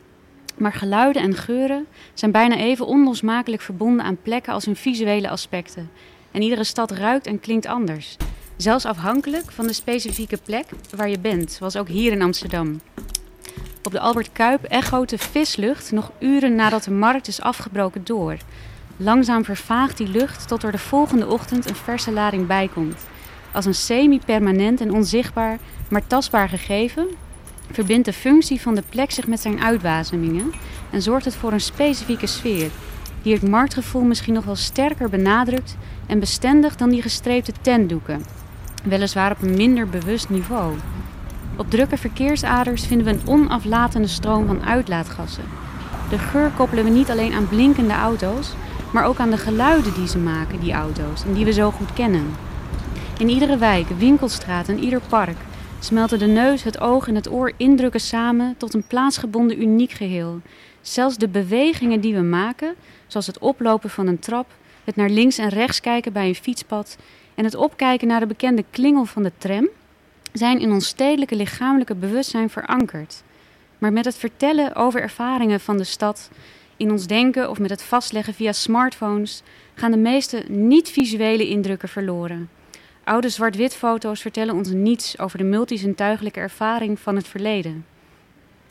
Maar 0.56 0.72
geluiden 0.72 1.22
en 1.22 1.34
geuren 1.34 1.86
zijn 2.14 2.30
bijna 2.30 2.56
even 2.56 2.86
onlosmakelijk 2.86 3.62
verbonden 3.62 4.04
aan 4.04 4.22
plekken 4.22 4.52
als 4.52 4.64
hun 4.64 4.76
visuele 4.76 5.28
aspecten. 5.28 5.90
En 6.30 6.42
iedere 6.42 6.64
stad 6.64 6.90
ruikt 6.90 7.26
en 7.26 7.40
klinkt 7.40 7.66
anders. 7.66 8.16
Zelfs 8.56 8.84
afhankelijk 8.84 9.50
van 9.50 9.66
de 9.66 9.72
specifieke 9.72 10.38
plek 10.44 10.66
waar 10.96 11.08
je 11.08 11.18
bent, 11.18 11.52
zoals 11.52 11.76
ook 11.76 11.88
hier 11.88 12.12
in 12.12 12.22
Amsterdam. 12.22 12.80
Op 13.82 13.92
de 13.92 14.00
Albert 14.00 14.32
Kuip 14.32 14.64
echoot 14.64 15.08
de 15.08 15.18
vislucht 15.18 15.92
nog 15.92 16.12
uren 16.18 16.54
nadat 16.54 16.84
de 16.84 16.90
markt 16.90 17.28
is 17.28 17.40
afgebroken 17.40 18.04
door. 18.04 18.36
Langzaam 18.96 19.44
vervaagt 19.44 19.96
die 19.96 20.08
lucht 20.08 20.48
tot 20.48 20.62
er 20.62 20.72
de 20.72 20.78
volgende 20.78 21.26
ochtend 21.26 21.68
een 21.68 21.76
verse 21.76 22.12
lading 22.12 22.46
bijkomt. 22.46 23.04
Als 23.52 23.64
een 23.64 23.74
semi-permanent 23.74 24.80
en 24.80 24.92
onzichtbaar, 24.92 25.58
maar 25.88 26.06
tastbaar 26.06 26.48
gegeven, 26.48 27.06
verbindt 27.70 28.04
de 28.04 28.12
functie 28.12 28.60
van 28.60 28.74
de 28.74 28.82
plek 28.88 29.10
zich 29.10 29.26
met 29.26 29.40
zijn 29.40 29.62
uitwasemingen 29.62 30.52
en 30.90 31.02
zorgt 31.02 31.24
het 31.24 31.34
voor 31.34 31.52
een 31.52 31.60
specifieke 31.60 32.26
sfeer, 32.26 32.70
die 33.22 33.34
het 33.34 33.48
marktgevoel 33.48 34.02
misschien 34.02 34.34
nog 34.34 34.44
wel 34.44 34.56
sterker 34.56 35.08
benadrukt 35.08 35.76
en 36.06 36.18
bestendigt 36.18 36.78
dan 36.78 36.90
die 36.90 37.02
gestreepte 37.02 37.52
tentdoeken, 37.60 38.22
weliswaar 38.88 39.30
op 39.30 39.42
een 39.42 39.56
minder 39.56 39.88
bewust 39.88 40.28
niveau. 40.28 40.74
Op 41.56 41.70
drukke 41.70 41.96
verkeersaders 41.96 42.86
vinden 42.86 43.06
we 43.06 43.12
een 43.12 43.28
onaflatende 43.28 44.08
stroom 44.08 44.46
van 44.46 44.64
uitlaatgassen. 44.64 45.44
De 46.10 46.18
geur 46.18 46.50
koppelen 46.50 46.84
we 46.84 46.90
niet 46.90 47.10
alleen 47.10 47.32
aan 47.32 47.48
blinkende 47.48 47.94
auto's, 47.94 48.52
maar 48.92 49.04
ook 49.04 49.18
aan 49.18 49.30
de 49.30 49.36
geluiden 49.36 49.94
die 49.94 50.08
ze 50.08 50.18
maken, 50.18 50.60
die 50.60 50.72
auto's, 50.72 51.24
en 51.24 51.34
die 51.34 51.44
we 51.44 51.52
zo 51.52 51.70
goed 51.70 51.92
kennen. 51.92 52.26
In 53.18 53.28
iedere 53.28 53.56
wijk, 53.56 53.88
winkelstraat 53.88 54.68
en 54.68 54.78
ieder 54.78 55.00
park 55.08 55.36
smelten 55.78 56.18
de 56.18 56.26
neus, 56.26 56.62
het 56.62 56.80
oog 56.80 57.08
en 57.08 57.14
het 57.14 57.30
oor 57.30 57.52
indrukken 57.56 58.00
samen 58.00 58.54
tot 58.56 58.74
een 58.74 58.86
plaatsgebonden 58.86 59.62
uniek 59.62 59.90
geheel. 59.90 60.40
Zelfs 60.80 61.16
de 61.16 61.28
bewegingen 61.28 62.00
die 62.00 62.14
we 62.14 62.22
maken, 62.22 62.74
zoals 63.06 63.26
het 63.26 63.38
oplopen 63.38 63.90
van 63.90 64.06
een 64.06 64.18
trap, 64.18 64.46
het 64.84 64.96
naar 64.96 65.10
links 65.10 65.38
en 65.38 65.48
rechts 65.48 65.80
kijken 65.80 66.12
bij 66.12 66.28
een 66.28 66.34
fietspad 66.34 66.96
en 67.36 67.44
het 67.44 67.54
opkijken 67.54 68.08
naar 68.08 68.20
de 68.20 68.26
bekende 68.26 68.64
klingel 68.70 69.04
van 69.04 69.22
de 69.22 69.32
tram, 69.38 69.68
zijn 70.32 70.60
in 70.60 70.72
ons 70.72 70.86
stedelijke 70.86 71.36
lichamelijke 71.36 71.94
bewustzijn 71.94 72.50
verankerd. 72.50 73.22
Maar 73.78 73.92
met 73.92 74.04
het 74.04 74.16
vertellen 74.16 74.74
over 74.74 75.00
ervaringen 75.00 75.60
van 75.60 75.76
de 75.76 75.84
stad, 75.84 76.30
in 76.76 76.90
ons 76.90 77.06
denken 77.06 77.50
of 77.50 77.58
met 77.58 77.70
het 77.70 77.82
vastleggen 77.82 78.34
via 78.34 78.52
smartphones, 78.52 79.42
gaan 79.74 79.90
de 79.90 79.96
meeste 79.96 80.44
niet-visuele 80.48 81.48
indrukken 81.48 81.88
verloren. 81.88 82.48
Oude 83.04 83.28
zwart-wit 83.28 83.74
foto's 83.74 84.20
vertellen 84.20 84.54
ons 84.54 84.68
niets 84.68 85.18
over 85.18 85.38
de 85.38 85.44
multisintuigelijke 85.44 86.40
ervaring 86.40 87.00
van 87.00 87.16
het 87.16 87.28
verleden. 87.28 87.86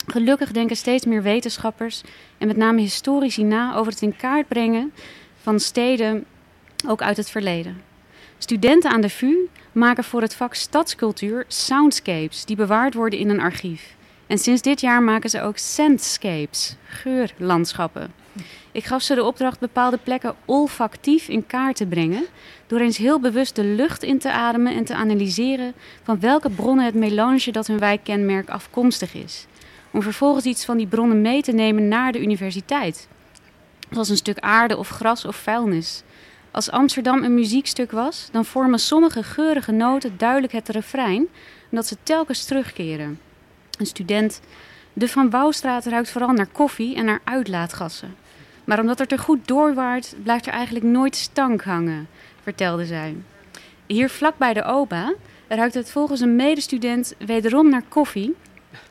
Gelukkig 0.06 0.52
denken 0.52 0.76
steeds 0.76 1.04
meer 1.04 1.22
wetenschappers 1.22 2.02
en 2.38 2.46
met 2.46 2.56
name 2.56 2.80
historici 2.80 3.42
na 3.42 3.74
over 3.76 3.92
het 3.92 4.02
in 4.02 4.16
kaart 4.16 4.48
brengen 4.48 4.92
van 5.42 5.60
steden 5.60 6.24
ook 6.88 7.02
uit 7.02 7.16
het 7.16 7.30
verleden. 7.30 7.85
Studenten 8.46 8.90
aan 8.90 9.00
de 9.00 9.08
VU 9.08 9.48
maken 9.72 10.04
voor 10.04 10.20
het 10.20 10.34
vak 10.34 10.54
stadscultuur 10.54 11.44
soundscapes 11.48 12.44
die 12.44 12.56
bewaard 12.56 12.94
worden 12.94 13.18
in 13.18 13.28
een 13.28 13.40
archief. 13.40 13.94
En 14.26 14.38
sinds 14.38 14.62
dit 14.62 14.80
jaar 14.80 15.02
maken 15.02 15.30
ze 15.30 15.42
ook 15.42 15.56
scentscapes, 15.56 16.76
geurlandschappen. 16.84 18.12
Ik 18.72 18.84
gaf 18.84 19.02
ze 19.02 19.14
de 19.14 19.24
opdracht 19.24 19.58
bepaalde 19.58 19.98
plekken 20.02 20.34
olfactief 20.44 21.28
in 21.28 21.46
kaart 21.46 21.76
te 21.76 21.86
brengen, 21.86 22.24
door 22.66 22.80
eens 22.80 22.96
heel 22.96 23.20
bewust 23.20 23.56
de 23.56 23.64
lucht 23.64 24.02
in 24.02 24.18
te 24.18 24.32
ademen 24.32 24.74
en 24.74 24.84
te 24.84 24.94
analyseren 24.94 25.74
van 26.02 26.20
welke 26.20 26.50
bronnen 26.50 26.84
het 26.84 26.94
melange 26.94 27.52
dat 27.52 27.66
hun 27.66 27.78
wijkkenmerk 27.78 28.48
afkomstig 28.48 29.14
is. 29.14 29.46
Om 29.90 30.02
vervolgens 30.02 30.44
iets 30.44 30.64
van 30.64 30.76
die 30.76 30.86
bronnen 30.86 31.20
mee 31.20 31.42
te 31.42 31.52
nemen 31.52 31.88
naar 31.88 32.12
de 32.12 32.20
universiteit. 32.20 33.08
Zoals 33.90 34.08
een 34.08 34.16
stuk 34.16 34.38
aarde 34.38 34.76
of 34.76 34.88
gras 34.88 35.24
of 35.24 35.36
vuilnis. 35.36 36.02
Als 36.56 36.70
Amsterdam 36.70 37.22
een 37.22 37.34
muziekstuk 37.34 37.90
was, 37.90 38.28
dan 38.32 38.44
vormen 38.44 38.78
sommige 38.78 39.22
geurige 39.22 39.72
noten 39.72 40.14
duidelijk 40.16 40.52
het 40.52 40.68
refrein, 40.68 41.26
omdat 41.70 41.86
ze 41.86 41.96
telkens 42.02 42.44
terugkeren. 42.44 43.20
Een 43.78 43.86
student, 43.86 44.40
de 44.92 45.08
Van 45.08 45.30
Wouwstraat 45.30 45.86
ruikt 45.86 46.10
vooral 46.10 46.32
naar 46.32 46.46
koffie 46.46 46.96
en 46.96 47.04
naar 47.04 47.20
uitlaatgassen. 47.24 48.14
Maar 48.64 48.80
omdat 48.80 48.98
het 48.98 49.12
er 49.12 49.18
goed 49.18 49.48
doorwaart, 49.48 50.14
blijft 50.22 50.46
er 50.46 50.52
eigenlijk 50.52 50.84
nooit 50.84 51.16
stank 51.16 51.62
hangen, 51.62 52.08
vertelde 52.42 52.86
zij. 52.86 53.16
Hier 53.86 54.10
vlak 54.10 54.38
bij 54.38 54.52
de 54.52 54.64
OBA 54.64 55.14
ruikt 55.48 55.74
het 55.74 55.90
volgens 55.90 56.20
een 56.20 56.36
medestudent 56.36 57.14
wederom 57.18 57.70
naar 57.70 57.84
koffie, 57.88 58.34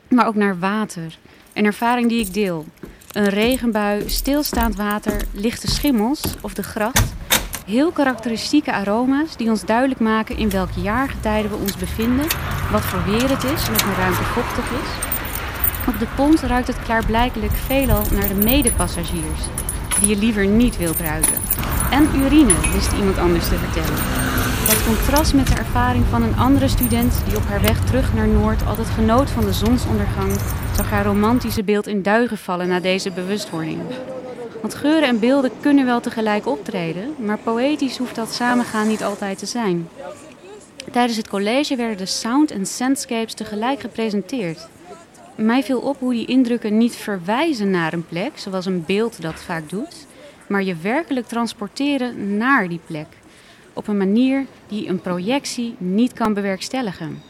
maar 0.08 0.26
ook 0.26 0.34
naar 0.34 0.58
water. 0.58 1.18
Een 1.52 1.64
ervaring 1.64 2.08
die 2.08 2.20
ik 2.20 2.34
deel. 2.34 2.66
Een 3.12 3.28
regenbui, 3.28 4.08
stilstaand 4.08 4.76
water, 4.76 5.22
lichte 5.32 5.70
schimmels 5.70 6.22
of 6.40 6.54
de 6.54 6.62
gracht. 6.62 7.25
Heel 7.66 7.90
karakteristieke 7.90 8.72
aroma's 8.72 9.36
die 9.36 9.50
ons 9.50 9.64
duidelijk 9.64 10.00
maken 10.00 10.36
in 10.36 10.50
welk 10.50 10.70
jaargetijde 10.70 11.48
we 11.48 11.56
ons 11.56 11.76
bevinden, 11.76 12.26
wat 12.70 12.80
voor 12.80 13.04
weer 13.04 13.28
het 13.28 13.44
is 13.44 13.68
en 13.68 13.74
of 13.74 13.82
de 13.82 13.94
ruimte 13.98 14.22
vochtig 14.22 14.64
is. 14.64 14.90
Op 15.88 15.98
de 15.98 16.06
pont 16.16 16.40
ruikt 16.40 16.66
het 16.66 16.82
klaarblijkelijk 16.82 17.52
veelal 17.52 18.02
naar 18.12 18.28
de 18.28 18.34
medepassagiers, 18.34 19.40
die 20.00 20.08
je 20.08 20.16
liever 20.16 20.46
niet 20.46 20.76
wilt 20.76 21.00
ruiken. 21.00 21.40
En 21.90 22.08
urine, 22.14 22.70
wist 22.72 22.92
iemand 22.92 23.18
anders 23.18 23.48
te 23.48 23.54
vertellen. 23.54 23.98
Het 24.70 24.84
contrast 24.86 25.34
met 25.34 25.46
de 25.46 25.54
ervaring 25.54 26.04
van 26.10 26.22
een 26.22 26.36
andere 26.36 26.68
student 26.68 27.22
die 27.26 27.36
op 27.36 27.44
haar 27.44 27.62
weg 27.62 27.84
terug 27.84 28.14
naar 28.14 28.28
Noord 28.28 28.66
altijd 28.66 28.88
genoot 28.88 29.30
van 29.30 29.44
de 29.44 29.52
zonsondergang, 29.52 30.32
zag 30.76 30.90
haar 30.90 31.04
romantische 31.04 31.64
beeld 31.64 31.86
in 31.86 32.02
duigen 32.02 32.38
vallen 32.38 32.68
na 32.68 32.80
deze 32.80 33.10
bewustwording. 33.10 33.80
Want 34.66 34.78
geuren 34.78 35.08
en 35.08 35.18
beelden 35.18 35.50
kunnen 35.60 35.84
wel 35.84 36.00
tegelijk 36.00 36.46
optreden, 36.46 37.14
maar 37.18 37.38
poëtisch 37.38 37.98
hoeft 37.98 38.14
dat 38.14 38.34
samengaan 38.34 38.88
niet 38.88 39.04
altijd 39.04 39.38
te 39.38 39.46
zijn. 39.46 39.88
Tijdens 40.92 41.16
het 41.16 41.28
college 41.28 41.76
werden 41.76 41.96
de 41.96 42.06
sound- 42.06 42.50
en 42.50 42.66
scentscapes 42.66 43.34
tegelijk 43.34 43.80
gepresenteerd. 43.80 44.68
Mij 45.34 45.62
viel 45.62 45.78
op 45.78 45.98
hoe 45.98 46.12
die 46.12 46.26
indrukken 46.26 46.78
niet 46.78 46.96
verwijzen 46.96 47.70
naar 47.70 47.92
een 47.92 48.06
plek, 48.06 48.38
zoals 48.38 48.66
een 48.66 48.84
beeld 48.86 49.22
dat 49.22 49.40
vaak 49.40 49.70
doet, 49.70 50.06
maar 50.46 50.62
je 50.62 50.76
werkelijk 50.76 51.26
transporteren 51.26 52.36
naar 52.36 52.68
die 52.68 52.80
plek. 52.86 53.08
Op 53.72 53.88
een 53.88 53.96
manier 53.96 54.46
die 54.68 54.88
een 54.88 55.00
projectie 55.00 55.74
niet 55.78 56.12
kan 56.12 56.34
bewerkstelligen. 56.34 57.22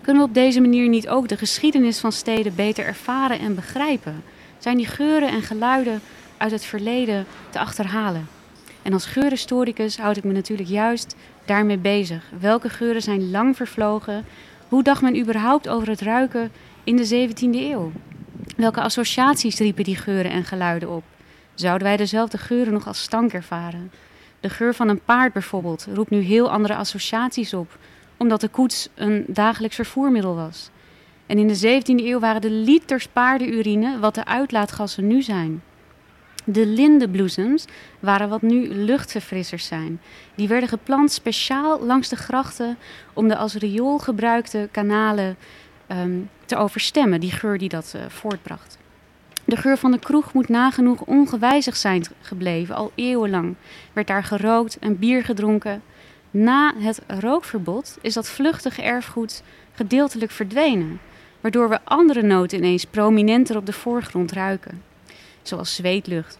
Kunnen 0.00 0.22
we 0.22 0.28
op 0.28 0.34
deze 0.34 0.60
manier 0.60 0.88
niet 0.88 1.08
ook 1.08 1.28
de 1.28 1.36
geschiedenis 1.36 1.98
van 1.98 2.12
steden 2.12 2.54
beter 2.54 2.84
ervaren 2.84 3.38
en 3.38 3.54
begrijpen? 3.54 4.22
Zijn 4.58 4.76
die 4.76 4.86
geuren 4.86 5.28
en 5.28 5.42
geluiden 5.42 6.00
uit 6.38 6.50
het 6.50 6.64
verleden 6.64 7.26
te 7.50 7.58
achterhalen? 7.58 8.28
En 8.82 8.92
als 8.92 9.06
geurhistoricus 9.06 9.98
houd 9.98 10.16
ik 10.16 10.24
me 10.24 10.32
natuurlijk 10.32 10.68
juist 10.68 11.16
daarmee 11.44 11.78
bezig. 11.78 12.24
Welke 12.40 12.68
geuren 12.68 13.02
zijn 13.02 13.30
lang 13.30 13.56
vervlogen? 13.56 14.24
Hoe 14.68 14.82
dacht 14.82 15.02
men 15.02 15.20
überhaupt 15.20 15.68
over 15.68 15.88
het 15.88 16.00
ruiken 16.00 16.52
in 16.84 16.96
de 16.96 17.28
17e 17.28 17.54
eeuw? 17.54 17.92
Welke 18.56 18.80
associaties 18.80 19.58
riepen 19.58 19.84
die 19.84 19.96
geuren 19.96 20.30
en 20.30 20.44
geluiden 20.44 20.90
op? 20.90 21.04
Zouden 21.54 21.86
wij 21.86 21.96
dezelfde 21.96 22.38
geuren 22.38 22.72
nog 22.72 22.86
als 22.86 23.02
stank 23.02 23.32
ervaren? 23.32 23.90
De 24.40 24.50
geur 24.50 24.74
van 24.74 24.88
een 24.88 25.04
paard 25.04 25.32
bijvoorbeeld 25.32 25.86
roept 25.94 26.10
nu 26.10 26.20
heel 26.20 26.50
andere 26.50 26.74
associaties 26.74 27.54
op, 27.54 27.78
omdat 28.16 28.40
de 28.40 28.48
koets 28.48 28.88
een 28.94 29.24
dagelijks 29.26 29.76
vervoermiddel 29.76 30.34
was. 30.34 30.70
En 31.26 31.38
in 31.38 31.48
de 31.48 31.82
17e 31.82 32.04
eeuw 32.04 32.18
waren 32.18 32.40
de 32.40 32.50
liters 32.50 33.08
paardenurine 33.08 33.98
wat 33.98 34.14
de 34.14 34.24
uitlaatgassen 34.24 35.06
nu 35.06 35.22
zijn. 35.22 35.62
De 36.50 36.66
lindenbloesems 36.66 37.64
waren 38.00 38.28
wat 38.28 38.42
nu 38.42 38.68
luchtverfrissers 38.74 39.66
zijn. 39.66 40.00
Die 40.34 40.48
werden 40.48 40.68
geplant 40.68 41.12
speciaal 41.12 41.84
langs 41.84 42.08
de 42.08 42.16
grachten 42.16 42.78
om 43.12 43.28
de 43.28 43.36
als 43.36 43.54
riool 43.54 43.98
gebruikte 43.98 44.68
kanalen 44.72 45.36
um, 45.88 46.30
te 46.44 46.56
overstemmen, 46.56 47.20
die 47.20 47.30
geur 47.30 47.58
die 47.58 47.68
dat 47.68 47.92
uh, 47.96 48.02
voortbracht. 48.08 48.78
De 49.44 49.56
geur 49.56 49.76
van 49.76 49.90
de 49.90 49.98
kroeg 49.98 50.32
moet 50.32 50.48
nagenoeg 50.48 51.00
ongewijzigd 51.00 51.78
zijn 51.78 52.04
gebleven, 52.20 52.74
al 52.74 52.92
eeuwenlang. 52.94 53.54
Werd 53.92 54.06
daar 54.06 54.24
gerookt 54.24 54.78
en 54.78 54.98
bier 54.98 55.24
gedronken. 55.24 55.82
Na 56.30 56.74
het 56.78 57.02
rookverbod 57.06 57.98
is 58.00 58.14
dat 58.14 58.28
vluchtige 58.28 58.82
erfgoed 58.82 59.42
gedeeltelijk 59.72 60.30
verdwenen, 60.30 61.00
waardoor 61.40 61.68
we 61.68 61.78
andere 61.84 62.22
noten 62.22 62.58
ineens 62.58 62.84
prominenter 62.84 63.56
op 63.56 63.66
de 63.66 63.72
voorgrond 63.72 64.32
ruiken, 64.32 64.82
zoals 65.48 65.74
zweetlucht. 65.74 66.38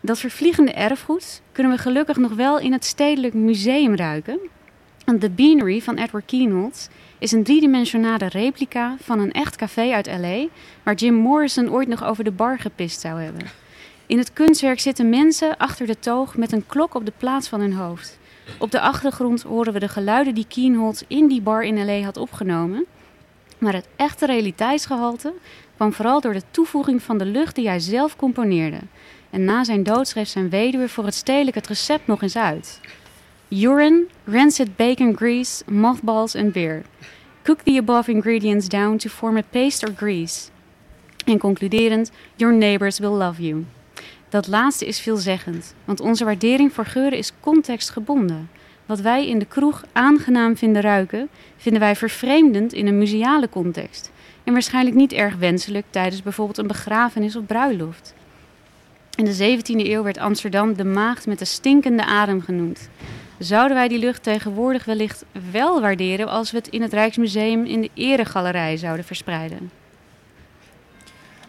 Dat 0.00 0.18
vervliegende 0.18 0.72
erfgoed 0.72 1.42
kunnen 1.52 1.72
we 1.72 1.78
gelukkig 1.78 2.16
nog 2.16 2.32
wel 2.32 2.58
in 2.58 2.72
het 2.72 2.84
Stedelijk 2.84 3.34
Museum 3.34 3.96
ruiken. 3.96 4.38
De 5.18 5.30
Beanery 5.30 5.80
van 5.80 5.96
Edward 5.96 6.24
Keynold 6.24 6.88
is 7.18 7.32
een 7.32 7.44
driedimensionale 7.44 8.28
replica 8.28 8.96
van 9.00 9.18
een 9.18 9.32
echt 9.32 9.56
café 9.56 9.92
uit 9.92 10.06
LA, 10.06 10.46
waar 10.82 10.94
Jim 10.94 11.14
Morrison 11.14 11.70
ooit 11.70 11.88
nog 11.88 12.04
over 12.04 12.24
de 12.24 12.30
bar 12.30 12.58
gepist 12.58 13.00
zou 13.00 13.20
hebben. 13.20 13.42
In 14.06 14.18
het 14.18 14.32
kunstwerk 14.32 14.80
zitten 14.80 15.08
mensen 15.08 15.56
achter 15.56 15.86
de 15.86 15.98
toog 15.98 16.36
met 16.36 16.52
een 16.52 16.66
klok 16.66 16.94
op 16.94 17.04
de 17.04 17.12
plaats 17.16 17.48
van 17.48 17.60
hun 17.60 17.72
hoofd. 17.72 18.18
Op 18.58 18.70
de 18.70 18.80
achtergrond 18.80 19.42
horen 19.42 19.72
we 19.72 19.78
de 19.78 19.88
geluiden 19.88 20.34
die 20.34 20.46
Keenholz 20.48 21.02
in 21.06 21.28
die 21.28 21.40
bar 21.40 21.64
in 21.64 21.84
L.A. 21.84 22.04
had 22.04 22.16
opgenomen. 22.16 22.86
Maar 23.58 23.74
het 23.74 23.88
echte 23.96 24.26
realiteitsgehalte 24.26 25.32
kwam 25.82 25.94
vooral 25.94 26.20
door 26.20 26.32
de 26.32 26.42
toevoeging 26.50 27.02
van 27.02 27.18
de 27.18 27.24
lucht 27.24 27.54
die 27.54 27.66
hij 27.66 27.78
zelf 27.78 28.16
componeerde. 28.16 28.78
En 29.30 29.44
na 29.44 29.64
zijn 29.64 29.82
dood 29.82 30.08
schreef 30.08 30.28
zijn 30.28 30.50
weduwe 30.50 30.88
voor 30.88 31.04
het 31.04 31.14
stedelijk 31.14 31.56
het 31.56 31.66
recept 31.66 32.06
nog 32.06 32.22
eens 32.22 32.36
uit. 32.36 32.80
Urine, 33.48 34.04
rancid 34.24 34.76
bacon 34.76 35.16
grease, 35.16 35.62
mothballs 35.70 36.34
en 36.34 36.52
beer. 36.52 36.82
Cook 37.42 37.60
the 37.60 37.78
above 37.78 38.10
ingredients 38.10 38.68
down 38.68 38.96
to 38.96 39.08
form 39.08 39.36
a 39.36 39.42
paste 39.50 39.86
or 39.86 39.92
grease. 39.96 40.48
En 41.24 41.38
concluderend, 41.38 42.10
your 42.36 42.54
neighbors 42.54 42.98
will 42.98 43.16
love 43.16 43.42
you. 43.42 43.64
Dat 44.28 44.48
laatste 44.48 44.86
is 44.86 45.00
veelzeggend, 45.00 45.74
want 45.84 46.00
onze 46.00 46.24
waardering 46.24 46.72
voor 46.72 46.86
geuren 46.86 47.18
is 47.18 47.32
contextgebonden. 47.40 48.50
Wat 48.86 49.00
wij 49.00 49.28
in 49.28 49.38
de 49.38 49.44
kroeg 49.44 49.84
aangenaam 49.92 50.56
vinden 50.56 50.82
ruiken, 50.82 51.28
vinden 51.56 51.80
wij 51.80 51.96
vervreemdend 51.96 52.72
in 52.72 52.86
een 52.86 52.98
museale 52.98 53.48
context. 53.48 54.11
En 54.44 54.52
waarschijnlijk 54.52 54.96
niet 54.96 55.12
erg 55.12 55.36
wenselijk 55.36 55.86
tijdens 55.90 56.22
bijvoorbeeld 56.22 56.58
een 56.58 56.66
begrafenis 56.66 57.36
of 57.36 57.46
bruiloft. 57.46 58.14
In 59.14 59.24
de 59.24 59.58
17e 59.58 59.86
eeuw 59.86 60.02
werd 60.02 60.18
Amsterdam 60.18 60.74
de 60.74 60.84
maagd 60.84 61.26
met 61.26 61.38
de 61.38 61.44
stinkende 61.44 62.04
adem 62.04 62.40
genoemd. 62.40 62.88
Zouden 63.38 63.76
wij 63.76 63.88
die 63.88 63.98
lucht 63.98 64.22
tegenwoordig 64.22 64.84
wellicht 64.84 65.24
wel 65.50 65.80
waarderen 65.80 66.28
als 66.28 66.50
we 66.50 66.56
het 66.56 66.68
in 66.68 66.82
het 66.82 66.92
Rijksmuseum 66.92 67.64
in 67.64 67.80
de 67.80 67.90
eregalerij 67.94 68.76
zouden 68.76 69.04
verspreiden? 69.04 69.70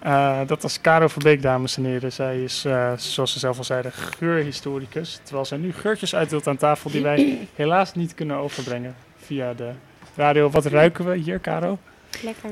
Uh, 0.06 0.40
dat 0.48 0.62
was 0.62 0.82
Caro 0.82 1.08
Verbeek, 1.08 1.42
dames 1.42 1.78
en 1.78 1.86
heren. 1.86 2.12
Zij 2.12 2.44
is, 2.44 2.66
uh, 2.66 2.92
zoals 2.98 3.32
ze 3.32 3.40
zelf 3.40 3.58
al 3.58 3.64
zeiden, 3.64 3.92
geurhistoricus. 3.92 5.20
Terwijl 5.24 5.46
zij 5.46 5.58
nu 5.58 5.74
geurtjes 5.74 6.16
uitdeelt 6.16 6.48
aan 6.48 6.58
tafel 6.58 6.92
die 6.92 7.02
wij 7.02 7.38
helaas 7.56 7.94
niet 7.94 8.14
kunnen 8.14 8.38
overbrengen 8.38 8.96
via 9.18 9.54
de 9.54 9.72
radio. 10.16 10.50
Wat 10.50 10.66
ruiken 10.66 11.06
we 11.06 11.16
hier, 11.16 11.40
Caro? 11.40 11.78
Lekker. 12.24 12.52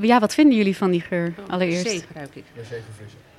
Ja, 0.00 0.20
wat 0.20 0.34
vinden 0.34 0.56
jullie 0.56 0.76
van 0.76 0.90
die 0.90 1.00
geur 1.00 1.34
allereerst? 1.48 1.88
Zeep 1.90 2.04
ruik 2.14 2.34
ik. 2.34 2.44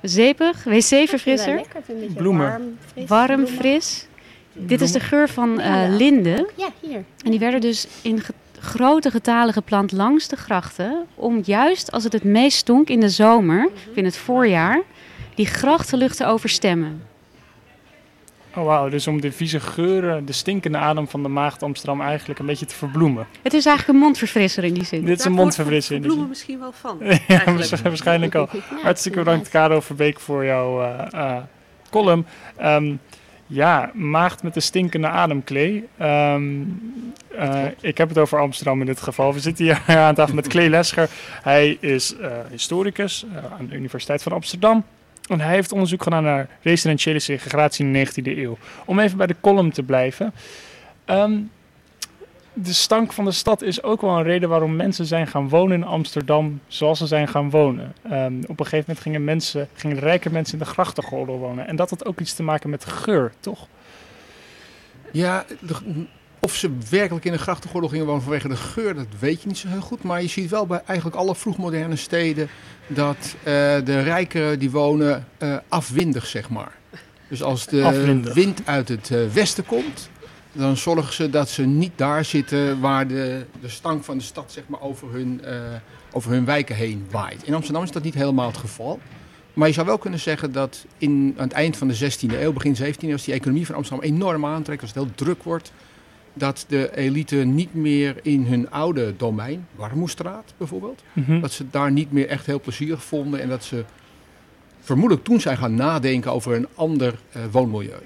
Zepig, 0.02 0.64
wc-verfrisser. 0.64 1.54
Lekker, 1.54 1.82
een 1.88 2.00
beetje 2.00 2.14
Bloemen. 2.16 2.48
warm, 2.50 2.76
fris. 2.92 3.08
Warm, 3.08 3.26
bloemen. 3.26 3.48
fris. 3.48 4.06
Dit 4.52 4.80
is 4.80 4.92
de 4.92 5.00
geur 5.00 5.28
van 5.28 5.60
eh 5.60 5.84
linden. 5.96 6.46
Ja, 6.56 6.68
hier. 6.80 7.04
En 7.24 7.30
die 7.30 7.38
werden 7.38 7.60
dus 7.60 7.86
in 8.02 8.20
ge- 8.20 8.32
grote 8.60 9.10
getalen 9.10 9.52
geplant 9.52 9.92
langs 9.92 10.28
de 10.28 10.36
grachten. 10.36 11.06
Om 11.14 11.40
juist 11.44 11.92
als 11.92 12.04
het 12.04 12.12
het 12.12 12.24
meest 12.24 12.56
stonk 12.58 12.88
in 12.88 13.00
de 13.00 13.08
zomer, 13.08 13.66
of 13.90 13.96
in 13.96 14.04
het 14.04 14.16
voorjaar, 14.16 14.80
die 15.34 15.46
grachtenlucht 15.46 16.16
te 16.16 16.26
overstemmen. 16.26 17.02
Oh 18.58 18.64
wauw, 18.64 18.88
dus 18.88 19.06
om 19.06 19.20
de 19.20 19.32
vieze 19.32 19.60
geuren, 19.60 20.24
de 20.24 20.32
stinkende 20.32 20.78
adem 20.78 21.08
van 21.08 21.22
de 21.22 21.28
maagd 21.28 21.62
Amsterdam 21.62 22.00
eigenlijk 22.00 22.40
een 22.40 22.46
beetje 22.46 22.66
te 22.66 22.74
verbloemen. 22.74 23.26
Het 23.42 23.54
is 23.54 23.66
eigenlijk 23.66 23.98
een 23.98 24.04
mondverfrisser 24.04 24.64
in 24.64 24.74
die 24.74 24.84
zin. 24.84 25.04
Dit 25.04 25.18
is 25.18 25.24
een 25.24 25.32
mondverfrisser 25.32 25.94
in 25.94 26.02
die 26.02 26.10
bloemen 26.10 26.36
zin. 26.36 26.58
misschien 26.58 26.58
wel 26.58 26.72
van. 26.72 26.98
Ja, 27.72 27.82
waarschijnlijk 27.82 28.34
al. 28.34 28.48
Hartstikke 28.82 29.18
bedankt, 29.18 29.48
Caro 29.48 29.80
Verbeek, 29.80 30.20
voor 30.20 30.44
jouw 30.44 30.82
eh, 30.82 31.06
eh, 31.12 31.42
column. 31.90 32.26
Ehm, 32.56 32.94
ja, 33.46 33.90
maagd 33.94 34.42
met 34.42 34.54
de 34.54 34.60
stinkende 34.60 35.08
ademklee. 35.08 35.88
Ehm, 35.96 36.62
eh, 37.28 37.64
ik 37.80 37.98
heb 37.98 38.08
het 38.08 38.18
over 38.18 38.38
Amsterdam 38.38 38.80
in 38.80 38.86
dit 38.86 39.00
geval. 39.00 39.34
We 39.34 39.40
zitten 39.40 39.64
hier 39.64 39.82
aan 39.96 40.14
tafel 40.14 40.34
met 40.34 40.46
Klee 40.46 40.70
Lescher. 40.70 41.08
Hij 41.42 41.76
is 41.80 42.16
eh, 42.16 42.30
historicus 42.50 43.26
aan 43.58 43.66
de 43.66 43.76
Universiteit 43.76 44.22
van 44.22 44.32
Amsterdam. 44.32 44.84
En 45.28 45.40
hij 45.40 45.54
heeft 45.54 45.72
onderzoek 45.72 46.02
gedaan 46.02 46.22
naar 46.22 46.48
residentiële 46.62 47.18
segregatie 47.18 47.84
in 47.84 47.92
de 47.92 48.06
19e 48.06 48.38
eeuw. 48.38 48.58
Om 48.84 48.98
even 48.98 49.16
bij 49.16 49.26
de 49.26 49.36
column 49.40 49.70
te 49.70 49.82
blijven. 49.82 50.32
Ehm, 51.04 51.38
de 52.52 52.72
stank 52.72 53.12
van 53.12 53.24
de 53.24 53.30
stad 53.30 53.62
is 53.62 53.82
ook 53.82 54.00
wel 54.00 54.16
een 54.16 54.22
reden 54.22 54.48
waarom 54.48 54.76
mensen 54.76 55.06
zijn 55.06 55.26
gaan 55.26 55.48
wonen 55.48 55.76
in 55.76 55.84
Amsterdam 55.84 56.60
zoals 56.66 56.98
ze 56.98 57.06
zijn 57.06 57.28
gaan 57.28 57.50
wonen. 57.50 57.92
Ehm, 58.02 58.34
op 58.46 58.60
een 58.60 58.66
gegeven 58.66 58.84
moment 58.86 59.00
gingen, 59.00 59.24
mensen, 59.24 59.68
gingen 59.74 59.98
rijke 59.98 60.30
mensen 60.30 60.58
in 60.58 60.64
de 60.64 60.70
grachtengordel 60.70 61.38
wonen. 61.38 61.66
En 61.66 61.76
dat 61.76 61.90
had 61.90 62.06
ook 62.06 62.20
iets 62.20 62.34
te 62.34 62.42
maken 62.42 62.70
met 62.70 62.84
geur, 62.84 63.32
toch? 63.40 63.66
Ja, 65.12 65.44
of 66.40 66.54
ze 66.54 66.70
werkelijk 66.90 67.24
in 67.24 67.32
de 67.32 67.38
grachtengordel 67.38 67.90
gingen 67.90 68.06
wonen 68.06 68.22
vanwege 68.22 68.48
de 68.48 68.56
geur, 68.56 68.94
dat 68.94 69.06
weet 69.18 69.42
je 69.42 69.48
niet 69.48 69.58
zo 69.58 69.68
heel 69.68 69.80
goed. 69.80 70.02
Maar 70.02 70.22
je 70.22 70.28
ziet 70.28 70.50
wel 70.50 70.66
bij 70.66 70.82
eigenlijk 70.86 71.18
alle 71.18 71.34
vroegmoderne 71.34 71.96
steden 71.96 72.48
dat 72.86 73.16
eh, 73.16 73.44
de 73.84 74.00
rijkeren 74.02 74.58
die 74.58 74.70
wonen 74.70 75.26
eh, 75.38 75.56
afwindig, 75.68 76.26
zeg 76.26 76.50
maar. 76.50 76.72
Dus 77.28 77.42
als 77.42 77.66
de 77.66 77.84
Afwindig. 77.84 78.34
wind 78.34 78.60
uit 78.64 78.88
het 78.88 79.10
eh, 79.10 79.18
westen 79.32 79.66
komt, 79.66 80.10
dan 80.52 80.76
zorgen 80.76 81.12
ze 81.12 81.30
dat 81.30 81.48
ze 81.48 81.62
niet 81.62 81.92
daar 81.96 82.24
zitten 82.24 82.80
waar 82.80 83.08
de, 83.08 83.44
de 83.60 83.68
stank 83.68 84.04
van 84.04 84.18
de 84.18 84.24
stad 84.24 84.52
zeg 84.52 84.64
maar, 84.66 84.80
over, 84.80 85.12
hun, 85.12 85.40
over 86.12 86.30
hun 86.30 86.44
wijken 86.44 86.76
heen 86.76 87.06
waait. 87.10 87.42
In 87.42 87.54
Amsterdam 87.54 87.82
is 87.82 87.90
dat 87.90 88.02
niet 88.02 88.14
helemaal 88.14 88.46
het 88.46 88.56
geval. 88.56 89.00
Maar 89.52 89.68
je 89.68 89.74
zou 89.74 89.86
wel 89.86 89.98
kunnen 89.98 90.18
zeggen 90.18 90.52
dat 90.52 90.86
in, 90.98 91.34
aan 91.36 91.44
het 91.44 91.52
eind 91.52 91.76
van 91.76 91.88
de 91.88 91.96
16e 91.96 92.40
eeuw, 92.40 92.52
begin 92.52 92.76
17e 92.76 93.00
eeuw, 93.00 93.12
als 93.12 93.24
die 93.24 93.34
economie 93.34 93.66
van 93.66 93.74
Amsterdam 93.74 94.04
enorm 94.04 94.44
aantrekt, 94.44 94.80
als 94.80 94.94
het 94.94 95.02
heel 95.02 95.14
druk 95.14 95.42
wordt, 95.42 95.72
dat 96.38 96.64
de 96.68 96.96
elite 96.96 97.36
niet 97.36 97.74
meer 97.74 98.14
in 98.22 98.44
hun 98.46 98.70
oude 98.70 99.14
domein, 99.16 99.66
Warmoestraat 99.74 100.54
bijvoorbeeld, 100.56 101.02
Mhm. 101.12 101.40
dat 101.40 101.52
ze 101.52 101.64
daar 101.70 101.92
niet 101.92 102.12
meer 102.12 102.28
echt 102.28 102.46
heel 102.46 102.60
plezierig 102.60 103.04
vonden 103.04 103.40
en 103.40 103.48
dat 103.48 103.64
ze 103.64 103.84
vermoedelijk 104.80 105.24
toen 105.26 105.40
zijn 105.40 105.56
gaan 105.56 105.74
nadenken 105.74 106.32
over 106.32 106.54
een 106.54 106.68
ander 106.74 107.14
eh, 107.32 107.42
woonmilieu. 107.50 107.98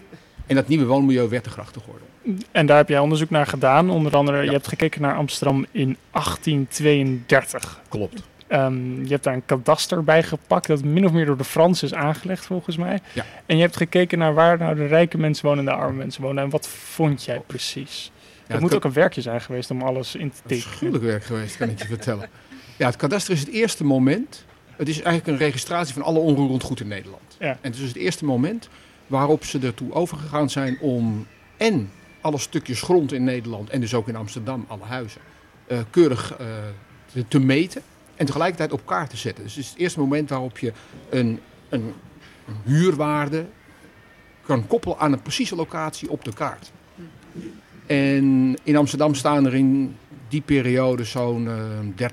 En 0.47 0.55
dat 0.55 0.68
nieuwe 0.68 0.85
woonmilieu 0.87 1.29
werd 1.29 1.45
de 1.45 1.51
grachtengordel. 1.51 2.07
En 2.53 2.66
daar 2.66 2.77
heb 2.77 2.88
jij 2.88 2.99
onderzoek 2.99 3.31
naar 3.31 3.47
gedaan. 3.47 3.90
Onder 3.90 4.16
andere, 4.16 4.37
Ja. 4.37 4.42
je 4.42 4.51
hebt 4.51 4.68
gekeken 4.68 5.03
naar 5.03 5.16
Amsterdam 5.16 5.66
in 5.71 5.97
1832. 6.11 7.81
Klopt. 7.88 8.23
Ehm, 8.47 9.03
je 9.03 9.09
hebt 9.09 9.25
daar 9.25 9.35
een 9.35 9.45
kadaster 9.47 10.05
bij 10.05 10.23
gepakt 10.23 10.66
dat 10.66 10.85
min 10.85 11.05
of 11.07 11.12
meer 11.12 11.27
door 11.27 11.37
de 11.37 11.45
Fransen 11.45 11.87
is 11.88 11.95
aangelegd 11.95 12.45
volgens 12.47 12.77
mij. 12.77 12.99
Ja. 13.12 13.25
En 13.47 13.57
je 13.57 13.62
hebt 13.62 13.77
gekeken 13.77 14.18
naar 14.18 14.35
waar 14.35 14.59
nou 14.59 14.75
de 14.75 14.87
rijke 14.87 15.18
mensen 15.18 15.47
wonen 15.47 15.68
en 15.68 15.75
de 15.75 15.81
arme 15.81 15.97
mensen 15.97 16.23
wonen. 16.23 16.42
En 16.45 16.51
wat 16.51 16.68
vond 16.68 17.25
jij 17.25 17.40
precies? 17.47 18.12
Het 18.46 18.61
moet 18.61 18.74
ook 18.74 18.85
een 18.85 18.92
werkje 18.92 19.20
zijn 19.20 19.40
geweest 19.40 19.70
om 19.70 19.83
alles 19.83 20.14
in 20.14 20.31
te 20.31 20.37
tekenen. 20.46 20.66
Afschuwelijk 20.66 21.05
werk 21.05 21.24
geweest, 21.24 21.57
kan 21.57 21.68
ik 21.68 21.78
je 21.78 21.87
vertellen. 21.87 22.28
Ja, 22.76 22.87
het 22.87 22.96
kadaster 22.96 23.35
is 23.35 23.40
het 23.40 23.48
eerste 23.48 23.85
moment. 23.85 24.44
Het 24.76 24.88
is 24.88 25.02
eigenlijk 25.02 25.26
een 25.26 25.46
registratie 25.46 25.94
van 25.94 26.02
alle 26.02 26.18
onroerend 26.18 26.62
goed 26.62 26.81
in 26.81 26.88
Nederland. 26.88 27.37
Ja. 27.38 27.48
En 27.48 27.59
het 27.61 27.74
is 27.74 27.81
dus 27.81 27.88
het 27.88 27.96
eerste 27.96 28.24
moment 28.24 28.68
waarop 29.07 29.44
ze 29.44 29.59
ertoe 29.59 29.92
overgegaan 29.92 30.50
zijn 30.50 30.78
om 30.81 31.26
en 31.57 31.90
alle 32.20 32.38
stukjes 32.38 32.83
grond 32.83 33.12
in 33.12 33.24
Nederland 33.24 33.70
en 33.70 33.81
dus 33.81 33.94
ook 33.94 34.09
in 34.09 34.16
Amsterdam, 34.16 34.64
alle 34.68 34.85
huizen, 34.85 35.20
eh, 35.66 35.78
keurig 35.90 36.37
eh, 36.37 36.46
te, 37.12 37.28
te 37.28 37.40
meten 37.40 37.83
en 38.16 38.26
tegelijkertijd 38.26 38.72
op 38.72 38.87
kaart 38.87 39.11
te 39.11 39.16
zetten. 39.16 39.44
Dus 39.44 39.55
het 39.55 39.64
is 39.64 39.70
het 39.70 39.78
eerste 39.78 39.98
moment 39.98 40.28
waarop 40.28 40.59
je 40.59 40.72
een, 41.11 41.40
een 41.68 41.94
huurwaarde 42.64 43.46
kan 44.46 44.66
koppelen 44.66 44.98
aan 44.98 45.12
een 45.12 45.22
precieze 45.22 45.55
locatie 45.57 46.11
op 46.11 46.24
de 46.24 46.33
kaart. 46.33 46.72
En 47.87 48.57
in 48.62 48.77
Amsterdam 48.77 49.14
staan 49.14 49.47
er 49.47 49.55
in 49.55 49.97
die 50.29 50.40
periode 50.40 51.05
zo'n 51.05 51.49
eh, 51.49 52.11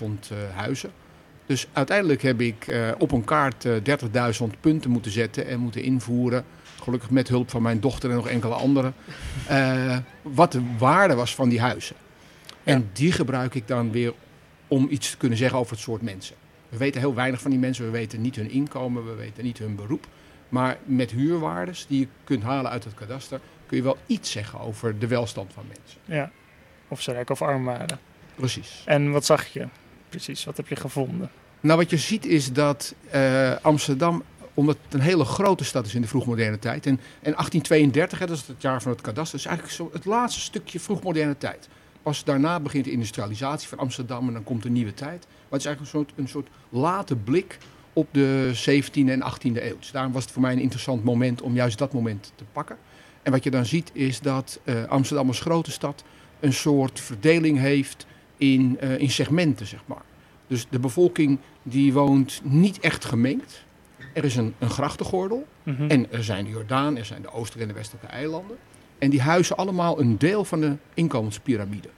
30.000 0.00 0.04
eh, 0.30 0.36
huizen. 0.54 0.90
Dus 1.46 1.66
uiteindelijk 1.72 2.22
heb 2.22 2.40
ik 2.40 2.66
eh, 2.66 2.88
op 2.98 3.12
een 3.12 3.24
kaart 3.24 3.64
eh 3.64 3.74
30.000 4.42 4.60
punten 4.60 4.90
moeten 4.90 5.12
zetten 5.12 5.46
en 5.46 5.58
moeten 5.58 5.82
invoeren. 5.82 6.44
Gelukkig 6.82 7.10
met 7.10 7.28
hulp 7.28 7.50
van 7.50 7.62
mijn 7.62 7.80
dochter 7.80 8.10
en 8.10 8.16
nog 8.16 8.28
enkele 8.28 8.54
anderen. 8.54 8.94
eh, 9.48 9.96
wat 10.22 10.52
de 10.52 10.62
waarde 10.78 11.14
was 11.14 11.34
van 11.34 11.48
die 11.48 11.60
huizen. 11.60 11.96
En 12.64 12.90
die 12.92 13.12
gebruik 13.12 13.54
ik 13.54 13.68
dan 13.68 13.90
weer 13.90 14.12
om 14.68 14.86
iets 14.90 15.10
te 15.10 15.16
kunnen 15.16 15.38
zeggen 15.38 15.58
over 15.58 15.72
het 15.72 15.82
soort 15.82 16.02
mensen. 16.02 16.36
We 16.68 16.76
weten 16.76 17.00
heel 17.00 17.14
weinig 17.14 17.40
van 17.40 17.50
die 17.50 17.60
mensen. 17.60 17.84
We 17.84 17.90
weten 17.90 18.20
niet 18.20 18.36
hun 18.36 18.50
inkomen, 18.50 19.06
we 19.06 19.14
weten 19.14 19.44
niet 19.44 19.58
hun 19.58 19.76
beroep. 19.76 20.06
Maar 20.48 20.78
met 20.84 21.10
huurwaardes 21.10 21.86
die 21.88 22.00
je 22.00 22.06
kunt 22.24 22.42
halen 22.42 22.70
uit 22.70 22.84
het 22.84 22.94
kadaster... 22.94 23.40
kun 23.72 23.80
je 23.80 23.86
wel 23.86 23.98
iets 24.06 24.30
zeggen 24.30 24.60
over 24.60 24.98
de 24.98 25.06
welstand 25.06 25.52
van 25.52 25.64
mensen. 25.66 26.00
Ja. 26.04 26.30
Of 26.88 27.02
ze 27.02 27.12
rijk 27.12 27.30
of 27.30 27.42
arm 27.42 27.64
waren. 27.64 27.98
Precies. 28.34 28.82
En 28.84 29.10
wat 29.10 29.24
zag 29.24 29.46
je 29.46 29.68
precies? 30.08 30.44
Wat 30.44 30.56
heb 30.56 30.68
je 30.68 30.76
gevonden? 30.76 31.30
Nou, 31.60 31.78
wat 31.78 31.90
je 31.90 31.96
ziet 31.96 32.26
is 32.26 32.52
dat 32.52 32.94
eh, 33.10 33.56
Amsterdam, 33.62 34.22
omdat 34.54 34.76
het 34.84 34.94
een 34.94 35.00
hele 35.00 35.24
grote 35.24 35.64
stad 35.64 35.86
is 35.86 35.94
in 35.94 36.00
de 36.00 36.08
vroegmoderne 36.08 36.58
tijd. 36.58 36.86
En, 36.86 36.92
en 37.22 37.32
1832, 37.32 38.18
hè, 38.18 38.26
dat 38.26 38.36
is 38.36 38.46
het 38.46 38.62
jaar 38.62 38.82
van 38.82 38.92
het 38.92 39.00
kadaster, 39.00 39.38
is 39.38 39.46
eigenlijk 39.46 39.76
zo 39.76 39.90
het 39.92 40.04
laatste 40.04 40.40
stukje 40.40 40.80
vroegmoderne 40.80 41.38
tijd. 41.38 41.68
Pas 42.02 42.24
daarna 42.24 42.60
begint 42.60 42.84
de 42.84 42.90
industrialisatie 42.90 43.68
van 43.68 43.78
Amsterdam 43.78 44.26
en 44.26 44.32
dan 44.32 44.44
komt 44.44 44.64
een 44.64 44.72
nieuwe 44.72 44.94
tijd. 44.94 45.26
Maar 45.26 45.60
het 45.60 45.60
is 45.60 45.66
eigenlijk 45.66 45.80
een 45.80 46.00
soort, 46.00 46.12
een 46.18 46.28
soort 46.28 46.48
late 46.68 47.16
blik 47.16 47.58
op 47.92 48.08
de 48.10 48.52
17e 48.54 49.08
en 49.08 49.22
18e 49.32 49.62
eeuw. 49.62 49.78
Dus 49.78 49.90
daarom 49.90 50.12
was 50.12 50.22
het 50.22 50.32
voor 50.32 50.42
mij 50.42 50.52
een 50.52 50.60
interessant 50.60 51.04
moment 51.04 51.42
om 51.42 51.54
juist 51.54 51.78
dat 51.78 51.92
moment 51.92 52.32
te 52.34 52.44
pakken. 52.52 52.76
En 53.22 53.32
wat 53.32 53.44
je 53.44 53.50
dan 53.50 53.66
ziet 53.66 53.90
is 53.92 54.20
dat 54.20 54.60
eh, 54.64 54.84
Amsterdam 54.84 55.28
als 55.28 55.40
grote 55.40 55.70
stad 55.70 56.04
een 56.40 56.52
soort 56.52 57.00
verdeling 57.00 57.58
heeft 57.58 58.06
in, 58.36 58.76
eh, 58.80 58.98
in 58.98 59.10
segmenten, 59.10 59.66
zeg 59.66 59.82
maar. 59.86 60.02
Dus 60.46 60.66
de 60.70 60.78
bevolking 60.78 61.38
die 61.62 61.92
woont 61.92 62.40
niet 62.44 62.80
echt 62.80 63.04
gemengd. 63.04 63.64
Er 64.14 64.24
is 64.24 64.36
een, 64.36 64.54
een 64.58 64.70
grachtengordel. 64.70 65.46
Mhm. 65.62 65.88
En 65.88 66.12
er 66.12 66.24
zijn 66.24 66.44
de 66.44 66.50
Jordaan, 66.50 66.96
er 66.96 67.04
zijn 67.04 67.22
de 67.22 67.32
oostelijke 67.32 67.62
en 67.62 67.68
de 67.68 67.74
westelijke 67.74 68.06
eilanden. 68.06 68.56
En 68.98 69.10
die 69.10 69.20
huizen 69.20 69.56
allemaal 69.56 70.00
een 70.00 70.18
deel 70.18 70.44
van 70.44 70.60
de 70.60 70.76
inkomenspyramide. 70.94 71.88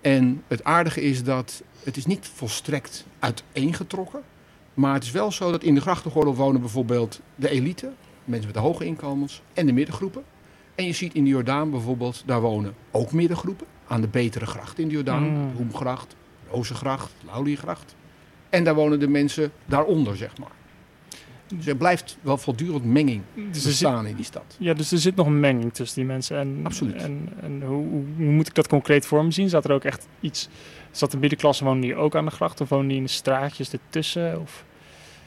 En 0.00 0.42
het 0.46 0.64
aardige 0.64 1.02
is 1.02 1.24
dat 1.24 1.62
het 1.82 1.96
is 1.96 2.06
niet 2.06 2.30
volstrekt 2.34 3.04
uiteengetrokken. 3.18 4.22
Maar 4.74 4.94
het 4.94 5.02
is 5.04 5.10
wel 5.10 5.32
zo 5.32 5.50
dat 5.50 5.62
in 5.62 5.74
de 5.74 5.80
grachtengordel 5.80 6.34
wonen 6.34 6.60
bijvoorbeeld 6.60 7.20
de 7.34 7.48
elite, 7.48 7.90
mensen 8.28 8.46
met 8.46 8.54
de 8.54 8.60
hoge 8.68 8.84
inkomens 8.84 9.42
en 9.54 9.66
de 9.66 9.72
middengroepen. 9.72 10.22
En 10.74 10.84
je 10.84 10.92
ziet 10.92 11.14
in 11.14 11.24
de 11.24 11.30
Jordaan 11.30 11.70
bijvoorbeeld, 11.70 12.22
daar 12.26 12.40
wonen 12.40 12.74
ook 12.90 13.12
middengroepen. 13.12 13.66
Aan 13.86 14.00
de 14.00 14.08
betere 14.08 14.46
gracht 14.46 14.78
in 14.78 14.88
de 14.88 14.94
Jordaan, 14.94 15.22
Mm. 15.22 15.50
de 15.50 15.56
Hoemgracht, 15.56 16.16
Rozengracht, 16.50 17.12
Lauliergracht. 17.26 17.94
En 18.50 18.64
daar 18.64 18.74
wonen 18.74 19.00
de 19.00 19.08
mensen 19.08 19.52
daaronder, 19.66 20.16
zeg 20.16 20.38
maar. 20.38 20.50
Dus 21.56 21.66
er 21.66 21.76
blijft 21.76 22.18
wel 22.20 22.36
voortdurend 22.38 22.84
menging 22.84 23.22
Dus 23.34 23.46
zit, 23.62 23.64
bestaan 23.64 24.06
in 24.06 24.16
die 24.16 24.24
stad. 24.24 24.56
ja, 24.58 24.74
dus 24.74 24.92
er 24.92 24.98
zit 24.98 25.14
nog 25.16 25.26
een 25.26 25.40
menging 25.40 25.72
tussen 25.74 25.96
die 25.98 26.06
mensen. 26.06 26.38
En, 26.38 26.60
Absoluut. 26.62 27.02
En, 27.02 27.28
en 27.40 27.62
hoe, 27.62 27.86
hoe, 27.86 28.04
hoe 28.16 28.26
moet 28.32 28.46
ik 28.46 28.54
dat 28.54 28.68
concreet 28.68 29.06
voor 29.06 29.24
me 29.24 29.30
zien? 29.30 29.48
Zat 29.48 29.64
er 29.64 29.72
ook 29.72 29.84
echt 29.84 30.06
iets... 30.20 30.48
Zat 30.90 31.10
de 31.10 31.18
middenklasse, 31.18 31.64
wonen 31.64 31.80
die 31.80 31.94
ook 31.96 32.16
aan 32.16 32.24
de 32.24 32.30
gracht? 32.30 32.60
Of 32.60 32.68
wonen 32.68 32.88
die 32.88 32.96
in 32.96 33.02
de 33.02 33.08
straatjes 33.08 33.72
ertussen? 33.72 34.40
Of... 34.40 34.64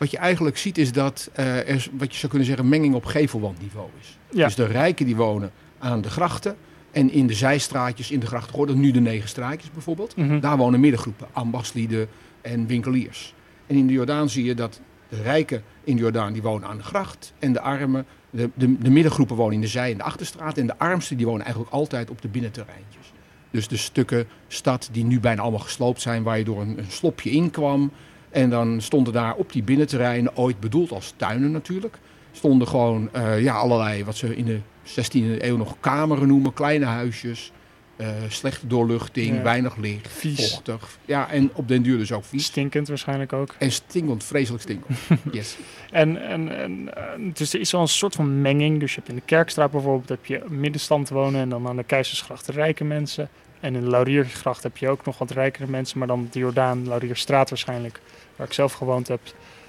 Wat 0.02 0.12
je 0.12 0.18
eigenlijk 0.18 0.58
ziet 0.58 0.78
is 0.78 0.91
dat 0.91 1.30
eh, 1.34 1.70
er, 1.70 1.88
wat 1.97 2.12
je 2.12 2.18
zou 2.18 2.28
kunnen 2.28 2.47
zeggen, 2.47 2.70
menging 2.70 2.95
op 2.95 3.06
gevelwandniveau 3.06 3.88
is. 3.99 4.18
Ja. 4.32 4.45
Dus 4.45 4.56
de 4.56 4.66
rijken 4.66 5.06
die 5.06 5.16
wonen 5.16 5.52
aan 5.80 6.02
de 6.02 6.10
grachten 6.10 6.56
en 6.91 7.12
in 7.12 7.28
de 7.28 7.34
zijstraatjes 7.34 8.12
in 8.12 8.20
de 8.20 8.26
grachtengordel, 8.26 8.76
nu 8.76 8.91
de 8.91 8.99
negen 8.99 9.30
straatjes 9.30 9.72
bijvoorbeeld, 9.72 10.16
Mhm. 10.16 10.39
daar 10.39 10.58
wonen 10.58 10.80
middengroepen, 10.80 11.28
ambachtslieden 11.32 12.08
en 12.41 12.68
winkeliers. 12.68 13.34
En 13.68 13.76
in 13.76 13.88
de 13.88 13.93
Jordaan 13.93 14.30
zie 14.30 14.43
je 14.45 14.54
dat 14.56 14.82
de 15.10 15.22
rijken 15.22 15.64
in 15.84 15.95
de 15.95 16.02
Jordaan 16.02 16.34
die 16.34 16.41
wonen 16.41 16.68
aan 16.70 16.78
de 16.78 16.84
gracht 16.84 17.34
en 17.39 17.54
de 17.54 17.62
armen, 17.62 18.06
de, 18.30 18.49
de, 18.54 18.78
de 18.78 18.89
middengroepen 18.89 19.36
wonen 19.36 19.54
in 19.54 19.62
de 19.62 19.68
zij- 19.68 19.91
en 19.91 19.97
de 19.97 20.04
achterstraat 20.04 20.58
en 20.58 20.68
de 20.68 20.78
armsten 20.78 21.18
die 21.18 21.26
wonen 21.26 21.41
eigenlijk 21.43 21.74
altijd 21.74 22.10
op 22.10 22.22
de 22.22 22.28
binnenterreintjes. 22.28 23.12
Dus 23.52 23.68
de 23.68 23.78
stukken 23.78 24.28
stad 24.47 24.89
die 24.91 25.04
nu 25.06 25.20
bijna 25.20 25.41
allemaal 25.41 25.60
gesloopt 25.60 26.02
zijn, 26.02 26.24
waar 26.24 26.38
je 26.38 26.43
door 26.43 26.62
een, 26.62 26.78
een 26.78 26.86
slopje 26.91 27.30
in 27.32 27.49
kwam. 27.52 27.91
En 28.32 28.50
dan 28.50 28.82
stonden 28.82 29.14
daar 29.14 29.36
op 29.36 29.52
die 29.52 29.64
binnenterreinen, 29.64 30.38
ooit 30.38 30.60
bedoeld 30.60 30.92
als 30.92 31.14
tuinen 31.16 31.52
natuurlijk, 31.52 31.98
stonden 32.32 32.68
gewoon 32.68 33.10
eh, 33.14 33.42
ja, 33.42 33.54
allerlei, 33.56 34.04
wat 34.04 34.16
ze 34.16 34.36
in 34.36 34.46
de 34.46 34.60
16e 34.86 35.42
eeuw 35.44 35.58
nog 35.58 35.76
kameren 35.80 36.28
noemen, 36.28 36.54
kleine 36.54 36.86
huisjes. 36.86 37.52
eh, 37.96 38.08
slechte 38.28 38.68
doorluchting, 38.68 39.36
Ja. 39.36 39.42
weinig 39.42 39.76
licht, 39.78 40.08
Vies. 40.12 40.52
vochtig. 40.52 40.98
Ja, 41.06 41.30
en 41.30 41.50
op 41.54 41.68
den 41.68 41.82
duur 41.82 41.98
dus 41.98 42.12
ook 42.12 42.24
vies. 42.26 42.46
Stinkend 42.46 42.88
waarschijnlijk 42.88 43.34
ook. 43.34 43.56
En 43.58 43.72
stinkend, 43.72 44.24
vreselijk 44.24 44.64
stinkend. 44.64 44.98
Yes. 45.32 45.58
En, 45.92 46.22
en, 46.28 46.58
en 46.58 46.96
eh, 46.96 47.04
dus 47.34 47.54
er 47.54 47.60
is 47.60 47.72
wel 47.72 47.82
een 47.82 47.88
soort 47.88 48.16
van 48.16 48.42
menging. 48.42 48.80
Dus 48.80 48.90
je 48.92 48.98
hebt 48.98 49.10
in 49.10 49.16
de 49.16 49.22
Kerkstraat 49.26 49.72
bijvoorbeeld 49.72 50.10
heb 50.10 50.26
je 50.26 50.42
middenstand 50.50 51.10
wonen 51.10 51.42
en 51.42 51.50
dan 51.50 51.68
aan 51.68 51.76
de 51.76 51.84
Keizersgracht 51.84 52.46
de 52.46 52.52
rijke 52.52 52.84
mensen. 52.84 53.30
En 53.62 53.76
in 53.76 53.82
de 53.82 53.89
Lauriergracht 53.89 54.64
heb 54.64 54.78
je 54.78 54.89
ook 54.89 55.05
nog 55.05 55.18
wat 55.18 55.32
rijkere 55.32 55.68
mensen, 55.68 55.99
maar 55.99 56.07
dan 56.07 56.28
de 56.32 56.39
Jordaan, 56.39 56.88
Laurierstraat 56.88 57.49
waarschijnlijk, 57.49 57.99
waar 58.36 58.47
ik 58.47 58.53
zelf 58.53 58.74
gewoond 58.74 59.07
heb, 59.07 59.20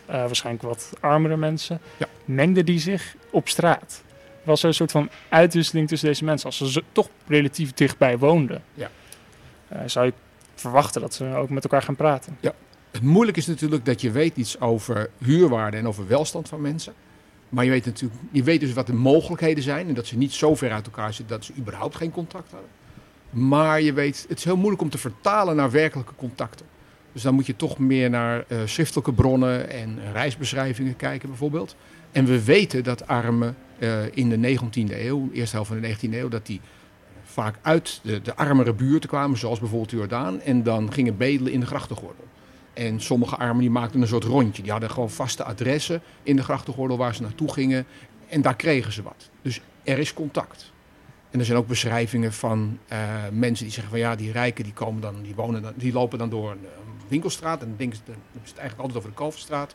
eh, 0.06 0.16
waarschijnlijk 0.16 0.64
wat 0.64 0.92
armere 1.00 1.36
mensen. 1.36 1.80
Ja. 1.96 2.06
Mengden 2.24 2.64
die 2.64 2.78
zich 2.78 3.14
op 3.30 3.48
straat? 3.48 4.02
Was 4.42 4.62
er 4.62 4.68
een 4.68 4.74
soort 4.74 4.90
van 4.90 5.08
uitwisseling 5.28 5.88
tussen 5.88 6.08
deze 6.08 6.24
mensen 6.24 6.46
als 6.46 6.72
ze 6.72 6.82
toch 6.92 7.08
relatief 7.26 7.72
dichtbij 7.74 8.18
woonden? 8.18 8.62
Ja. 8.74 8.90
Eh, 9.68 9.80
zou 9.86 10.06
je 10.06 10.12
verwachten 10.54 11.00
dat 11.00 11.14
ze 11.14 11.34
ook 11.34 11.48
met 11.48 11.64
elkaar 11.64 11.82
gaan 11.82 11.96
praten? 11.96 12.38
Het 12.90 13.02
moeilijke 13.02 13.40
is 13.40 13.46
natuurlijk 13.46 13.84
dat 13.84 14.00
je 14.00 14.10
weet 14.10 14.36
iets 14.36 14.60
over 14.60 15.10
huurwaarde 15.18 15.76
en 15.76 15.88
over 15.88 16.06
welstand 16.06 16.48
van 16.48 16.60
mensen. 16.60 16.94
Maar 17.48 17.64
je 17.64 17.70
weet, 17.70 17.84
natuurlijk, 17.84 18.20
je 18.30 18.42
weet 18.42 18.60
dus 18.60 18.72
wat 18.72 18.86
de 18.86 18.94
mogelijkheden 18.94 19.62
zijn 19.62 19.88
en 19.88 19.94
dat 19.94 20.06
ze 20.06 20.16
niet 20.16 20.32
zo 20.32 20.54
ver 20.54 20.72
uit 20.72 20.86
elkaar 20.86 21.14
zitten 21.14 21.36
dat 21.36 21.44
ze 21.44 21.52
überhaupt 21.58 21.96
geen 21.96 22.10
contact 22.10 22.50
hadden. 22.50 22.68
Maar 23.32 23.80
je 23.80 23.92
weet, 23.92 24.24
het 24.28 24.38
is 24.38 24.44
heel 24.44 24.56
moeilijk 24.56 24.82
om 24.82 24.90
te 24.90 24.98
vertalen 24.98 25.56
naar 25.56 25.70
werkelijke 25.70 26.14
contacten. 26.16 26.66
Dus 27.12 27.22
dan 27.22 27.34
moet 27.34 27.46
je 27.46 27.56
toch 27.56 27.78
meer 27.78 28.10
naar 28.10 28.44
eh, 28.48 28.58
schriftelijke 28.64 29.12
bronnen 29.12 29.70
en 29.70 29.98
reisbeschrijvingen 30.12 30.96
kijken 30.96 31.28
bijvoorbeeld. 31.28 31.76
En 32.12 32.24
we 32.24 32.44
weten 32.44 32.84
dat 32.84 33.06
armen 33.06 33.56
eh, 33.78 34.16
in 34.16 34.28
de 34.28 34.58
19e 34.58 35.00
eeuw, 35.00 35.30
eerste 35.32 35.56
helft 35.56 35.70
van 35.70 35.80
de 35.80 35.96
19e 35.96 36.14
eeuw, 36.14 36.28
dat 36.28 36.46
die 36.46 36.60
vaak 37.24 37.58
uit 37.62 38.00
de, 38.02 38.22
de 38.22 38.36
armere 38.36 38.72
buurten 38.72 39.08
kwamen, 39.08 39.38
zoals 39.38 39.58
bijvoorbeeld 39.58 39.90
Jordaan, 39.90 40.40
en 40.40 40.62
dan 40.62 40.92
gingen 40.92 41.16
bedelen 41.16 41.52
in 41.52 41.60
de 41.60 41.66
grachtengordel. 41.66 42.24
En 42.72 43.00
sommige 43.00 43.36
armen 43.36 43.60
die 43.60 43.70
maakten 43.70 44.00
een 44.00 44.06
soort 44.06 44.24
rondje. 44.24 44.62
Die 44.62 44.70
hadden 44.70 44.90
gewoon 44.90 45.10
vaste 45.10 45.44
adressen 45.44 46.02
in 46.22 46.36
de 46.36 46.42
grachtengordel 46.42 46.96
waar 46.96 47.14
ze 47.14 47.22
naartoe 47.22 47.52
gingen. 47.52 47.86
En 48.28 48.42
daar 48.42 48.56
kregen 48.56 48.92
ze 48.92 49.02
wat. 49.02 49.30
Dus 49.42 49.60
er 49.82 49.98
is 49.98 50.14
contact. 50.14 50.72
En 51.32 51.38
er 51.38 51.44
zijn 51.44 51.58
ook 51.58 51.66
beschrijvingen 51.66 52.32
van 52.32 52.78
eh, 52.88 52.98
mensen 53.32 53.64
die 53.64 53.74
zeggen 53.74 53.90
van 53.92 54.00
ja, 54.00 54.16
die 54.16 54.32
rijken 54.32 54.64
die 54.64 54.72
komen 54.72 55.00
dan, 55.00 55.14
die 55.22 55.34
wonen 55.34 55.62
dan, 55.62 55.72
die 55.76 55.92
lopen 55.92 56.18
dan 56.18 56.30
door 56.30 56.50
een, 56.50 56.58
eh, 56.64 56.70
winkelstraat. 57.08 57.60
En 57.60 57.66
dan 57.68 57.76
denken 57.76 57.96
ze, 57.96 58.02
dan 58.06 58.14
ze 58.32 58.38
het 58.50 58.58
eigenlijk 58.58 58.78
altijd 58.78 58.98
over 58.98 59.10
de 59.10 59.16
Kalverstraat. 59.16 59.74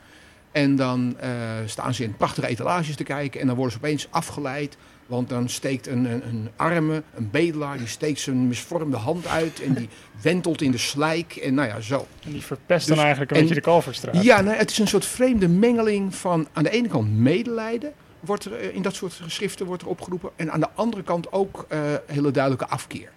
En 0.52 0.76
dan 0.76 1.16
eh, 1.20 1.30
staan 1.66 1.94
ze 1.94 2.04
in 2.04 2.16
prachtige 2.18 2.48
etalages 2.48 2.96
te 2.96 3.04
kijken 3.04 3.42
en 3.42 3.48
dan 3.48 3.56
worden 3.56 3.74
ze 3.74 3.80
opeens 3.80 4.08
afgeleid. 4.10 4.78
Want 5.06 5.30
dan 5.30 5.50
steekt 5.50 5.88
een, 5.88 6.06
een, 6.06 6.28
een 6.28 6.50
arme, 6.56 7.04
een 7.16 7.30
bedelaar, 7.32 7.78
die 7.78 7.88
steekt 7.88 8.20
zijn 8.20 8.48
misvormde 8.48 8.98
hand 8.98 9.28
uit 9.28 9.62
en 9.62 9.74
die 9.74 9.90
wentelt 10.22 10.62
in 10.62 10.72
de 10.72 10.78
slijk. 10.78 11.36
En 11.36 11.54
nou 11.54 11.68
ja, 11.68 11.80
zo. 11.82 12.08
En 12.26 12.32
die 12.32 12.42
verpest 12.42 12.88
Dus- 12.88 12.96
dan 12.96 13.06
eigenlijk 13.06 13.32
een 13.32 13.38
en- 13.38 13.42
beetje 13.44 13.62
de 13.62 13.68
Kalverstraat. 13.68 14.24
Ja, 14.24 14.42
nou, 14.42 14.58
het 14.58 14.72
is 14.72 14.80
een 14.80 14.88
soort 14.88 15.06
vreemde 15.06 15.48
mengeling 15.48 16.16
van 16.16 16.48
aan 16.54 16.64
de 16.64 16.70
ene 16.70 16.88
kant 16.88 17.18
medelijden. 17.18 17.92
Wordt 18.20 18.46
er, 18.46 18.54
eh, 18.54 18.76
in 18.76 18.82
dat 18.82 18.96
soort 18.96 19.14
geschriften 19.14 19.66
wordt 19.66 19.82
er 19.82 19.88
opgeroepen. 19.88 20.30
En 20.36 20.52
aan 20.52 20.60
de 20.60 20.70
andere 20.76 21.04
kant 21.04 21.32
ook 21.32 21.66
eh, 21.70 21.80
hele 22.06 22.32
duidelijke 22.32 22.68
afkeer. 22.68 23.12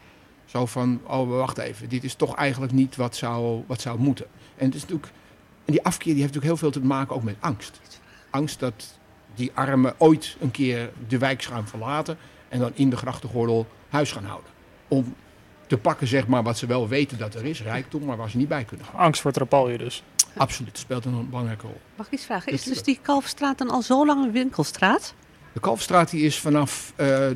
Zo 0.45 0.67
van, 0.67 1.01
oh 1.07 1.29
wacht 1.29 1.59
even, 1.59 1.89
dit 1.89 2.05
is 2.05 2.15
toch 2.15 2.35
eigenlijk 2.35 2.73
niet 2.73 2.97
wat 2.97 3.17
zou, 3.17 3.63
wat 3.67 3.81
zou 3.81 3.99
moeten. 3.99 4.27
En, 4.57 4.67
het 4.67 4.75
is 4.75 4.85
en 5.65 5.73
die 5.73 5.85
afkeer 5.85 6.13
die 6.13 6.23
heeft 6.23 6.35
natuurlijk 6.35 6.45
heel 6.45 6.71
veel 6.71 6.81
te 6.81 6.89
maken 6.89 7.15
ook 7.15 7.23
met 7.23 7.37
angst. 7.41 7.81
Angst 8.31 8.61
dat 8.61 8.99
die 9.35 9.51
armen 9.55 9.95
ooit 9.99 10.37
een 10.41 10.51
keer 10.51 10.91
de 11.09 11.19
wijk 11.19 11.43
gaan 11.43 11.69
verlaten. 11.69 12.19
En 12.49 12.59
dan 12.59 12.71
in 12.75 12.91
de 12.91 12.97
grachtengordel 12.97 13.67
huis 13.89 14.13
gaan 14.13 14.25
houden. 14.25 14.51
Om 14.89 15.15
te 15.67 15.79
pakken 15.79 16.07
zeg 16.07 16.27
maar 16.27 16.43
wat 16.43 16.59
ze 16.59 16.67
wel 16.67 16.89
weten 16.89 17.19
dat 17.19 17.35
er 17.35 17.45
is, 17.45 17.63
rijkdom, 17.63 18.05
maar 18.05 18.17
waar 18.17 18.31
ze 18.31 18.37
niet 18.37 18.49
bij 18.49 18.65
kunnen 18.65 18.87
gaan. 18.87 19.01
Angst 19.01 19.21
voor 19.21 19.31
het 19.31 19.41
rapalje 19.41 19.79
dus. 19.79 20.03
Absoluut, 20.37 20.79
speelt 20.79 21.05
een 21.05 21.29
belangrijke 21.29 21.67
rol. 21.67 21.81
Mag 21.97 22.07
ik 22.07 22.13
iets 22.13 22.25
vragen? 22.25 22.53
Is 22.53 22.63
dus 22.63 22.83
die 22.83 22.99
Kalfstraat 23.03 23.59
dan 23.59 23.71
al 23.71 23.83
zo 23.83 24.07
lang 24.07 24.25
een 24.25 24.33
winkelstraat? 24.33 25.15
De 25.53 25.61
Kalfstraat 25.61 26.11
die 26.11 26.23
is 26.23 26.39
vanaf 26.39 26.93
eh, 26.97 27.27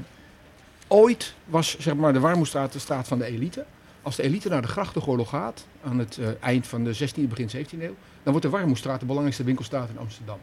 ooit 0.86 1.34
was 1.45 1.78
zeg 1.78 1.95
maar 1.95 2.12
de 2.12 2.20
Warmoestraat 2.20 2.72
de 2.72 2.78
straat 2.78 3.09
van 3.09 3.18
de 3.18 3.24
elite. 3.24 3.64
Als 4.03 4.16
de 4.16 4.22
elite 4.22 4.49
naar 4.49 4.62
de 4.62 4.68
grachtengordel 4.68 5.24
gaat 5.24 5.66
aan 5.84 5.99
het 5.99 6.18
eh, 6.18 6.28
eind 6.40 6.66
van 6.66 6.84
de 6.84 6.95
16e, 6.97 7.28
begin 7.28 7.49
17e 7.49 7.82
eeuw, 7.82 7.95
dan 8.22 8.32
wordt 8.32 8.42
de 8.42 8.49
Warmoestraat 8.49 9.01
de 9.01 9.07
belangrijkste 9.07 9.45
winkelstraat 9.45 9.88
in 9.88 9.99
Amsterdam. 9.99 10.38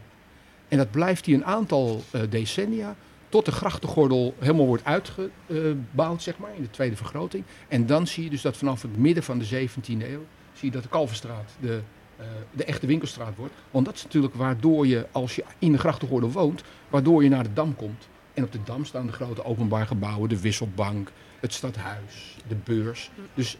En 0.67 0.77
dat 0.77 0.91
blijft 0.91 1.25
hier 1.25 1.35
een 1.35 1.45
aantal 1.45 2.03
eh, 2.11 2.21
decennia 2.29 2.95
tot 3.29 3.45
de 3.45 3.51
grachtengordel 3.51 4.35
helemaal 4.39 4.65
wordt 4.65 4.85
uitgebouwd, 4.85 6.21
zeg 6.21 6.37
maar, 6.37 6.55
in 6.55 6.61
de 6.61 6.69
tweede 6.69 6.95
vergroting. 6.95 7.43
En 7.67 7.85
dan 7.85 8.07
zie 8.07 8.23
je 8.23 8.29
dus 8.29 8.41
dat 8.41 8.57
vanaf 8.57 8.81
het 8.81 8.97
midden 8.97 9.23
van 9.23 9.39
de 9.39 9.45
17e 9.45 9.85
eeuw, 9.85 10.25
zie 10.53 10.65
je 10.67 10.71
dat 10.71 10.83
de 10.83 10.89
Kalverstraat 10.89 11.51
de, 11.59 11.81
de 12.51 12.63
echte 12.63 12.87
winkelstraat 12.87 13.35
wordt. 13.35 13.53
Want 13.71 13.85
dat 13.85 13.95
is 13.95 14.03
natuurlijk 14.03 14.35
waardoor 14.35 14.87
je, 14.87 15.07
als 15.11 15.35
je 15.35 15.43
in 15.59 15.71
de 15.71 15.77
grachtengordel 15.77 16.31
woont, 16.31 16.63
waardoor 16.89 17.23
je 17.23 17.29
naar 17.29 17.43
de 17.43 17.53
Dam 17.53 17.75
komt. 17.75 18.07
En 18.33 18.43
op 18.43 18.51
de 18.51 18.63
Dam 18.63 18.85
staan 18.85 19.05
de 19.05 19.11
grote 19.11 19.45
openbaar 19.45 19.87
gebouwen, 19.87 20.29
de 20.29 20.39
Wisselbank, 20.39 21.11
het 21.39 21.53
stadhuis, 21.53 22.37
de 22.47 22.55
beurs. 22.63 23.11
Dus 23.33 23.57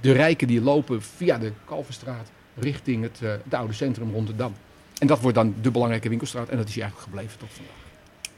de 0.00 0.12
rijken 0.12 0.46
die 0.46 0.60
lopen 0.60 1.02
via 1.02 1.38
de 1.38 1.52
Kalverstraat 1.64 2.30
richting 2.54 3.02
het, 3.02 3.18
eh, 3.22 3.30
het 3.44 3.54
oude 3.54 3.72
centrum 3.72 4.12
rond 4.12 4.26
de 4.26 4.36
Dam. 4.36 4.54
En 4.98 5.06
dat 5.06 5.20
wordt 5.20 5.36
dan 5.36 5.54
de 5.60 5.70
belangrijke 5.70 6.08
winkelstraat 6.08 6.48
en 6.48 6.56
dat 6.56 6.68
is 6.68 6.78
eigenlijk 6.78 7.02
gebleven 7.02 7.38
tot 7.38 7.48
vandaag. 7.52 7.91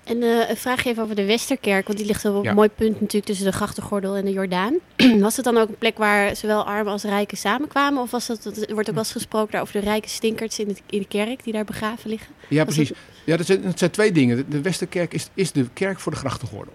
En 0.04 0.22
eh, 0.22 0.48
een 0.50 0.56
vraagje 0.56 0.90
even 0.90 1.02
over 1.02 1.14
de 1.14 1.24
Westerkerk, 1.24 1.86
want 1.86 1.98
die 1.98 2.06
ligt 2.06 2.24
op 2.24 2.44
Ja. 2.44 2.50
een 2.50 2.56
mooi 2.56 2.68
punt 2.68 2.92
natuurlijk 3.00 3.24
tussen 3.24 3.46
de 3.46 3.52
grachtengordel 3.52 4.14
en 4.16 4.24
de 4.24 4.32
Jordaan. 4.32 4.74
was 5.20 5.36
het 5.36 5.44
dan 5.44 5.56
ook 5.56 5.68
een 5.68 5.78
plek 5.78 5.98
waar 5.98 6.36
zowel 6.36 6.64
armen 6.66 6.92
als 6.92 7.02
rijken 7.02 7.36
samenkwamen? 7.36 8.02
Of 8.02 8.10
was 8.10 8.26
dat, 8.26 8.44
er 8.44 8.52
wordt 8.74 8.88
ook 8.88 8.94
wel 8.94 9.04
eens 9.04 9.12
gesproken 9.12 9.52
daar 9.52 9.60
over 9.60 9.72
de 9.80 9.86
rijke 9.86 10.08
stinkerts 10.08 10.58
in, 10.58 10.68
het, 10.68 10.82
in 10.90 10.98
de 10.98 11.06
kerk 11.06 11.44
die 11.44 11.52
daar 11.52 11.64
begraven 11.64 12.10
liggen? 12.10 12.34
Ja, 12.48 12.64
precies. 12.64 12.92
Ja, 13.24 13.36
dat 13.36 13.46
zijn, 13.46 13.62
dat 13.62 13.78
zijn 13.78 13.90
twee 13.90 14.12
dingen. 14.12 14.44
De- 14.50 14.60
Westerkerk 14.60 15.14
is, 15.14 15.28
is 15.34 15.52
de 15.52 15.66
kerk 15.72 16.00
voor 16.00 16.12
de 16.12 16.18
grachtengordel. 16.18 16.72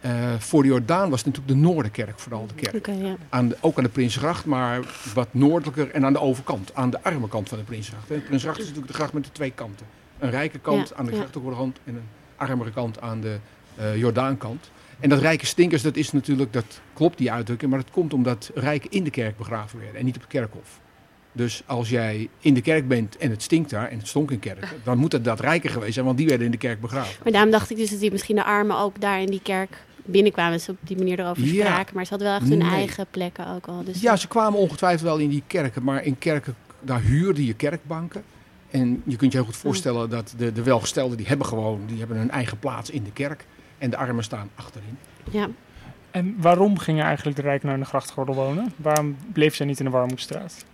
Eh, 0.00 0.34
voor 0.38 0.62
de 0.62 0.68
Jordaan 0.68 1.10
was 1.10 1.24
het 1.24 1.26
natuurlijk 1.34 1.60
de 1.60 1.66
Noorderkerk 1.68 2.18
vooral 2.18 2.46
de 2.46 2.54
kerk. 2.54 2.86
Ja. 2.86 3.16
Aan 3.28 3.48
de, 3.48 3.56
ook 3.60 3.76
aan 3.78 3.84
de 3.84 3.90
Prinsgracht, 3.90 4.44
maar 4.44 4.80
wat 5.14 5.28
noordelijker 5.30 5.90
en 5.90 6.04
aan 6.04 6.12
de 6.12 6.20
overkant. 6.20 6.74
Aan 6.74 6.90
de 6.90 7.02
arme 7.02 7.28
kant 7.28 7.48
van 7.48 7.58
de 7.58 7.64
Prinsgracht. 7.64 8.08
De 8.08 8.14
Prinsgracht 8.18 8.58
is 8.58 8.62
natuurlijk 8.64 8.92
de 8.92 8.98
gracht 8.98 9.12
met 9.12 9.24
de 9.24 9.32
twee 9.32 9.50
kanten. 9.50 9.86
Een 10.18 10.30
rijke 10.30 10.58
kant 10.58 10.88
Ja, 10.88 10.96
aan 10.96 11.04
de 11.04 11.10
ja. 11.12 11.18
grachtengordelrand 11.18 11.78
en 11.84 11.94
een 11.94 12.02
armere 12.38 12.70
kant 12.70 13.00
aan 13.00 13.20
de 13.20 13.36
eh, 13.74 13.96
Jordaankant. 13.96 14.70
En 15.00 15.08
dat 15.08 15.20
rijke 15.20 15.46
stinkers, 15.46 15.82
dat 15.82 15.96
is 15.96 16.12
natuurlijk, 16.12 16.52
dat 16.52 16.80
klopt 16.92 17.18
die 17.18 17.32
uitdrukking, 17.32 17.70
maar 17.70 17.80
dat 17.80 17.90
komt 17.90 18.12
omdat 18.14 18.50
rijken 18.54 18.90
in 18.90 19.04
de 19.04 19.10
kerk 19.10 19.36
begraven 19.36 19.78
werden 19.78 19.98
en 19.98 20.04
niet 20.04 20.14
op 20.14 20.20
het 20.20 20.30
kerkhof. 20.30 20.80
Dus 21.32 21.62
als 21.66 21.88
jij 21.88 22.28
in 22.40 22.54
de 22.54 22.60
kerk 22.60 22.88
bent 22.88 23.16
en 23.16 23.30
het 23.30 23.42
stinkt 23.42 23.70
daar 23.70 23.88
en 23.88 23.98
het 23.98 24.08
stonk 24.08 24.30
in 24.30 24.38
kerk, 24.38 24.74
dan 24.84 24.98
moet 24.98 25.12
het 25.12 25.24
dat 25.24 25.40
rijker 25.40 25.70
geweest 25.70 25.92
zijn, 25.94 26.04
want 26.06 26.18
die 26.18 26.26
werden 26.26 26.46
in 26.46 26.52
de 26.52 26.58
kerk 26.58 26.80
begraven. 26.80 27.14
Maar 27.22 27.32
daarom 27.32 27.50
dacht 27.50 27.70
ik 27.70 27.76
dus 27.76 27.90
dat 27.90 28.00
die 28.00 28.10
misschien 28.10 28.36
de 28.36 28.44
armen 28.44 28.78
ook 28.78 29.00
daar 29.00 29.20
in 29.20 29.26
die 29.30 29.40
kerk 29.42 29.76
binnenkwamen. 30.04 30.60
Ze 30.60 30.70
op 30.70 30.76
die 30.80 30.96
manier 30.96 31.18
erover 31.20 31.44
Ja. 31.44 31.64
spraken. 31.64 31.94
Maar 31.94 32.04
ze 32.04 32.10
hadden 32.10 32.28
wel 32.28 32.36
echt 32.38 32.48
hun 32.48 32.58
Nee. 32.58 32.68
eigen 32.70 33.06
plekken 33.10 33.46
ook 33.54 33.66
al. 33.66 33.84
Dus 33.84 34.00
Ja, 34.00 34.16
ze 34.16 34.28
kwamen 34.28 34.58
ongetwijfeld 34.58 35.02
wel 35.02 35.18
in 35.18 35.28
die 35.28 35.42
kerken, 35.46 35.82
maar 35.82 36.04
in 36.04 36.18
kerken, 36.18 36.54
daar 36.80 37.00
huurde 37.00 37.44
je 37.46 37.54
kerkbanken. 37.54 38.22
En 38.70 39.02
je 39.04 39.16
kunt 39.16 39.32
je 39.32 39.38
heel 39.38 39.46
goed 39.46 39.56
voorstellen 39.56 40.10
dat 40.10 40.34
de, 40.36 40.52
de 40.52 40.62
welgestelden, 40.62 41.16
die 41.16 41.26
hebben 41.26 41.46
gewoon, 41.46 41.80
die 41.86 41.98
hebben 41.98 42.16
hun 42.16 42.30
eigen 42.30 42.58
plaats 42.58 42.90
in 42.90 43.04
de 43.04 43.12
kerk. 43.12 43.46
En 43.78 43.90
de 43.90 43.96
armen 43.96 44.24
staan 44.24 44.50
achterin. 44.54 44.98
ja. 45.30 45.48
En 46.10 46.34
waarom 46.38 46.78
gingen 46.78 47.04
eigenlijk 47.04 47.36
de 47.36 47.42
rijken 47.42 47.68
naar 47.68 47.78
de 47.78 47.84
grachtgordel 47.84 48.34
wonen? 48.34 48.72
Waarom 48.76 49.16
bleef 49.32 49.54
zij 49.54 49.66
niet 49.66 49.78
in 49.78 49.84
de 49.84 49.90
Warmoestraat? 49.90 50.64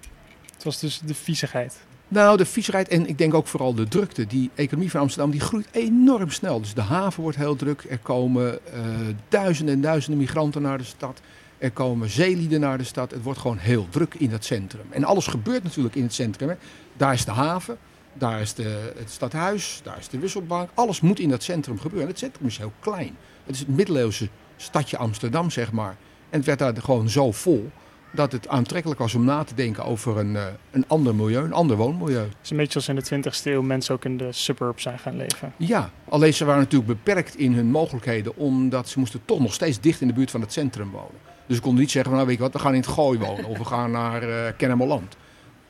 Het 0.54 0.64
was 0.64 0.80
dus 0.80 1.00
de 1.04 1.14
viezigheid. 1.14 1.76
Nou, 2.08 2.36
de 2.36 2.44
viezigheid 2.44 2.88
en 2.88 3.08
ik 3.08 3.18
denk 3.18 3.34
ook 3.34 3.46
vooral 3.46 3.74
de 3.74 3.88
drukte. 3.88 4.26
Die 4.26 4.50
economie 4.54 4.90
van 4.90 5.00
Amsterdam 5.00 5.30
die 5.30 5.40
groeit 5.40 5.68
enorm 5.70 6.30
snel. 6.30 6.60
Dus 6.60 6.74
de 6.74 6.80
haven 6.80 7.22
wordt 7.22 7.36
heel 7.36 7.56
druk. 7.56 7.86
Er 7.88 7.98
komen 7.98 8.66
eh, 8.72 8.80
duizenden 9.28 9.74
en 9.74 9.80
duizenden 9.80 10.20
migranten 10.20 10.62
naar 10.62 10.78
de 10.78 10.84
stad. 10.84 11.20
Er 11.58 11.70
komen 11.70 12.10
zeelieden 12.10 12.60
naar 12.60 12.78
de 12.78 12.84
stad. 12.84 13.10
Het 13.10 13.22
wordt 13.22 13.38
gewoon 13.38 13.58
heel 13.58 13.86
druk 13.90 14.14
in 14.14 14.30
het 14.30 14.44
centrum. 14.44 14.86
En 14.90 15.04
alles 15.04 15.26
gebeurt 15.26 15.62
natuurlijk 15.62 15.94
in 15.94 16.02
het 16.02 16.14
centrum. 16.14 16.48
Hè. 16.48 16.54
Daar 16.96 17.12
is 17.12 17.24
de 17.24 17.30
haven, 17.30 17.78
daar 18.12 18.40
is 18.40 18.54
de, 18.54 18.92
het 18.96 19.10
stadhuis, 19.10 19.80
daar 19.82 19.98
is 19.98 20.08
de 20.08 20.18
wisselbank. 20.18 20.70
Alles 20.74 21.00
moet 21.00 21.18
in 21.18 21.28
dat 21.28 21.42
centrum 21.42 21.76
gebeuren. 21.80 22.02
En 22.02 22.08
het 22.08 22.18
centrum 22.18 22.46
is 22.46 22.58
heel 22.58 22.72
klein. 22.80 23.16
Het 23.44 23.54
is 23.54 23.60
het 23.60 23.68
middeleeuwse 23.68 24.28
stadje 24.56 24.96
Amsterdam, 24.96 25.50
zeg 25.50 25.72
maar. 25.72 25.96
En 26.30 26.38
het 26.38 26.46
werd 26.46 26.58
daar 26.58 26.76
gewoon 26.76 27.08
zo 27.08 27.32
vol 27.32 27.70
dat 28.14 28.32
het 28.32 28.48
aantrekkelijk 28.48 29.00
was 29.00 29.14
om 29.14 29.24
na 29.24 29.44
te 29.44 29.54
denken 29.54 29.84
over 29.84 30.18
een, 30.18 30.36
eh, 30.36 30.44
een 30.70 30.84
ander 30.88 31.14
milieu, 31.14 31.44
een 31.44 31.52
ander 31.52 31.76
woonmilieu. 31.76 32.18
Het 32.18 32.36
is 32.42 32.50
een 32.50 32.56
beetje 32.56 32.74
als 32.74 32.88
in 32.88 32.94
de 32.94 33.02
20e 33.02 33.50
eeuw 33.50 33.62
mensen 33.62 33.94
ook 33.94 34.04
in 34.04 34.16
de 34.16 34.32
suburbs 34.32 34.82
zijn 34.82 34.98
gaan 34.98 35.16
leven. 35.16 35.52
Ja, 35.56 35.90
alleen 36.08 36.34
ze 36.34 36.44
waren 36.44 36.60
natuurlijk 36.60 36.90
beperkt 36.90 37.36
in 37.36 37.52
hun 37.54 37.70
mogelijkheden, 37.70 38.36
omdat 38.36 38.88
ze 38.88 38.98
moesten 38.98 39.20
toch 39.24 39.40
nog 39.40 39.54
steeds 39.54 39.80
dicht 39.80 40.00
in 40.00 40.06
de 40.06 40.12
buurt 40.12 40.30
van 40.30 40.40
het 40.40 40.52
centrum 40.52 40.90
wonen. 40.90 41.32
Dus 41.46 41.56
ze 41.56 41.62
konden 41.62 41.80
niet 41.80 41.90
zeggen, 41.90 42.12
nou 42.12 42.26
weet 42.26 42.36
je 42.36 42.42
wat, 42.42 42.52
we 42.52 42.58
gaan 42.58 42.74
in 42.74 42.80
het 42.80 42.88
Gooi 42.88 43.18
wonen 43.18 43.44
of 43.44 43.58
we 43.58 43.64
gaan 43.64 43.90
naar 43.90 44.22
eh 44.22 44.52
Kennemerland. 44.56 45.16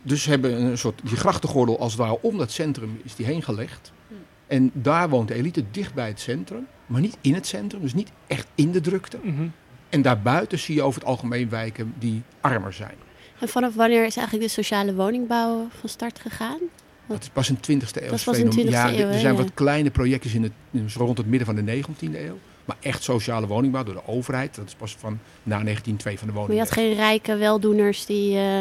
Dus 0.06 0.22
ze 0.22 0.30
hebben 0.30 0.60
een 0.62 0.78
soort, 0.78 1.00
die 1.04 1.16
grachtengordel 1.16 1.78
als 1.78 1.92
het 1.92 2.00
ware 2.00 2.18
om 2.20 2.38
dat 2.38 2.50
centrum 2.50 3.00
is 3.04 3.14
die 3.14 3.26
heen 3.26 3.42
gelegd. 3.42 3.92
En 4.46 4.70
daar 4.74 5.08
woont 5.08 5.28
de 5.28 5.34
elite 5.34 5.64
dicht 5.70 5.94
bij 5.94 6.08
het 6.08 6.20
centrum, 6.20 6.66
maar 6.86 7.00
niet 7.00 7.16
in 7.20 7.34
het 7.34 7.46
centrum, 7.46 7.80
dus 7.80 7.94
niet 7.94 8.10
echt 8.26 8.46
in 8.54 8.70
de 8.72 8.80
drukte. 8.80 9.18
Mhm. 9.22 9.46
En 9.88 10.02
daarbuiten 10.02 10.58
zie 10.58 10.74
je 10.74 10.82
over 10.82 11.00
het 11.00 11.08
algemeen 11.08 11.48
wijken 11.48 11.94
die 11.98 12.22
armer 12.40 12.72
zijn. 12.72 12.94
En 13.40 13.48
vanaf 13.48 13.74
wanneer 13.74 14.04
is 14.06 14.16
eigenlijk 14.16 14.46
de 14.48 14.52
sociale 14.52 14.94
woningbouw 14.94 15.68
van 15.80 15.88
start 15.88 16.18
gegaan? 16.20 16.58
Dat 17.06 17.22
is 17.22 17.28
pas 17.28 17.48
een 17.48 17.56
20e 17.56 18.02
eeuw. 18.02 18.10
Dat 18.10 18.24
was 18.24 18.38
in 18.38 18.50
20e 18.52 18.68
ja, 18.70 18.92
eeuw, 18.92 19.06
er 19.08 19.18
zijn 19.18 19.34
ja. 19.34 19.40
wat 19.42 19.54
kleine 19.54 19.90
projectjes 19.90 20.34
in 20.34 20.42
het, 20.42 20.52
in- 20.70 20.88
rond 20.96 21.18
het 21.18 21.26
midden 21.26 21.46
van 21.46 21.64
de 21.64 21.82
19e 21.82 22.14
eeuw. 22.14 22.38
Maar 22.64 22.76
echt 22.80 23.02
sociale 23.02 23.46
woningbouw 23.46 23.82
door 23.82 23.94
de 23.94 24.06
overheid. 24.06 24.54
Dat 24.54 24.66
is 24.66 24.74
pas 24.74 24.96
van 24.98 25.18
na 25.42 25.62
1902 25.62 26.18
van 26.18 26.26
de 26.26 26.32
Maar 26.32 26.42
je 26.42 26.48
woning. 26.48 26.68
had 26.68 26.76
geen 26.78 26.94
rijke 26.94 27.36
weldoeners 27.36 28.06
die... 28.06 28.36
eh, 28.38 28.60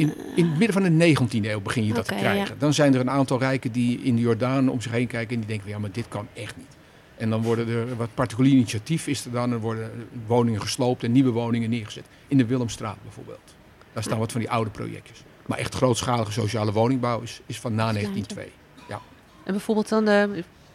In, 0.00 0.14
in 0.34 0.46
het 0.46 0.58
midden 0.58 0.82
van 0.82 0.98
de 0.98 1.14
19e 1.16 1.44
eeuw 1.44 1.60
begin 1.60 1.84
je 1.84 1.92
dat 1.92 2.04
te 2.04 2.14
krijgen. 2.14 2.54
ja. 2.54 2.58
Dan 2.58 2.74
zijn 2.74 2.94
er 2.94 3.00
een 3.00 3.10
aantal 3.10 3.38
rijken 3.38 3.72
die 3.72 4.00
in 4.02 4.14
de 4.14 4.20
Jordaan 4.20 4.68
om 4.68 4.80
zich 4.80 4.92
heen 4.92 5.06
kijken 5.06 5.34
en 5.34 5.40
die 5.40 5.48
denken, 5.48 5.68
ja, 5.68 5.78
maar 5.78 5.92
dit 5.92 6.08
kan 6.08 6.28
echt 6.34 6.56
niet. 6.56 6.76
En 7.16 7.30
dan 7.30 7.42
worden 7.42 7.68
er 7.68 7.96
wat 7.96 8.14
particulier 8.14 8.52
initiatief 8.52 9.06
is 9.06 9.24
er 9.24 9.30
dan. 9.30 9.52
Er 9.52 9.60
worden 9.60 9.90
woningen 10.26 10.60
gesloopt 10.60 11.04
en 11.04 11.12
nieuwe 11.12 11.30
woningen 11.30 11.70
neergezet. 11.70 12.04
In 12.28 12.36
de 12.36 12.46
Willemstraat 12.46 12.96
bijvoorbeeld. 13.02 13.54
Daar 13.92 14.02
staan 14.02 14.18
wat 14.18 14.32
van 14.32 14.40
die 14.40 14.50
oude 14.50 14.70
projectjes. 14.70 15.22
Maar 15.46 15.58
echt 15.58 15.74
grootschalige 15.74 16.32
sociale 16.32 16.72
woningbouw 16.72 17.20
is, 17.20 17.40
is 17.46 17.60
van 17.60 17.74
na 17.74 17.92
1902. 17.92 18.52
Ja. 18.88 19.00
En 19.44 19.52
bijvoorbeeld 19.52 19.88
dan 19.88 20.08
eh, 20.08 20.24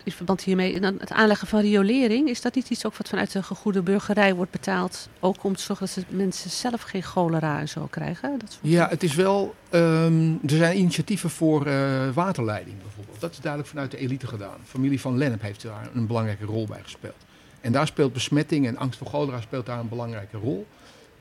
in 0.06 0.12
verband 0.12 0.42
hiermee 0.44 0.80
het 0.80 1.12
aanleggen 1.12 1.48
van 1.48 1.60
riolering, 1.60 2.30
is 2.30 2.42
dat 2.42 2.56
niet 2.56 2.70
iets 2.70 2.86
ook 2.86 2.96
wat 2.96 3.10
vanuit 3.10 3.32
de 3.32 3.44
gegoede 3.44 3.82
burgerij 3.82 4.36
wordt 4.36 4.52
betaald? 4.52 5.10
Ook 5.20 5.44
om 5.44 5.56
te 5.56 5.62
zorgen 5.62 5.88
dat 5.96 6.06
de 6.10 6.16
mensen 6.16 6.50
zelf 6.50 6.82
geen 6.82 7.04
cholera 7.04 7.60
en 7.60 7.70
zo 7.70 7.88
krijgen? 7.90 8.40
Dat 8.40 8.52
soort 8.52 8.64
Ja, 8.74 8.90
het 8.90 9.04
is 9.04 9.16
wel. 9.16 9.56
ehm, 9.70 10.32
er 10.32 10.58
zijn 10.58 10.78
initiatieven 10.78 11.30
voor 11.30 11.66
eh, 11.66 12.10
waterleiding 12.14 12.78
bijvoorbeeld. 12.82 13.20
Dat 13.20 13.32
is 13.32 13.40
duidelijk 13.40 13.72
vanuit 13.72 13.92
de 13.92 13.98
elite 13.98 14.28
gedaan. 14.28 14.58
Familie 14.64 15.02
van 15.02 15.18
Lennep 15.18 15.42
heeft 15.42 15.62
daar 15.62 15.90
een 15.94 16.08
belangrijke 16.08 16.46
rol 16.46 16.66
bij 16.66 16.80
gespeeld. 16.84 17.16
En 17.62 17.72
daar 17.72 17.88
speelt 17.88 18.14
besmetting 18.14 18.68
en 18.68 18.78
angst 18.78 18.98
voor 18.98 19.08
cholera 19.08 19.42
speelt 19.42 19.66
daar 19.66 19.80
een 19.80 19.90
belangrijke 19.90 20.38
rol. 20.38 20.68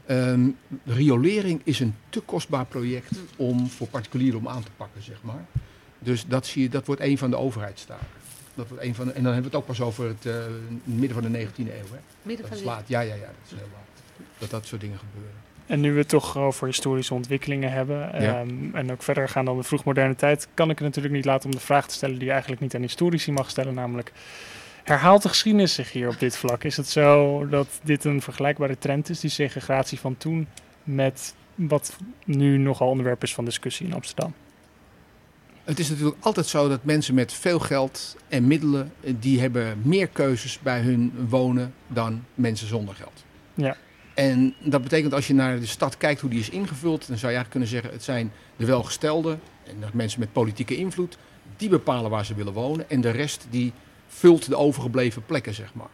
Ehm, 0.06 0.48
riolering 0.84 1.60
is 1.64 1.80
een 1.80 1.94
te 2.08 2.20
kostbaar 2.20 2.64
project 2.66 3.10
om 3.36 3.68
voor 3.68 3.86
particulieren 3.86 4.38
om 4.38 4.48
aan 4.48 4.62
te 4.62 4.70
pakken, 4.76 5.02
zeg 5.02 5.16
maar. 5.22 5.44
Dus 5.98 6.26
dat, 6.26 6.46
zie 6.46 6.62
je, 6.62 6.68
dat 6.68 6.86
wordt 6.86 7.00
een 7.00 7.18
van 7.18 7.30
de 7.30 7.36
overheidstaken. 7.36 8.06
Dat 8.54 8.68
wordt 8.68 8.84
een 8.84 8.94
van 8.94 9.06
de, 9.06 9.12
en 9.12 9.22
dan 9.22 9.32
hebben 9.32 9.50
we 9.50 9.56
het 9.56 9.66
ook 9.66 9.76
pas 9.76 9.86
over 9.86 10.08
het 10.08 10.26
eh, 10.26 10.34
midden 10.84 11.22
van 11.22 11.32
de 11.32 11.46
19e 11.46 11.56
eeuw. 11.58 11.66
Hè? 11.66 11.98
Midden 12.22 12.48
Dat 12.48 12.58
van 12.58 12.66
laat. 12.66 12.88
Ja, 12.88 13.00
ja, 13.00 13.14
ja, 13.14 13.20
dat 13.20 13.34
is 13.44 13.50
heel 13.50 13.68
laat. 13.72 14.26
Dat 14.38 14.50
dat 14.50 14.66
soort 14.66 14.80
dingen 14.80 14.98
gebeuren. 14.98 15.32
En 15.66 15.80
nu 15.80 15.92
we 15.92 15.98
het 15.98 16.08
toch 16.08 16.36
over 16.38 16.66
historische 16.66 17.14
ontwikkelingen 17.14 17.72
hebben 17.72 17.98
Ja. 17.98 18.40
ehm, 18.40 18.74
en 18.74 18.92
ook 18.92 19.02
verder 19.02 19.28
gaan 19.28 19.44
dan 19.44 19.56
de 19.56 19.62
vroegmoderne 19.62 20.14
tijd, 20.16 20.48
kan 20.54 20.70
ik 20.70 20.78
het 20.78 20.86
natuurlijk 20.86 21.14
niet 21.14 21.24
laten 21.24 21.44
om 21.44 21.54
de 21.54 21.60
vraag 21.60 21.86
te 21.88 21.94
stellen 21.94 22.14
die 22.14 22.24
je 22.24 22.30
eigenlijk 22.30 22.60
niet 22.60 22.74
aan 22.74 22.80
historici 22.80 23.32
mag 23.32 23.50
stellen, 23.50 23.74
namelijk 23.74 24.12
herhaalt 24.84 25.22
de 25.22 25.28
geschiedenis 25.28 25.74
zich 25.74 25.92
hier 25.92 26.08
op 26.08 26.18
dit 26.18 26.36
vlak? 26.36 26.64
Is 26.64 26.76
het 26.76 26.88
zo 26.88 27.46
dat 27.48 27.68
dit 27.82 28.04
een 28.04 28.22
vergelijkbare 28.22 28.78
trend 28.78 29.08
is, 29.10 29.20
die 29.20 29.30
segregatie 29.30 30.00
van 30.00 30.16
toen, 30.16 30.48
met 30.82 31.34
wat 31.54 31.96
nu 32.24 32.58
nogal 32.58 32.88
onderwerp 32.88 33.22
is 33.22 33.34
van 33.34 33.44
discussie 33.44 33.86
in 33.86 33.94
Amsterdam? 33.94 34.34
Het 35.64 35.78
is 35.78 35.88
natuurlijk 35.88 36.16
altijd 36.20 36.46
zo 36.46 36.68
dat 36.68 36.84
mensen 36.84 37.14
met 37.14 37.32
veel 37.32 37.58
geld 37.58 38.16
en 38.28 38.46
middelen, 38.46 38.92
eh, 39.00 39.14
die 39.20 39.40
hebben 39.40 39.78
meer 39.82 40.08
keuzes 40.08 40.58
bij 40.58 40.80
hun 40.80 41.12
wonen 41.28 41.74
dan 41.86 42.24
mensen 42.34 42.66
zonder 42.66 42.94
geld. 42.94 43.24
Ja. 43.54 43.76
En 44.14 44.54
dat 44.64 44.82
betekent 44.82 45.12
als 45.14 45.26
je 45.26 45.34
naar 45.34 45.60
de 45.60 45.66
stad 45.66 45.96
kijkt 45.96 46.20
hoe 46.20 46.30
die 46.30 46.38
is 46.38 46.50
ingevuld, 46.50 47.06
dan 47.06 47.18
zou 47.18 47.32
je 47.32 47.38
eigenlijk 47.38 47.50
kunnen 47.50 47.68
zeggen 47.68 47.90
het 47.90 48.02
zijn 48.02 48.32
de 48.56 48.66
welgestelden 48.66 49.40
en 49.66 49.80
de 49.80 49.86
mensen 49.92 50.20
met 50.20 50.32
politieke 50.32 50.76
invloed, 50.76 51.18
die 51.56 51.68
bepalen 51.68 52.10
waar 52.10 52.24
ze 52.24 52.34
willen 52.34 52.52
wonen 52.52 52.90
en 52.90 53.00
de 53.00 53.10
rest 53.10 53.46
die 53.50 53.72
vult 54.06 54.48
de 54.48 54.56
overgebleven 54.56 55.24
plekken, 55.26 55.54
zeg 55.54 55.74
maar. 55.74 55.90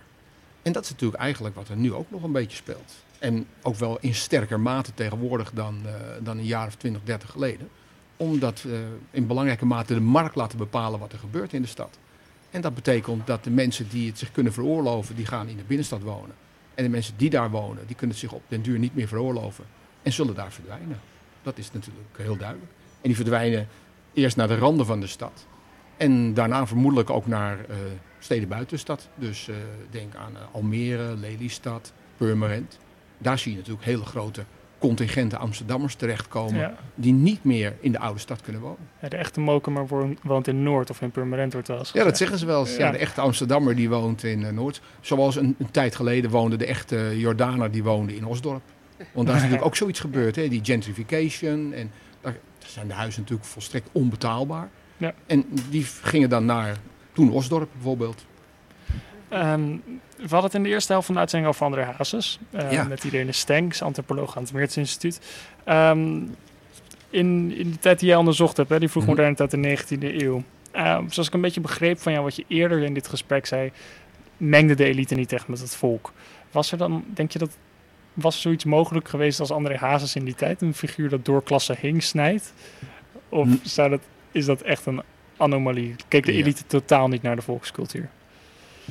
En 0.63 0.73
dat 0.73 0.85
is 0.85 0.91
natuurlijk 0.91 1.21
eigenlijk 1.21 1.55
wat 1.55 1.69
er 1.69 1.77
nu 1.77 1.93
ook 1.93 2.11
nog 2.11 2.23
een 2.23 2.33
beetje 2.33 2.57
speelt. 2.57 2.93
En 3.19 3.47
ook 3.63 3.77
wel 3.77 3.99
in 4.01 4.15
sterker 4.15 4.61
mate 4.61 4.95
tegenwoordig 4.95 5.51
dan, 5.53 5.81
eh, 5.85 5.93
dan 6.21 6.39
een 6.39 6.45
jaar 6.45 6.67
of 6.67 6.75
20, 6.75 7.03
30 7.05 7.31
geleden 7.31 7.69
omdat 8.21 8.63
we 8.63 8.87
in 9.11 9.27
belangrijke 9.27 9.67
mate 9.67 9.95
de 9.95 10.01
markt 10.01 10.35
laten 10.35 10.59
bepalen 10.59 11.01
wat 11.01 11.13
er 11.13 11.19
gebeurt 11.19 11.53
in 11.53 11.63
de 11.63 11.69
stad. 11.69 11.99
En 12.51 12.61
dat 12.61 12.75
betekent 12.75 13.27
dat 13.27 13.45
de 13.45 13.51
mensen 13.51 13.89
die 13.89 14.09
het 14.09 14.19
zich 14.19 14.33
kunnen 14.33 14.53
veroorloven, 14.53 15.17
die 15.17 15.27
gaan 15.27 15.49
in 15.49 15.57
de 15.57 15.63
binnenstad 15.67 16.03
wonen. 16.03 16.35
En 16.75 16.85
de 16.85 16.91
mensen 16.91 17.15
die 17.17 17.31
daar 17.31 17.51
wonen, 17.51 17.87
die 17.87 17.97
kunnen 17.97 18.17
het 18.17 18.25
zich 18.25 18.33
op 18.33 18.43
den 18.49 18.63
duur 18.63 18.79
niet 18.79 18.95
meer 18.95 19.09
veroorloven. 19.09 19.65
En 20.03 20.13
zullen 20.13 20.35
daar 20.35 20.53
verdwijnen. 20.53 21.01
Dat 21.43 21.59
is 21.59 21.73
natuurlijk 21.73 22.17
heel 22.17 22.37
duidelijk. 22.37 22.71
En 23.01 23.09
die 23.09 23.17
verdwijnen 23.17 23.69
eerst 24.13 24.37
naar 24.37 24.49
de 24.49 24.59
randen 24.59 24.87
van 24.87 25.01
de 25.01 25.07
stad. 25.07 25.47
En 25.97 26.35
daarna 26.35 26.67
vermoedelijk 26.67 27.11
ook 27.11 27.27
naar 27.27 27.59
eh, 27.69 27.77
steden 28.19 28.49
buiten 28.49 28.75
de 28.75 28.83
stad. 28.83 29.09
Dus 29.15 29.49
eh, 29.49 29.57
denk 29.91 30.15
aan 30.15 30.37
eh, 30.37 30.43
Almere, 30.53 31.17
Lelystad, 31.17 31.93
Purmerend. 32.17 32.79
Daar 33.19 33.39
zie 33.39 33.53
je 33.53 33.59
natuurlijk 33.59 33.85
hele 33.85 34.05
grote 34.05 34.45
contingenten 34.81 35.39
Amsterdammers 35.39 35.95
terechtkomen 35.95 36.61
Ja. 36.61 36.75
die 36.95 37.13
niet 37.13 37.45
meer 37.45 37.75
in 37.81 37.93
de 37.93 37.99
oude 37.99 38.21
stad 38.21 38.41
kunnen 38.41 38.61
wonen. 38.63 38.79
Ja, 39.01 39.09
de 39.09 39.17
echte 39.17 39.41
Mokemer 39.41 39.87
woont- 39.87 40.19
woont 40.23 40.47
in 40.49 40.63
Noord 40.63 40.91
of 40.91 41.01
in 41.01 41.11
Purmerend 41.11 41.53
wordt 41.53 41.69
wel 41.69 41.79
eens 41.79 41.93
Ja, 41.93 42.05
dat 42.05 42.17
zeggen 42.17 42.39
ze 42.39 42.47
wel 42.47 42.61
eens. 42.61 42.77
Ja, 42.77 42.91
de 42.91 42.99
echte 42.99 43.21
Amsterdammer 43.21 43.77
die 43.77 43.89
woont 43.89 44.25
in 44.25 44.45
eh, 44.45 44.53
Noord. 44.53 44.81
Zoals 45.01 45.37
een, 45.37 45.55
een 45.59 45.71
tijd 45.71 45.95
geleden 45.97 46.31
woonde 46.31 46.57
de 46.57 46.67
echte 46.67 47.19
Jordaner 47.19 47.71
die 47.71 47.83
woonde 47.83 48.17
in 48.17 48.25
Osdorp. 48.27 48.63
Want 49.13 49.27
daar 49.27 49.37
is 49.37 49.43
natuurlijk 49.43 49.69
ook 49.69 49.77
zoiets 49.77 50.01
gebeurd, 50.01 50.37
hè? 50.37 50.49
die 50.49 50.61
gentrification. 50.65 51.73
En 51.73 51.91
daar 52.21 52.37
zijn 52.59 52.89
de 52.89 52.95
huizen 52.95 53.21
natuurlijk 53.21 53.49
volstrekt 53.49 53.89
onbetaalbaar. 53.93 54.69
Ja. 54.97 55.15
En 55.27 55.45
die 55.71 55.85
gingen 55.85 56.29
dan 56.29 56.45
naar 56.45 56.77
toen 57.13 57.31
Osdorp 57.33 57.69
bijvoorbeeld. 57.73 58.25
Ehm, 59.31 59.61
we 60.17 60.29
hadden 60.29 60.43
het 60.43 60.55
in 60.55 60.63
de 60.63 60.69
eerste 60.69 60.93
helft 60.93 61.07
van 61.07 61.15
de 61.15 61.21
uitzending 61.21 61.53
over 61.53 61.65
André 61.67 61.83
Hazes. 61.85 62.39
eh, 62.51 62.73
Ja. 62.73 62.85
Met 62.85 63.05
Irene 63.05 63.33
Stenks, 63.33 63.83
antropoloog 63.83 64.37
aan 64.37 64.43
het 64.43 64.53
Meerts 64.53 64.77
Instituut. 64.77 65.21
Ehm, 65.65 66.17
in, 67.11 67.53
in 67.57 67.71
de 67.71 67.79
tijd 67.81 67.99
die 67.99 68.09
jij 68.09 68.17
onderzocht 68.17 68.57
hebt, 68.57 68.69
hè, 68.71 68.79
die 68.79 68.89
vroegmoderne 68.89 69.35
tijd 69.35 69.53
in 69.53 69.63
de 69.63 69.69
19e 69.69 70.23
eeuw. 70.23 70.43
ehm, 70.71 71.09
zoals 71.09 71.29
ik 71.29 71.35
een 71.35 71.41
beetje 71.41 71.61
begreep 71.61 71.99
van 71.99 72.13
jou 72.13 72.25
wat 72.25 72.37
je 72.37 72.45
eerder 72.49 72.83
in 72.83 72.95
dit 72.95 73.09
gesprek 73.09 73.47
zei, 73.47 73.73
mengde 74.37 74.75
de 74.75 74.85
elite 74.85 75.15
niet 75.15 75.33
echt 75.33 75.49
met 75.49 75.61
het 75.61 75.77
volk. 75.77 76.13
Was 76.51 76.73
er 76.73 76.79
dan, 76.79 77.05
denk 77.07 77.31
je 77.33 77.39
dat, 77.39 77.57
was 78.15 78.35
er 78.35 78.41
zoiets 78.41 78.65
mogelijk 78.65 79.09
geweest 79.09 79.41
als 79.41 79.51
André 79.51 79.77
Hazes 79.77 80.15
in 80.17 80.25
die 80.25 80.35
tijd? 80.35 80.61
Een 80.63 80.75
figuur 80.75 81.09
dat 81.09 81.25
door 81.25 81.43
klassen 81.43 81.77
heen 81.79 82.01
snijdt? 82.03 82.53
Of 83.29 83.47
Hm. 83.47 83.55
zou 83.63 83.91
dat, 83.91 84.01
is 84.33 84.45
dat 84.45 84.61
echt 84.61 84.87
een 84.87 85.03
anomalie? 85.37 85.95
Keek 86.09 86.25
de 86.27 86.33
Ja. 86.33 86.39
elite 86.39 86.63
totaal 86.67 87.09
niet 87.09 87.23
naar 87.23 87.37
de 87.37 87.43
volkscultuur? 87.43 88.09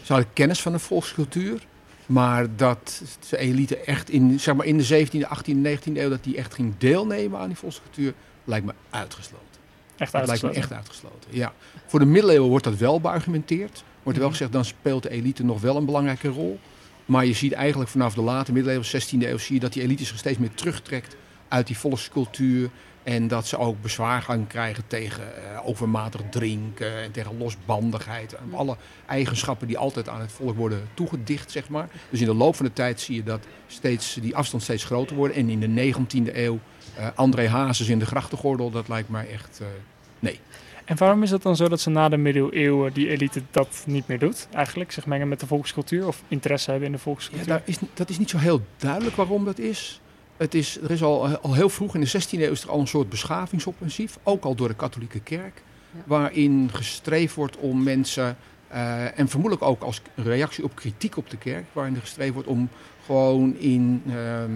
Ze 0.04 0.14
hadden 0.14 0.34
kennis 0.34 0.62
van 0.62 0.72
de 0.72 0.80
volkscultuur. 0.80 1.68
Maar 2.06 2.56
dat 2.56 3.02
de 3.30 3.38
elite 3.38 3.78
echt 3.78 4.10
in, 4.10 4.40
zeg 4.40 4.56
maar 4.56 4.66
in 4.66 4.78
de 4.78 5.08
17e, 5.08 5.28
18e, 5.38 5.54
19e 5.54 5.98
eeuw, 5.98 6.10
dat 6.10 6.24
die 6.24 6.38
echt 6.38 6.54
ging 6.54 6.74
deelnemen 6.78 7.40
aan 7.40 7.48
die 7.48 7.58
volkscultuur, 7.58 8.14
lijkt 8.44 8.66
me 8.66 8.74
uitgesloten. 8.90 9.46
Echt 9.98 10.12
Dat 10.12 10.28
lijkt 10.28 10.42
me 10.42 10.48
uitgesloten. 10.48 10.62
echt 10.62 10.72
uitgesloten. 10.72 11.30
Ja. 11.30 11.54
Voor 11.88 12.00
de 12.00 12.06
middeleeuwen 12.06 12.50
wordt 12.50 12.64
dat 12.64 12.78
wel 12.78 13.02
beargumenteerd. 13.02 13.84
Wordt 14.04 14.18
er 14.18 14.24
wel 14.24 14.34
gezegd, 14.34 14.52
dan 14.52 14.66
speelt 14.66 15.04
de 15.04 15.10
elite 15.10 15.44
nog 15.44 15.62
wel 15.62 15.76
een 15.76 15.86
belangrijke 15.86 16.28
rol. 16.28 16.60
Maar 17.06 17.26
je 17.26 17.34
ziet 17.34 17.54
eigenlijk 17.54 17.90
vanaf 17.90 18.14
de 18.14 18.22
late 18.22 18.52
middeleeuwen, 18.52 18.88
16e 18.88 19.28
eeuw, 19.28 19.38
zie 19.38 19.54
je 19.56 19.60
dat 19.60 19.74
die 19.74 19.82
elite 19.84 20.06
zich 20.06 20.18
steeds 20.18 20.38
meer 20.38 20.54
terugtrekt 20.54 21.16
uit 21.48 21.68
die 21.68 21.78
volkscultuur. 21.78 22.70
En 23.10 23.28
dat 23.28 23.48
ze 23.48 23.58
ook 23.58 23.82
bezwaar 23.82 24.22
gaan 24.22 24.48
krijgen 24.48 24.84
tegen 24.88 25.24
eh, 25.36 25.68
overmatig 25.68 26.22
drinken 26.30 27.02
en 27.02 27.12
tegen 27.12 27.38
losbandigheid. 27.38 28.34
En 28.36 28.54
alle 28.54 28.78
eigenschappen 29.06 29.68
die 29.68 29.78
altijd 29.78 30.10
aan 30.10 30.22
het 30.22 30.32
volk 30.32 30.56
worden 30.56 30.90
toegedicht, 30.94 31.52
zeg 31.52 31.70
maar. 31.70 31.90
Dus 32.10 32.20
in 32.20 32.26
de 32.26 32.34
loop 32.34 32.56
van 32.56 32.66
de 32.66 32.74
tijd 32.74 33.00
zie 33.00 33.16
je 33.16 33.24
dat 33.24 33.46
steeds, 33.68 34.14
die 34.22 34.36
afstand 34.36 34.64
steeds 34.64 34.84
groter 34.84 35.16
wordt. 35.16 35.36
En 35.36 35.50
in 35.50 35.60
de 35.60 35.94
19e 35.94 36.36
eeuw, 36.36 36.60
eh, 36.96 37.08
André 37.16 37.48
Hazes 37.48 37.88
in 37.90 38.00
de 38.00 38.06
grachtengordel, 38.06 38.72
dat 38.72 38.88
lijkt 38.88 39.10
mij 39.10 39.28
echt... 39.30 39.60
eh, 39.62 39.68
nee. 40.20 40.40
En 40.86 40.98
waarom 40.98 41.24
is 41.24 41.32
het 41.32 41.42
dan 41.42 41.56
zo 41.56 41.68
dat 41.68 41.82
ze 41.82 41.90
na 41.90 42.10
de 42.10 42.18
middeleeuwen 42.18 42.94
die 42.94 43.10
elite 43.10 43.42
dat 43.52 43.84
niet 43.86 44.08
meer 44.08 44.20
doet? 44.20 44.48
Eigenlijk 44.52 44.92
zich 44.92 45.06
mengen 45.06 45.28
met 45.28 45.40
de 45.40 45.48
volkscultuur 45.48 46.08
of 46.08 46.24
interesse 46.28 46.70
hebben 46.72 46.88
in 46.88 46.94
de 46.94 46.98
Ja, 47.00 47.04
volkscultuur? 47.04 47.48
daar 47.48 47.62
is, 47.66 47.78
dat 47.94 48.10
is 48.10 48.18
niet 48.18 48.30
zo 48.30 48.38
heel 48.38 48.62
duidelijk 48.78 49.16
waarom 49.16 49.46
dat 49.46 49.60
is. 49.60 50.02
Het 50.40 50.54
is 50.54 50.82
er 50.82 50.92
is 50.92 51.04
al, 51.04 51.28
al 51.28 51.54
heel 51.54 51.70
vroeg 51.70 51.96
in 51.96 52.02
de 52.02 52.08
16e 52.08 52.40
eeuw 52.40 52.52
is 52.52 52.64
er 52.64 52.70
al 52.70 52.80
een 52.80 52.88
soort 52.88 53.10
beschavingsoffensief, 53.10 54.18
ook 54.24 54.44
al 54.44 54.56
door 54.56 54.68
de 54.68 54.76
katholieke 54.76 55.20
kerk, 55.20 55.62
waarin 56.06 56.70
gestreefd 56.74 57.36
wordt 57.36 57.58
om 57.58 57.84
mensen, 57.84 58.38
eh, 58.68 59.20
en 59.20 59.28
vermoedelijk 59.28 59.70
ook 59.70 59.82
als 59.82 60.02
reactie 60.16 60.64
op 60.64 60.76
kritiek 60.76 61.18
op 61.18 61.30
de 61.30 61.38
kerk, 61.38 61.66
waarin 61.72 61.96
er 61.96 62.02
gestreefd 62.02 62.34
wordt 62.34 62.48
om 62.48 62.70
gewoon 63.06 63.56
in 63.58 64.04
ehm, 64.08 64.52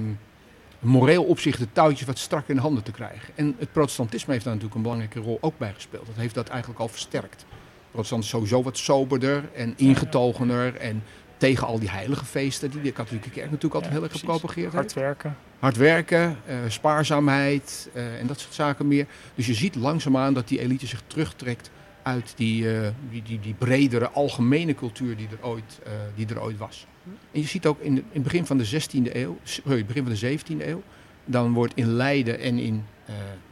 moreel 0.79 1.23
opzicht 1.23 1.59
de 1.59 1.67
touwtjes 1.71 2.07
wat 2.07 2.17
strak 2.17 2.47
in 2.47 2.55
de 2.55 2.61
handen 2.61 2.84
te 2.84 2.91
krijgen. 2.91 3.34
En 3.36 3.55
het 3.59 3.71
protestantisme 3.71 4.34
heeft 4.34 4.45
daar 4.45 4.53
natuurlijk 4.53 4.86
een 4.86 4.89
belangrijke 4.89 5.19
rol 5.19 5.38
ook 5.41 5.57
bij 5.57 5.73
gespeeld. 5.73 6.05
Dat 6.05 6.15
heeft 6.15 6.36
dat 6.36 6.47
eigenlijk 6.47 6.79
al 6.79 6.88
versterkt. 6.88 7.45
Protestant 7.91 8.23
is 8.23 8.29
sowieso 8.29 8.63
wat 8.63 8.77
soberder 8.77 9.49
en 9.53 9.73
ingetogener 9.77 10.75
en 10.75 11.03
tegen 11.38 11.67
al 11.67 11.79
die 11.79 11.89
heilige 11.89 12.25
feesten 12.25 12.71
die 12.71 12.81
de 12.81 12.91
katholieke 12.91 13.29
kerk 13.29 13.45
natuurlijk 13.51 13.73
altijd 13.73 13.93
Ja, 13.93 13.99
heel 13.99 14.09
erg 14.09 14.19
gepropageerd 14.19 14.73
heeft. 14.73 14.75
Hard 14.75 14.93
werken. 14.93 15.38
Hard 15.64 15.78
werken, 15.78 16.38
eh, 16.45 16.57
spaarzaamheid 16.68 17.89
eh, 17.93 18.20
en 18.20 18.28
dat 18.28 18.39
soort 18.39 18.53
zaken 18.53 18.88
meer. 18.88 19.05
Dus 19.36 19.45
je 19.45 19.53
ziet 19.53 19.76
langzaamaan 19.76 20.34
dat 20.34 20.47
die 20.47 20.59
elite 20.59 20.88
zich 20.88 21.03
terugtrekt 21.07 21.70
uit 22.01 22.34
die, 22.36 22.78
eh, 22.78 22.88
die, 23.09 23.39
die, 23.39 23.53
bredere 23.57 24.09
algemene 24.09 24.76
cultuur 24.76 25.18
die 25.18 25.28
er 25.32 25.47
ooit, 25.47 25.80
die 26.16 26.28
er 26.28 26.41
ooit 26.41 26.57
was. 26.57 26.88
En 27.32 27.41
je 27.41 27.47
ziet 27.47 27.66
ook 27.66 27.80
in, 27.80 27.95
in 27.95 28.05
het 28.11 28.24
begin 28.24 28.45
van 28.45 28.57
de 28.57 28.66
16e 28.66 29.16
eeuw, 29.16 29.38
sorry, 29.43 29.86
begin 29.86 30.03
van 30.03 30.14
de 30.14 30.38
17e 30.39 30.68
eeuw, 30.68 30.82
dan 31.26 31.53
wordt 31.53 31.74
in 31.76 31.88
Leiden 31.88 32.39
en 32.39 32.57
in 32.57 32.86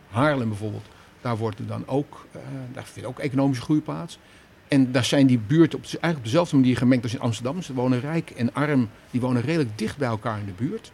Haarlem 0.09 0.47
bijvoorbeeld, 0.47 0.85
daar 1.21 1.37
wordt 1.37 1.67
dan 1.67 1.87
ook, 1.87 2.27
daar 2.73 2.85
vindt 2.85 3.09
ook 3.09 3.19
economische 3.19 3.63
groei 3.63 3.81
plaats. 3.81 4.19
En 4.67 4.91
daar 4.91 5.05
zijn 5.05 5.27
die 5.27 5.39
buurten 5.39 5.77
op, 5.77 5.83
eigenlijk 5.83 6.17
op 6.17 6.23
dezelfde 6.23 6.55
manier 6.55 6.77
gemengd 6.77 7.03
als 7.03 7.13
in 7.13 7.19
Amsterdam. 7.19 7.61
Ze 7.61 7.73
wonen 7.73 7.99
rijk 7.99 8.29
en 8.29 8.53
arm, 8.53 8.89
die 9.11 9.21
wonen 9.21 9.41
redelijk 9.41 9.77
dicht 9.77 9.97
bij 9.97 10.07
elkaar 10.07 10.39
in 10.39 10.45
de 10.45 10.63
buurt. 10.65 10.91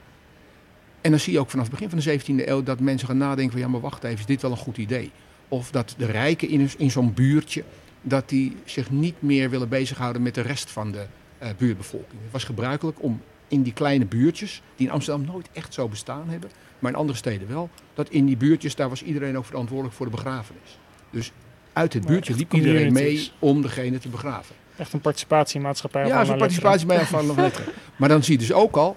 En 1.08 1.14
dan 1.14 1.22
zie 1.22 1.34
je 1.34 1.40
ook 1.40 1.50
vanaf 1.50 1.66
het 1.66 1.80
begin 1.80 1.90
van 1.90 2.00
de 2.00 2.20
17e 2.20 2.48
eeuw 2.48 2.64
dat 2.64 2.80
mensen 2.80 3.08
gaan 3.08 3.18
nadenken 3.18 3.52
van 3.52 3.62
ja, 3.62 3.68
maar 3.68 3.82
wacht 3.82 4.04
even, 4.04 4.20
is 4.20 4.26
dit 4.26 4.42
wel 4.42 4.52
een 4.52 4.58
goed 4.58 4.78
idee? 4.78 5.12
Of 5.48 5.72
dat 5.72 5.96
de 5.98 6.06
rijken 6.06 6.50
in, 6.50 6.70
in 6.78 6.92
zo'n 6.92 7.14
buurtje, 7.14 7.64
dat 8.02 8.30
die 8.30 8.56
zich 8.66 8.92
niet 8.92 9.16
meer 9.20 9.50
willen 9.50 9.70
bezighouden 9.70 10.22
met 10.22 10.36
de 10.36 10.42
rest 10.42 10.72
van 10.72 10.92
de 10.92 11.06
eh, 11.38 11.50
buurtbevolking. 11.58 12.22
Het 12.22 12.32
was 12.32 12.44
gebruikelijk 12.44 13.04
om 13.04 13.22
in 13.48 13.62
die 13.62 13.74
kleine 13.74 14.06
buurtjes, 14.06 14.62
die 14.76 14.88
in 14.88 14.94
Amsterdam 14.94 15.26
nooit 15.26 15.50
echt 15.54 15.74
zo 15.74 15.88
bestaan 15.88 16.30
hebben, 16.30 16.50
maar 16.80 16.92
in 16.92 16.98
andere 16.98 17.18
steden 17.18 17.48
wel, 17.48 17.70
dat 17.94 18.10
in 18.10 18.26
die 18.26 18.38
buurtjes, 18.38 18.76
daar 18.76 18.90
was 18.90 19.04
iedereen 19.04 19.38
ook 19.38 19.46
verantwoordelijk 19.46 19.96
voor 19.96 20.06
de 20.06 20.12
begrafenis. 20.12 20.80
Dus 21.10 21.32
uit 21.74 21.94
het 21.94 22.06
buurtje 22.06 22.36
liep 22.36 22.54
iedereen 22.54 22.94
mee 22.94 23.32
om 23.40 23.62
degene 23.62 24.00
te 24.00 24.10
begraven. 24.10 24.56
Echt 24.78 24.94
een 24.94 25.02
participatiemaatschappij. 25.02 26.08
Ja, 26.08 26.16
van 26.16 26.20
zo'n 26.20 26.30
alle 26.30 26.40
participatie 26.40 26.86
bij 26.88 26.98
letteren. 26.98 27.26
van 27.26 27.36
letteren. 27.36 27.74
Maar 27.98 28.10
dan 28.10 28.24
zie 28.24 28.34
je 28.34 28.40
dus 28.40 28.54
ook 28.54 28.76
al 28.76 28.96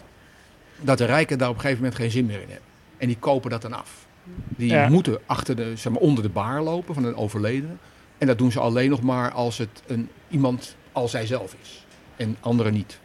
dat 0.81 0.99
de 0.99 1.05
rijken 1.05 1.39
daar 1.39 1.49
op 1.49 1.55
een 1.55 1.61
gegeven 1.61 1.83
moment 1.83 2.01
geen 2.01 2.11
zin 2.11 2.27
meer 2.27 2.41
in 2.43 2.49
hebben. 2.49 2.69
En 2.99 3.07
die 3.07 3.17
kopen 3.19 3.51
dat 3.51 3.63
dan 3.63 3.73
af. 3.73 4.07
Die 4.49 4.71
Ja. 4.71 4.89
moeten 4.89 5.19
achter 5.27 5.57
de, 5.57 5.77
zeg 5.77 5.93
maar, 5.93 6.03
onder 6.03 6.23
de 6.23 6.29
baar 6.29 6.63
lopen 6.63 6.95
van 6.95 7.05
een 7.05 7.17
overledene. 7.17 7.73
En 8.19 8.27
dat 8.27 8.39
doen 8.39 8.53
ze 8.53 8.61
alleen 8.61 8.91
nog 8.91 9.03
maar 9.03 9.31
als 9.33 9.59
het 9.59 9.83
een, 9.87 10.09
iemand 10.29 10.77
als 10.93 11.11
zijzelf 11.11 11.55
is. 11.63 11.87
En 12.17 12.37
anderen 12.41 12.73
niet. 12.73 13.01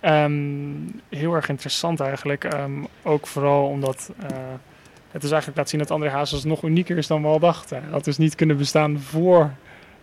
Ehm, 0.00 0.32
heel 1.08 1.34
erg 1.34 1.48
interessant 1.48 2.00
eigenlijk. 2.00 2.44
Ehm, 2.44 2.72
ook 3.02 3.26
vooral 3.26 3.66
omdat 3.66 4.10
eh, 4.20 4.26
het 5.10 5.20
dus 5.20 5.30
eigenlijk 5.30 5.56
laat 5.56 5.68
zien 5.68 5.80
dat 5.80 5.90
André 5.90 6.10
Hazes 6.10 6.44
nog 6.44 6.62
unieker 6.62 6.96
is 6.96 7.06
dan 7.06 7.22
we 7.22 7.28
al 7.28 7.38
dachten. 7.38 7.82
Hij 7.82 7.90
had 7.90 8.04
dus 8.04 8.18
niet 8.18 8.34
kunnen 8.34 8.56
bestaan 8.56 9.00
voor 9.00 9.50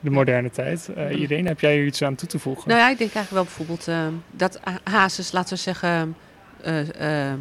de 0.02 0.10
moderne 0.10 0.50
tijd. 0.50 0.90
Eh 0.96 1.20
Irene, 1.20 1.48
heb 1.48 1.60
jij 1.60 1.76
hier 1.76 1.86
iets 1.86 2.02
aan 2.04 2.16
toe 2.16 2.28
te 2.28 2.40
voegen? 2.40 2.68
Nou 2.70 2.80
ja, 2.80 2.90
ik 2.90 2.98
denk 2.98 3.14
eigenlijk 3.14 3.32
wel 3.32 3.44
bijvoorbeeld 3.44 3.88
ehm, 3.88 4.14
dat 4.32 4.60
Ha- 4.64 4.92
Hazes, 4.92 5.32
laten 5.32 5.54
we 5.54 5.60
zeggen, 5.60 6.16
eh, 6.62 7.34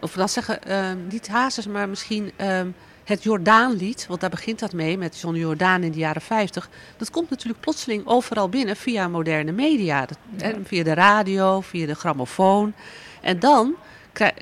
of 0.00 0.12
dat 0.12 0.30
zeggen, 0.30 0.62
ehm, 0.62 0.96
niet 1.10 1.28
Hazes, 1.28 1.66
maar 1.66 1.88
misschien 1.88 2.32
ehm, 2.36 2.68
het 3.04 3.22
Jordaanlied, 3.22 4.06
want 4.08 4.20
daar 4.20 4.30
begint 4.30 4.58
dat 4.58 4.72
mee 4.72 4.98
met 4.98 5.20
John 5.20 5.36
Jordaan 5.36 5.82
in 5.82 5.92
de 5.92 5.98
jaren 5.98 6.22
50. 6.22 6.68
Dat 6.96 7.10
komt 7.10 7.30
natuurlijk 7.30 7.60
plotseling 7.60 8.06
overal 8.06 8.48
binnen 8.48 8.76
via 8.76 9.08
moderne 9.08 9.52
media. 9.52 10.06
Dat, 10.06 10.18
hè, 10.36 10.52
via 10.64 10.84
de 10.84 10.94
radio, 10.94 11.60
via 11.60 11.86
de 11.86 11.94
grammofoon. 11.94 12.72
En 13.20 13.38
dan, 13.38 13.74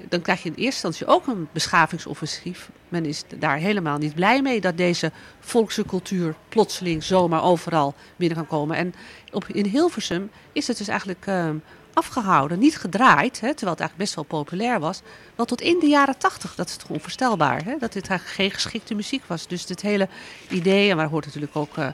dan 0.08 0.20
krijg 0.20 0.42
je 0.42 0.48
in 0.48 0.54
eerste 0.54 0.86
instantie 0.86 1.06
ook 1.06 1.26
een 1.26 1.48
beschavingsoffensief. 1.52 2.70
Men 2.88 3.04
is 3.04 3.22
daar 3.38 3.56
helemaal 3.56 3.98
niet 3.98 4.14
blij 4.14 4.42
mee 4.42 4.60
dat 4.60 4.76
deze 4.76 5.12
volkse 5.40 5.84
cultuur 5.84 6.34
plotseling 6.48 7.02
zomaar 7.02 7.42
overal 7.42 7.94
binnen 8.16 8.36
kan 8.36 8.46
komen. 8.46 8.76
En 8.76 8.94
op, 9.32 9.48
in 9.48 9.66
Hilversum 9.66 10.30
is 10.52 10.66
het 10.66 10.78
dus 10.78 10.88
eigenlijk 10.88 11.26
ehm, 11.26 11.56
afgehouden, 11.92 12.58
niet 12.58 12.78
gedraaid, 12.78 13.40
hè, 13.40 13.54
terwijl 13.54 13.70
het 13.70 13.80
eigenlijk 13.80 13.96
best 13.96 14.14
wel 14.14 14.24
populair 14.24 14.80
was. 14.80 15.00
Wel 15.34 15.46
tot 15.46 15.60
in 15.60 15.78
de 15.78 15.86
jaren 15.86 16.18
tachtig, 16.18 16.54
dat 16.54 16.68
is 16.68 16.76
toch 16.76 16.88
onvoorstelbaar, 16.88 17.64
hè, 17.64 17.76
dat 17.78 17.92
dit 17.92 18.08
eigenlijk 18.08 18.38
geen 18.38 18.50
geschikte 18.50 18.94
muziek 18.94 19.22
was. 19.26 19.46
Dus 19.46 19.66
dit 19.66 19.80
hele 19.80 20.08
idee, 20.48 20.90
en 20.90 20.96
waar 20.96 21.08
hoort 21.08 21.26
natuurlijk 21.26 21.56
ook 21.56 21.76
eh, 21.76 21.88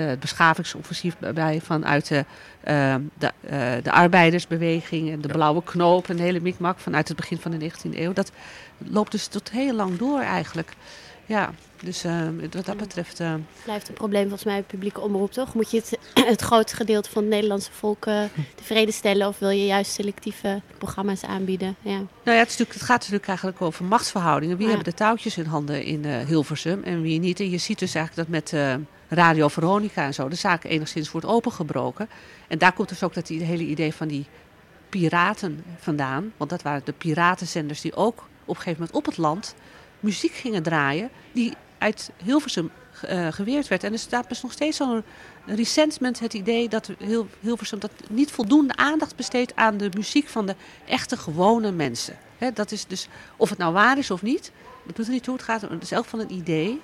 het 0.00 0.20
beschavingsoffensief 0.20 1.16
bij 1.34 1.60
vanuit 1.60 2.08
de, 2.08 2.24
eh, 2.60 2.94
de, 3.18 3.30
eh, 3.40 3.72
de 3.82 3.92
arbeidersbeweging 3.92 5.10
en 5.10 5.20
de 5.20 5.28
blauwe 5.28 5.62
knoop 5.64 6.08
en 6.08 6.16
de 6.16 6.22
hele 6.22 6.40
mikmak 6.40 6.78
vanuit 6.78 7.08
het 7.08 7.16
begin 7.16 7.38
van 7.38 7.50
de 7.50 7.56
19e 7.58 8.00
eeuw. 8.00 8.12
Dat 8.12 8.32
loopt 8.78 9.12
dus 9.12 9.26
tot 9.26 9.50
heel 9.50 9.74
lang 9.74 9.98
door 9.98 10.20
eigenlijk. 10.20 10.72
Ja, 11.26 11.50
dus 11.82 12.04
eh, 12.04 12.20
wat 12.50 12.66
dat 12.66 12.76
betreft... 12.76 13.20
eh, 13.20 13.34
Blijft 13.64 13.88
een 13.88 13.94
probleem 13.94 14.22
volgens 14.22 14.44
mij 14.44 14.54
bij 14.54 14.62
publieke 14.62 15.00
omroep, 15.00 15.32
toch? 15.32 15.54
Moet 15.54 15.70
je 15.70 15.76
het, 15.76 15.98
het 16.32 16.40
grootste 16.40 16.76
gedeelte 16.76 17.10
van 17.10 17.22
het 17.22 17.30
Nederlandse 17.30 17.72
volk 17.72 18.06
eh, 18.06 18.22
tevreden 18.54 18.94
stellen... 18.94 19.28
of 19.28 19.38
wil 19.38 19.50
je 19.50 19.66
juist 19.66 19.92
selectieve 19.92 20.60
programma's 20.78 21.22
aanbieden? 21.24 21.76
Ja. 21.82 21.90
Nou 21.96 22.06
ja, 22.24 22.32
het, 22.32 22.48
is 22.48 22.56
natuurlijk, 22.56 22.72
het 22.78 22.82
gaat 22.82 22.98
natuurlijk 22.98 23.26
eigenlijk 23.28 23.60
over 23.60 23.84
machtsverhoudingen. 23.84 24.56
Wie 24.56 24.66
Ja. 24.66 24.72
hebben 24.74 24.90
de 24.90 24.96
touwtjes 24.98 25.36
in 25.38 25.44
handen 25.44 25.84
in 25.84 26.04
eh, 26.04 26.26
Hilversum 26.26 26.82
en 26.82 27.02
wie 27.02 27.18
niet? 27.20 27.40
En 27.40 27.50
je 27.50 27.58
ziet 27.58 27.78
dus 27.78 27.94
eigenlijk 27.94 28.28
dat 28.28 28.40
met 28.40 28.52
eh, 28.52 28.74
Radio 29.12 29.48
Veronica 29.48 30.04
en 30.04 30.14
zo 30.14 30.28
de 30.28 30.34
zaak 30.34 30.64
enigszins 30.64 31.10
wordt 31.10 31.26
opengebroken. 31.26 32.08
En 32.48 32.58
daar 32.58 32.72
komt 32.72 32.88
dus 32.88 33.02
ook 33.02 33.14
dat 33.14 33.28
hele 33.28 33.62
idee 33.62 33.94
van 33.94 34.08
die 34.08 34.26
piraten 34.88 35.64
vandaan. 35.78 36.32
Want 36.36 36.50
dat 36.50 36.62
waren 36.62 36.82
de 36.84 36.92
piratenzenders 36.92 37.80
die 37.80 37.94
ook 37.94 38.18
op 38.44 38.56
een 38.56 38.62
gegeven 38.62 38.78
moment 38.78 38.96
op 38.96 39.06
het 39.06 39.16
land 39.16 39.54
muziek 40.00 40.32
gingen 40.32 40.62
draaien. 40.62 41.10
Die 41.32 41.54
uit 41.78 42.10
Hilversum 42.24 42.70
eh, 43.00 43.26
geweerd 43.30 43.68
werd. 43.68 43.84
En 43.84 43.92
er 43.92 43.98
staat 43.98 44.28
dus 44.28 44.42
nog 44.42 44.52
steeds 44.52 44.76
zo'n 44.76 45.02
resentment, 45.46 46.20
het 46.20 46.34
idee 46.34 46.68
dat 46.68 46.90
Hil- 46.98 47.28
Hilversum 47.40 47.78
dat 47.78 47.92
niet 48.08 48.30
voldoende 48.30 48.76
aandacht 48.76 49.16
besteedt 49.16 49.56
aan 49.56 49.76
de 49.76 49.90
muziek 49.96 50.28
van 50.28 50.46
de 50.46 50.54
echte 50.86 51.16
gewone 51.16 51.72
mensen. 51.72 52.16
Dat 52.54 52.72
is 52.72 52.86
dus, 52.86 53.08
of 53.36 53.48
het 53.48 53.58
nou 53.58 53.72
waar 53.72 53.98
is 53.98 54.10
of 54.10 54.22
niet, 54.22 54.52
dat 54.86 54.96
doet 54.96 55.06
er 55.06 55.12
niet 55.12 55.22
toe. 55.22 55.34
Het 55.34 55.44
gaat 55.44 55.60
het 55.60 55.82
is 55.82 55.92
elk 55.92 56.04
van 56.04 56.20
een 56.20 56.32
idee. 56.32 56.80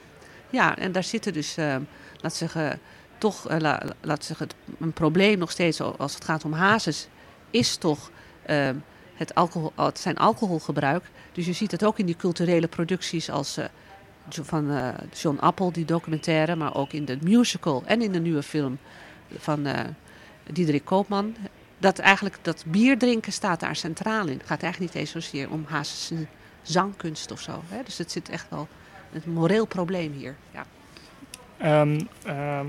Ja, 0.50 0.76
en 0.76 0.92
daar 0.92 1.04
zitten 1.04 1.32
dus, 1.32 1.56
eh, 1.56 1.76
laat 2.20 2.34
zeggen, 2.34 2.80
toch, 3.18 3.48
eh, 3.48 3.58
la- 3.58 3.82
laat 4.00 4.24
zeggen, 4.24 4.48
een 4.80 4.92
probleem 4.92 5.38
nog 5.38 5.50
steeds 5.50 5.80
als 5.80 6.14
het 6.14 6.24
gaat 6.24 6.44
om 6.44 6.52
hazes, 6.52 7.08
is 7.50 7.76
toch 7.76 8.10
eh, 8.42 8.70
het, 9.14 9.34
alcohol, 9.34 9.72
het 9.76 9.98
zijn 9.98 10.16
alcoholgebruik. 10.16 11.04
Dus 11.32 11.46
je 11.46 11.52
ziet 11.52 11.70
het 11.70 11.84
ook 11.84 11.98
in 11.98 12.06
die 12.06 12.16
culturele 12.16 12.68
producties 12.68 13.30
als 13.30 13.56
eh, 13.56 13.64
van 14.28 14.70
eh, 14.70 14.88
John 15.12 15.38
Appel, 15.38 15.72
die 15.72 15.84
documentaire, 15.84 16.56
maar 16.56 16.74
ook 16.74 16.92
in 16.92 17.04
de 17.04 17.18
musical 17.22 17.82
en 17.86 18.02
in 18.02 18.12
de 18.12 18.20
nieuwe 18.20 18.42
film 18.42 18.78
van 19.38 19.66
Diederik 20.52 20.84
Koopman. 20.84 21.36
Dat 21.78 21.98
eigenlijk 21.98 22.38
dat 22.42 22.64
bier 22.66 22.98
drinken 22.98 23.32
staat 23.32 23.60
daar 23.60 23.76
centraal 23.76 24.26
in. 24.26 24.38
Het 24.38 24.46
gaat 24.46 24.62
eigenlijk 24.62 24.92
niet 24.94 25.02
eens 25.02 25.10
zozeer 25.10 25.50
om 25.50 25.64
Hazes 25.68 26.12
zangkunst 26.62 27.30
of 27.30 27.40
zo. 27.40 27.62
Hè? 27.68 27.82
Dus 27.82 27.98
het 27.98 28.12
zit 28.12 28.28
echt 28.28 28.46
wel 28.50 28.68
een 29.12 29.32
moreel 29.32 29.66
probleem 29.66 30.12
hier. 30.12 30.36
Ja. 30.52 30.66
Ehm, 31.58 31.98
ehm, 32.26 32.66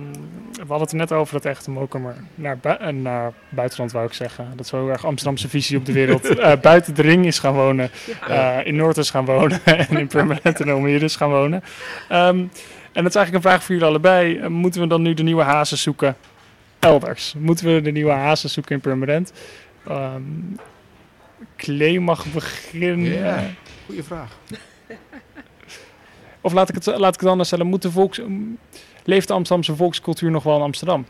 we 0.51 0.59
hadden 0.67 0.79
het 0.79 0.91
er 0.91 0.97
net 0.97 1.11
over 1.11 1.33
dat 1.33 1.45
echte 1.45 1.71
Mokumer 1.71 2.15
naar, 2.35 2.57
bui- 2.57 2.77
eh, 2.77 2.87
naar 2.93 3.33
buitenland, 3.49 3.91
wou 3.91 4.05
ik 4.05 4.13
zeggen. 4.13 4.47
Dat 4.55 4.65
is 4.65 4.71
wel 4.71 4.81
heel 4.81 4.89
erg 4.91 5.05
Amsterdamse 5.05 5.49
visie 5.49 5.77
op 5.77 5.85
de 5.85 5.91
wereld. 5.93 6.27
Eh, 6.39 6.59
buiten 6.61 6.95
de 6.95 7.01
ring 7.01 7.25
is 7.25 7.39
gaan 7.39 7.53
wonen, 7.53 7.89
eh, 8.27 8.57
in 8.63 8.75
Noord 8.75 8.97
is 8.97 9.09
gaan 9.09 9.25
wonen 9.25 9.65
en 9.89 9.97
in 9.97 10.07
Permanent 10.07 10.59
en 10.61 10.69
Almere 10.69 11.05
is 11.05 11.15
gaan 11.15 11.29
wonen. 11.29 11.63
Ehm, 12.09 12.37
en 12.93 13.03
dat 13.03 13.05
is 13.05 13.15
eigenlijk 13.15 13.33
een 13.33 13.41
vraag 13.51 13.63
voor 13.63 13.75
jullie 13.75 13.89
allebei. 13.89 14.47
Moeten 14.47 14.81
we 14.81 14.87
dan 14.87 15.01
nu 15.01 15.13
de 15.13 15.23
nieuwe 15.23 15.43
hazen 15.43 15.77
zoeken 15.77 16.15
elders? 16.79 17.33
Moeten 17.37 17.73
we 17.73 17.81
de 17.81 17.91
nieuwe 17.91 18.11
hazen 18.11 18.49
zoeken 18.49 18.75
in 18.75 18.81
Permanent? 18.81 19.33
Ehm 19.87 20.21
Klee 21.55 21.99
mag 21.99 22.25
beginnen. 22.33 22.99
Ja, 23.13 23.43
goeie 23.85 24.03
vraag. 24.03 24.37
Of 26.41 26.53
laat 26.53 26.69
ik, 26.69 26.75
het, 26.75 26.85
laat 26.85 27.13
ik 27.13 27.19
het 27.19 27.29
anders 27.29 27.47
stellen. 27.47 27.67
Moet 27.67 27.81
de 27.81 27.91
volks, 27.91 28.21
leeft 29.03 29.27
de 29.27 29.33
Amsterdamse 29.33 29.75
volkscultuur 29.75 30.31
nog 30.31 30.43
wel 30.43 30.55
in 30.55 30.61
Amsterdam? 30.61 31.05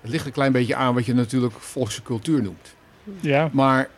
Het 0.00 0.10
ligt 0.10 0.26
een 0.26 0.32
klein 0.32 0.52
beetje 0.52 0.74
aan 0.74 0.94
wat 0.94 1.06
je 1.06 1.14
natuurlijk 1.14 1.54
volkse 1.54 2.02
cultuur 2.02 2.42
noemt. 2.42 2.74
Ja. 3.20 3.50
Maar 3.52 3.88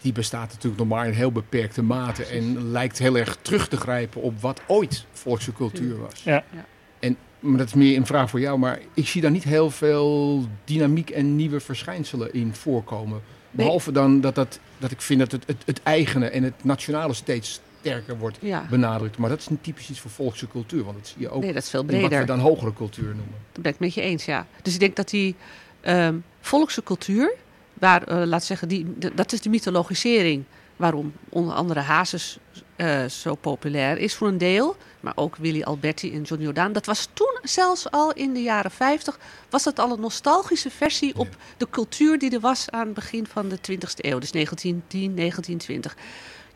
die 0.00 0.12
bestaat 0.12 0.52
natuurlijk 0.52 0.78
nog 0.78 0.88
maar 0.88 1.06
in 1.06 1.12
heel 1.12 1.32
beperkte 1.32 1.82
mate. 1.82 2.24
En 2.24 2.70
lijkt 2.70 2.98
heel 2.98 3.16
erg 3.16 3.38
terug 3.42 3.68
te 3.68 3.76
grijpen 3.76 4.22
op 4.22 4.40
wat 4.40 4.60
ooit 4.66 5.06
volkse 5.12 5.52
cultuur 5.52 5.98
was. 6.00 6.22
Ja. 6.22 6.44
Ja. 6.50 6.64
En, 6.98 7.16
maar 7.40 7.58
dat 7.58 7.66
is 7.66 7.74
meer 7.74 7.96
een 7.96 8.06
vraag 8.06 8.30
voor 8.30 8.40
jou. 8.40 8.58
Maar 8.58 8.78
ik 8.94 9.06
zie 9.06 9.22
daar 9.22 9.30
niet 9.30 9.44
heel 9.44 9.70
veel 9.70 10.44
dynamiek 10.64 11.10
en 11.10 11.36
nieuwe 11.36 11.60
verschijnselen 11.60 12.32
in 12.32 12.54
voorkomen. 12.54 13.20
Behalve 13.50 13.92
dan 13.92 14.20
dat, 14.20 14.34
dat, 14.34 14.58
dat 14.78 14.90
ik 14.90 15.00
vind 15.00 15.20
dat 15.20 15.32
het, 15.32 15.42
het, 15.46 15.62
het 15.64 15.82
eigene 15.82 16.26
en 16.26 16.42
het 16.42 16.64
nationale 16.64 17.14
steeds 17.14 17.60
sterker 17.80 18.18
wordt 18.18 18.38
Ja. 18.40 18.66
benadrukt. 18.70 19.18
Maar 19.18 19.28
dat 19.30 19.38
is 19.38 19.48
niet 19.48 19.62
typisch 19.62 19.90
iets 19.90 20.00
voor 20.00 20.10
volkse 20.10 20.48
cultuur. 20.48 20.84
Want 20.84 20.96
dat 20.96 21.06
zie 21.06 21.20
je 21.20 21.30
ook 21.30 21.42
Nee, 21.42 21.52
dat 21.52 21.62
is 21.62 21.70
veel 21.70 21.80
in 21.80 21.86
wat 21.86 21.96
breder. 21.98 22.18
we 22.20 22.24
dan 22.26 22.38
hogere 22.38 22.72
cultuur 22.72 23.06
noemen. 23.06 23.34
Dat 23.52 23.62
ben 23.62 23.72
ik 23.72 23.78
met 23.78 23.94
je 23.94 24.00
eens, 24.00 24.24
ja. 24.24 24.46
Dus 24.62 24.74
ik 24.74 24.80
denk 24.80 24.96
dat 24.96 25.08
die 25.08 25.34
ehm, 25.80 26.16
volkse 26.40 26.82
cultuur, 26.82 27.34
waar, 27.74 28.02
eh, 28.02 28.22
laat 28.26 28.44
zeggen, 28.44 28.68
die, 28.68 28.86
dat 29.14 29.32
is 29.32 29.40
de 29.40 29.48
mythologisering 29.48 30.44
waarom 30.76 31.12
onder 31.28 31.54
andere 31.54 31.80
Hazes 31.80 32.38
eh, 32.76 33.04
zo 33.04 33.34
populair 33.34 33.98
is 33.98 34.14
voor 34.14 34.28
een 34.28 34.38
deel. 34.38 34.76
Maar 35.00 35.12
ook 35.16 35.36
Willy 35.36 35.62
Alberti 35.62 36.12
en 36.14 36.22
John 36.22 36.42
Jordaan. 36.42 36.72
Dat 36.72 36.86
was 36.86 37.08
toen 37.12 37.38
zelfs 37.42 37.90
al 37.90 38.12
in 38.12 38.32
de 38.34 38.42
jaren 38.42 38.70
50, 38.70 39.18
was 39.50 39.62
dat 39.62 39.78
al 39.78 39.92
een 39.92 40.00
nostalgische 40.00 40.70
versie 40.70 41.16
op 41.16 41.28
de 41.56 41.66
cultuur 41.70 42.18
die 42.18 42.30
er 42.30 42.40
was 42.40 42.70
aan 42.70 42.84
het 42.86 42.94
begin 42.94 43.26
van 43.26 43.48
de 43.48 43.56
20e 43.56 43.94
eeuw. 43.96 44.18
Dus 44.18 44.30
1910, 44.30 45.14
1920. 45.16 45.96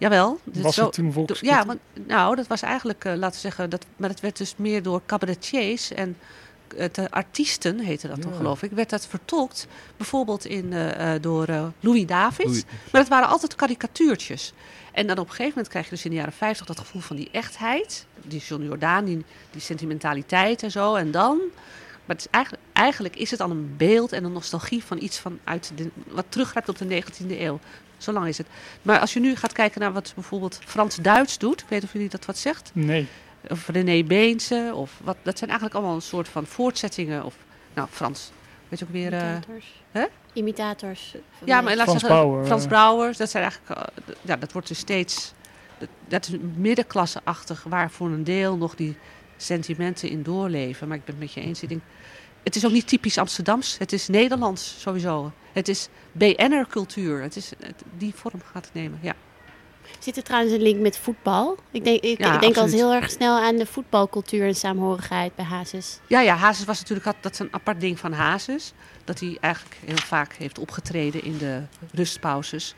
Jawel. 0.02 0.40
dit 0.44 0.62
Was 0.62 0.74
zo- 0.74 0.84
het 0.84 0.92
toen 0.92 1.12
volkscultuur? 1.12 1.58
Ja, 1.58 1.66
want, 1.66 1.78
nou, 2.06 2.36
dat 2.36 2.46
was 2.46 2.62
eigenlijk, 2.62 3.04
eh, 3.04 3.14
laten 3.14 3.34
we 3.34 3.40
zeggen, 3.40 3.70
dat, 3.70 3.86
maar 3.96 4.08
dat 4.08 4.20
werd 4.20 4.36
dus 4.36 4.54
meer 4.56 4.82
door 4.82 5.00
cabaretiers 5.06 5.90
en 5.92 6.16
het, 6.76 6.98
eh, 6.98 7.04
artiesten, 7.10 7.78
heette 7.78 8.08
dat 8.08 8.22
dan 8.22 8.30
Ja. 8.30 8.36
geloof 8.36 8.62
ik, 8.62 8.70
werd 8.70 8.90
dat 8.90 9.06
vertolkt. 9.06 9.66
Bijvoorbeeld 9.96 10.44
in, 10.44 10.72
eh, 10.72 11.14
eh, 11.14 11.22
door 11.22 11.44
eh, 11.46 11.64
Louis 11.80 12.06
Davids. 12.06 12.48
Louis- 12.48 12.64
Maar 12.92 13.00
het 13.00 13.10
waren 13.10 13.28
altijd 13.28 13.54
karikatuurtjes. 13.54 14.52
En 14.92 15.06
dan 15.06 15.18
op 15.18 15.24
een 15.24 15.30
gegeven 15.30 15.48
moment 15.50 15.68
krijg 15.68 15.84
je 15.84 15.90
dus 15.90 16.04
in 16.04 16.10
de 16.10 16.16
jaren 16.16 16.32
50 16.32 16.66
dat 16.66 16.78
gevoel 16.78 17.00
van 17.00 17.16
die 17.16 17.28
echtheid. 17.32 18.06
Die 18.24 18.40
John 18.40 18.62
Jordaan, 18.64 19.04
die, 19.04 19.24
die 19.50 19.60
sentimentaliteit 19.60 20.62
en 20.62 20.70
zo. 20.70 20.94
En 20.94 21.10
dan, 21.10 21.38
maar 22.04 22.16
het 22.16 22.20
is 22.24 22.30
eigenlijk, 22.30 22.64
eigenlijk 22.82 23.16
is 23.16 23.30
het 23.30 23.40
al 23.40 23.50
een 23.50 23.74
beeld 23.76 24.12
en 24.12 24.24
een 24.24 24.32
nostalgie 24.32 24.84
van 24.84 25.02
iets 25.02 25.18
van 25.18 25.38
uit 25.44 25.72
de, 25.74 25.88
wat 26.08 26.24
teruggrijpt 26.28 26.68
op 26.68 26.78
de 26.78 27.02
19e 27.02 27.26
eeuw. 27.40 27.58
Zo 27.96 28.12
lang 28.12 28.26
is 28.26 28.38
het. 28.38 28.46
Maar 28.82 28.98
als 28.98 29.12
je 29.12 29.20
nu 29.20 29.36
gaat 29.36 29.52
kijken 29.52 29.80
naar 29.80 29.92
wat 29.92 30.12
bijvoorbeeld 30.14 30.58
Frans-Duits 30.64 31.38
doet, 31.38 31.60
ik 31.60 31.66
weet 31.68 31.82
of 31.84 31.92
jullie 31.92 32.08
dat 32.08 32.24
wat 32.24 32.38
zegt 32.38 32.70
Nee. 32.74 33.06
of 33.48 33.68
René 33.68 34.02
Beense, 34.04 34.70
of 34.74 35.00
wat, 35.04 35.16
dat 35.22 35.38
zijn 35.38 35.50
eigenlijk 35.50 35.78
allemaal 35.80 35.96
een 35.98 36.02
soort 36.02 36.28
van 36.28 36.46
voortzettingen. 36.46 37.24
Of, 37.24 37.34
nou, 37.74 37.88
Frans, 37.90 38.30
weet 38.68 38.78
je 38.78 38.84
ook 38.84 38.90
weer... 38.92 39.12
eh, 39.12 39.20
Imitators. 39.20 39.82
hè? 39.90 40.04
Imitators. 40.32 41.10
van 41.38 41.46
ja, 41.46 41.60
maar 41.60 41.76
laat 41.76 41.84
Frans 41.84 42.00
zeggen, 42.00 42.18
Bauer, 42.20 42.44
Frans 42.44 42.62
eh. 42.62 42.68
Brouwers, 42.68 43.16
dat 43.16 43.30
zijn 43.30 43.42
eigenlijk... 43.42 43.80
eh, 43.80 44.14
ja, 44.22 44.36
dat 44.36 44.52
wordt 44.52 44.68
dus 44.68 44.78
steeds... 44.78 45.32
Dat, 45.78 45.88
dat 46.08 46.28
is 46.28 46.34
middenklasseachtig, 46.56 47.64
waar 47.68 47.90
voor 47.90 48.08
een 48.08 48.24
deel 48.24 48.56
nog 48.56 48.74
die 48.74 48.96
sentimenten 49.36 50.08
in 50.08 50.22
doorleven. 50.22 50.88
Maar 50.88 50.96
ik 50.96 51.04
ben 51.04 51.14
het 51.14 51.24
met 51.24 51.32
je 51.32 51.40
eens. 51.40 51.62
Ik 51.62 51.68
denk, 51.68 51.82
het 52.42 52.56
is 52.56 52.64
ook 52.66 52.72
niet 52.72 52.86
typisch 52.88 53.18
Amsterdams. 53.18 53.78
Het 53.78 53.92
is 53.92 54.08
Nederlands 54.08 54.76
sowieso. 54.80 55.32
Het 55.52 55.68
is 55.68 55.88
BN'er-cultuur. 56.12 57.22
Het 57.22 57.36
is, 57.36 57.50
het- 57.60 57.82
die 57.98 58.14
vorm 58.14 58.40
gaat 58.52 58.64
het 58.64 58.74
nemen, 58.74 58.98
ja. 59.02 59.14
Zit 59.98 60.16
er 60.16 60.22
trouwens 60.22 60.52
een 60.54 60.62
link 60.62 60.80
met 60.80 60.96
voetbal? 60.98 61.56
Ik 61.70 61.84
denk, 61.84 62.00
ik, 62.02 62.18
Ja, 62.18 62.34
ik 62.34 62.40
denk 62.40 62.56
altijd 62.56 62.74
heel 62.74 62.92
erg 62.92 63.10
snel 63.10 63.38
aan 63.38 63.56
de 63.56 63.66
voetbalcultuur 63.66 64.46
en 64.46 64.54
saamhorigheid 64.54 65.34
bij 65.34 65.44
Hazes. 65.44 65.98
Ja, 66.06 66.20
ja, 66.20 66.34
Hazes 66.34 66.64
was 66.64 66.78
natuurlijk, 66.78 67.06
had- 67.06 67.16
dat 67.20 67.32
is 67.32 67.38
een 67.38 67.48
apart 67.50 67.80
ding 67.80 67.98
van 67.98 68.12
Hazes. 68.12 68.72
Dat 69.04 69.20
hij 69.20 69.36
eigenlijk 69.40 69.76
heel 69.86 69.96
vaak 69.96 70.32
heeft 70.34 70.58
opgetreden 70.58 71.24
in 71.24 71.38
de 71.38 71.62
rustpauzes 71.92 72.74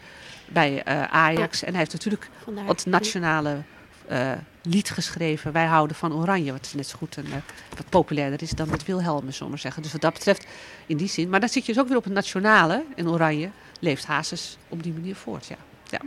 bij 0.49 0.83
eh, 0.83 1.03
Ajax. 1.03 1.63
En 1.63 1.71
hij 1.71 1.79
heeft 1.79 1.93
natuurlijk 1.93 2.31
Vandaar. 2.45 2.67
het 2.67 2.87
nationale 2.87 3.63
eh, 4.09 4.31
lied 4.63 4.91
geschreven. 4.91 5.53
Wij 5.53 5.67
houden 5.67 5.97
van 5.97 6.13
Oranje. 6.13 6.53
Wat 6.53 6.73
net 6.77 6.87
zo 6.89 6.97
goed 6.99 7.17
en 7.17 7.25
eh, 7.25 7.33
wat 7.77 7.89
populairder 7.89 8.43
is 8.43 8.51
dan 8.51 8.69
met 8.69 8.85
Wilhelmus, 8.85 9.35
zullen 9.35 9.51
maar 9.51 9.61
zeggen. 9.61 9.83
Dus 9.83 9.93
wat 9.93 10.01
dat 10.01 10.13
betreft, 10.13 10.47
in 10.87 10.97
die 10.97 11.09
zin. 11.09 11.29
Maar 11.29 11.41
dan 11.41 11.49
zit 11.49 11.67
je 11.67 11.73
dus 11.73 11.83
ook 11.83 11.89
weer 11.89 11.97
op 11.97 12.05
het 12.05 12.13
nationale. 12.13 12.85
En 12.97 13.09
Oranje 13.09 13.49
leeft 13.81 14.07
Hazes 14.07 14.59
op 14.69 14.83
die 14.83 14.93
manier 14.93 15.17
voort, 15.17 15.47
ja. 15.47 15.57
ja. 15.91 16.01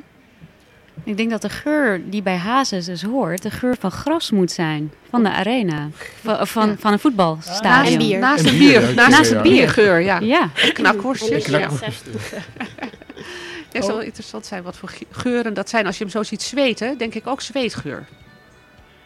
Ik 1.03 1.17
denk 1.17 1.29
dat 1.29 1.41
de 1.41 1.49
geur 1.49 2.09
die 2.09 2.21
bij 2.21 2.37
Hazes 2.37 2.85
dus 2.85 3.03
hoort, 3.03 3.41
de 3.41 3.51
geur 3.51 3.75
van 3.79 3.91
gras 3.91 4.31
moet 4.31 4.51
zijn. 4.51 4.91
Van 5.09 5.23
de 5.23 5.29
arena. 5.29 5.89
Van, 6.21 6.47
van, 6.47 6.67
Ja. 6.67 6.75
van 6.77 6.91
een 6.93 6.99
voetbalstadion. 6.99 7.97
Bier. 7.97 8.19
Naast 8.19 8.43
En 8.45 8.51
een 8.51 8.57
bier, 8.57 8.81
bier, 8.81 8.93
naast 8.95 9.31
ja, 9.31 9.37
een 9.37 9.43
ja. 9.43 9.51
biergeur, 9.51 9.99
ja. 9.99 10.19
Ja, 10.19 10.49
Knakworstjes, 10.73 11.45
ja. 11.45 11.69
Het 13.71 13.83
zou 13.83 13.97
wel 13.97 14.05
interessant 14.05 14.45
zijn 14.45 14.63
wat 14.63 14.77
voor 14.77 14.89
ge- 14.89 15.05
geuren 15.11 15.53
dat 15.53 15.69
zijn. 15.69 15.85
Als 15.85 15.97
je 15.97 16.03
hem 16.03 16.11
zo 16.13 16.23
ziet 16.23 16.41
zweten, 16.41 16.97
denk 16.97 17.13
ik 17.15 17.27
ook 17.27 17.41
zweetgeur. 17.41 18.05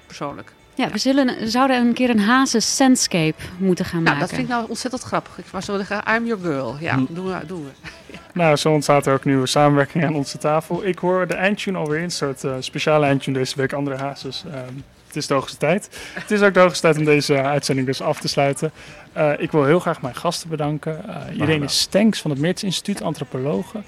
Persoonlijk. 0.07 0.51
ja 0.75 0.89
we 0.89 0.97
zullen, 0.97 1.51
zouden 1.51 1.77
een 1.77 1.93
keer 1.93 2.09
een 2.09 2.19
Hazes 2.19 2.75
Sandscape 2.75 3.41
moeten 3.57 3.85
gaan 3.85 4.03
Nou, 4.03 4.05
maken. 4.05 4.19
dat 4.19 4.29
vind 4.29 4.41
ik 4.41 4.47
nou 4.55 4.65
ontzettend 4.69 5.03
grappig. 5.03 5.37
Ik 5.37 5.45
was 5.51 5.65
zo 5.65 5.77
zeggen, 5.77 6.03
I'm 6.15 6.25
your 6.25 6.41
girl. 6.43 6.77
Ja, 6.79 6.95
Hm. 6.95 7.05
doen 7.09 7.25
we. 7.25 7.45
Doen 7.45 7.63
we. 7.65 7.89
Nou, 8.33 8.55
zo 8.55 8.71
ontstaat 8.71 9.05
er 9.05 9.13
ook 9.13 9.25
nieuwe 9.25 9.47
samenwerking 9.47 10.05
aan 10.05 10.15
onze 10.15 10.37
tafel. 10.37 10.85
Ik 10.85 10.99
hoor 10.99 11.27
de 11.27 11.33
eindtune 11.33 11.77
alweer 11.77 11.97
in, 11.97 12.03
een 12.03 12.11
soort 12.11 12.43
eh, 12.43 12.55
speciale 12.59 13.05
eindtune 13.05 13.37
deze 13.37 13.55
week, 13.55 13.73
andere 13.73 13.95
hazes. 13.95 14.43
Ehm, 14.47 14.73
het 15.13 15.23
is 15.23 15.27
de 15.27 15.33
hoogste 15.33 15.57
tijd. 15.57 15.89
Het 16.13 16.31
is 16.31 16.41
ook 16.41 16.53
de 16.53 16.59
hoogste 16.59 16.81
tijd 16.81 16.97
om 16.97 17.05
deze 17.05 17.41
uitzending 17.41 17.87
dus 17.87 18.01
af 18.01 18.19
te 18.19 18.27
sluiten. 18.27 18.71
Uh, 19.17 19.31
ik 19.37 19.51
wil 19.51 19.65
heel 19.65 19.79
graag 19.79 20.01
mijn 20.01 20.15
gasten 20.15 20.49
bedanken. 20.49 21.01
Uh, 21.07 21.37
Irene 21.37 21.67
Stenks 21.67 22.21
van 22.21 22.31
het 22.31 22.39
Meerts 22.39 22.63
Instituut, 22.63 23.01
antropologe. 23.01 23.81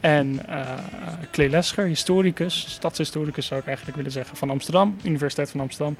En 0.00 0.40
uh, 0.48 0.60
Klee 1.30 1.48
Lescher, 1.48 1.84
historicus, 1.84 2.66
stadshistoricus 2.68 3.46
zou 3.46 3.60
ik 3.60 3.66
eigenlijk 3.66 3.96
willen 3.96 4.12
zeggen, 4.12 4.36
van 4.36 4.50
Amsterdam, 4.50 4.96
Universiteit 5.02 5.50
van 5.50 5.60
Amsterdam. 5.60 5.96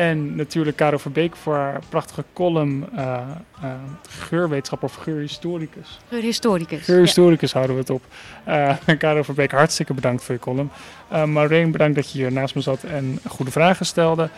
En 0.00 0.34
natuurlijk 0.36 0.76
Caro 0.76 0.96
Verbeek 0.96 1.36
voor 1.36 1.54
haar 1.54 1.80
prachtige 1.88 2.24
column 2.32 2.88
uh, 2.94 3.20
uh, 3.64 3.70
geurwetenschap 4.08 4.82
of 4.82 4.94
geurhistoricus. 4.94 6.00
Geurhistoricus. 6.08 6.84
Geurhistoricus 6.84 7.52
ja. 7.52 7.56
houden 7.56 7.76
we 7.76 7.82
het 7.82 7.90
op. 7.90 8.04
Uh, 8.48 8.76
Caro 8.98 9.22
Verbeek, 9.22 9.50
hartstikke 9.50 9.94
bedankt 9.94 10.24
voor 10.24 10.34
je 10.34 10.40
column. 10.40 10.70
Uh, 11.12 11.24
Maureen, 11.24 11.70
bedankt 11.70 11.94
dat 11.94 12.12
je 12.12 12.18
hier 12.18 12.32
naast 12.32 12.54
me 12.54 12.60
zat 12.60 12.82
en 12.82 13.18
goede 13.28 13.50
vragen 13.50 13.86
stelde. 13.86 14.28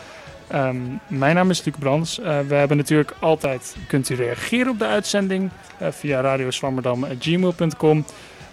Um, 0.55 1.01
mijn 1.07 1.35
naam 1.35 1.51
is 1.51 1.65
Luc 1.65 1.75
Brands. 1.79 2.19
Uh, 2.19 2.25
we 2.41 2.55
hebben 2.55 2.77
natuurlijk 2.77 3.15
altijd, 3.19 3.77
kunt 3.89 4.09
u 4.09 4.15
reageren 4.15 4.73
op 4.73 4.79
de 4.79 4.87
uitzending 4.87 5.51
via 5.91 6.21
radioswammerdam.gmail.com. 6.21 8.05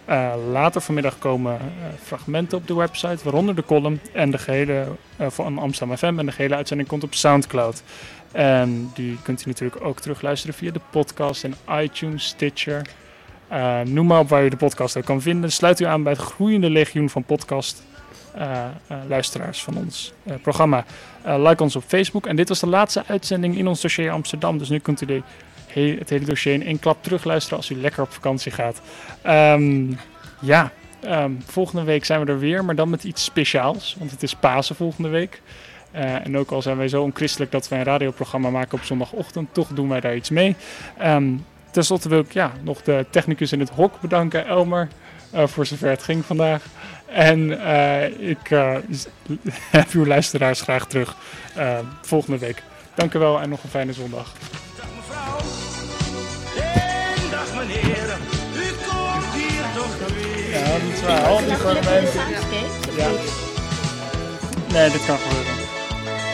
Uh, 0.10 0.34
later 0.52 0.82
vanmiddag 0.82 1.18
komen 1.18 1.54
uh, 1.54 1.86
fragmenten 2.04 2.58
op 2.58 2.68
de 2.68 2.74
website, 2.74 3.24
waaronder 3.24 3.56
de 3.56 3.64
column 3.64 4.00
en 4.14 4.32
de 4.32 4.38
gehele 4.38 4.86
uh, 5.22 5.28
van 5.30 5.58
Amsterdam 5.58 5.98
FM. 5.98 6.20
En 6.20 6.26
de 6.26 6.32
gehele 6.32 6.56
uitzending 6.56 6.90
komt 6.90 7.04
op 7.04 7.14
Soundcloud. 7.14 7.84
En 8.32 8.92
die 8.94 9.18
kunt 9.24 9.46
u 9.46 9.48
natuurlijk 9.48 9.86
ook 9.86 10.00
terugluisteren 10.00 10.56
via 10.56 10.72
de 10.72 10.82
podcast 10.90 11.44
en 11.44 11.56
iTunes, 11.82 12.26
Stitcher. 12.26 12.82
Noem 13.84 14.08
maar 14.08 14.20
op 14.20 14.30
waar 14.30 14.46
u 14.46 14.50
de 14.50 14.58
podcast 14.58 14.98
ook 14.98 15.06
kan 15.06 15.22
vinden. 15.22 15.52
Sluit 15.52 15.80
u 15.80 15.86
aan 15.86 16.04
bij 16.04 16.14
het 16.14 16.22
groeiende 16.22 16.70
legioen 16.70 17.10
van 17.10 17.24
podcast 17.24 17.84
luisteraars 19.08 19.64
van 19.64 19.78
ons 19.78 20.14
programma. 20.42 20.86
like 21.24 21.64
ons 21.64 21.76
op 21.76 21.84
Facebook. 21.88 22.26
En 22.26 22.36
dit 22.36 22.50
was 22.50 22.60
de 22.60 22.68
laatste 22.68 23.04
uitzending 23.08 23.58
in 23.58 23.68
ons 23.68 23.82
dossier 23.82 24.12
Amsterdam. 24.12 24.58
Dus 24.58 24.70
nu 24.70 24.80
kunt 24.80 25.02
u 25.02 25.06
de 25.06 25.22
he 25.74 25.96
het 26.00 26.10
hele 26.10 26.26
dossier 26.26 26.54
in 26.54 26.66
één 26.66 26.80
klap 26.80 27.04
terugluisteren 27.04 27.58
als 27.58 27.70
u 27.70 27.76
lekker 27.76 28.04
op 28.04 28.12
vakantie 28.12 28.52
gaat. 28.52 28.82
Um, 29.28 29.98
ja, 30.42 30.72
um, 31.06 31.42
volgende 31.46 31.84
week 31.84 32.06
zijn 32.06 32.26
we 32.26 32.32
er 32.32 32.40
weer, 32.40 32.66
maar 32.66 32.76
dan 32.76 32.90
met 32.90 33.04
iets 33.04 33.24
speciaals. 33.24 33.96
Want 34.00 34.12
het 34.12 34.24
is 34.24 34.36
Pasen 34.36 34.76
volgende 34.76 35.10
week. 35.10 35.42
Uh, 35.96 36.26
en 36.26 36.38
ook 36.38 36.52
al 36.52 36.62
zijn 36.62 36.78
wij 36.78 36.88
zo 36.88 37.04
onchristelijk 37.04 37.52
dat 37.52 37.68
wij 37.68 37.80
een 37.80 37.86
radioprogramma 37.86 38.50
maken 38.50 38.78
op 38.78 38.84
zondagochtend, 38.84 39.54
toch 39.54 39.68
doen 39.68 39.90
wij 39.90 40.00
daar 40.00 40.16
iets 40.16 40.30
mee. 40.30 40.56
Um, 41.04 41.46
Ten 41.72 41.84
slotte 41.84 42.10
wil 42.10 42.20
ik 42.20 42.34
ja, 42.34 42.52
nog 42.64 42.82
de 42.82 43.06
technicus 43.10 43.52
in 43.52 43.60
het 43.60 43.70
hok 43.70 44.02
bedanken, 44.02 44.48
Elmer, 44.48 44.88
uh, 45.36 45.48
voor 45.48 45.66
zover 45.66 45.90
het 45.90 46.04
ging 46.04 46.26
vandaag. 46.26 46.64
En 47.06 47.40
uh, 47.40 48.30
ik 48.30 48.50
heb 49.72 49.90
uw 49.92 50.06
luisteraars 50.06 50.62
graag 50.62 50.88
terug 50.88 51.16
volgende 52.02 52.38
week. 52.38 52.64
Dank 52.96 53.14
u 53.14 53.20
wel 53.20 53.42
en 53.42 53.50
nog 53.50 53.64
een 53.64 53.70
fijne 53.70 53.94
zondag. 53.94 54.34
Meneer, 57.60 58.18
u 58.56 58.68
komt 58.88 59.34
hier 59.34 59.66
toch 59.76 59.96
weer. 60.14 60.50
Ja, 60.50 60.64
dat 60.72 60.82
is 60.94 61.02
waar. 61.02 61.28
Al 61.28 61.38
die 61.38 61.56
fragmenten. 61.56 62.22
Ja. 62.98 63.10
Nee, 64.74 64.90
dit 64.90 65.06
kan 65.06 65.18
gebeuren. 65.18 65.56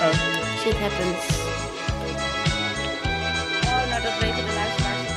Eh, 0.02 0.14
Shit 0.62 0.78
happens. 0.84 1.24
Oh, 3.66 3.90
nou 3.90 4.02
dat 4.08 4.16
weten 4.22 4.44
de 4.48 4.54
luisteraars. 4.60 5.12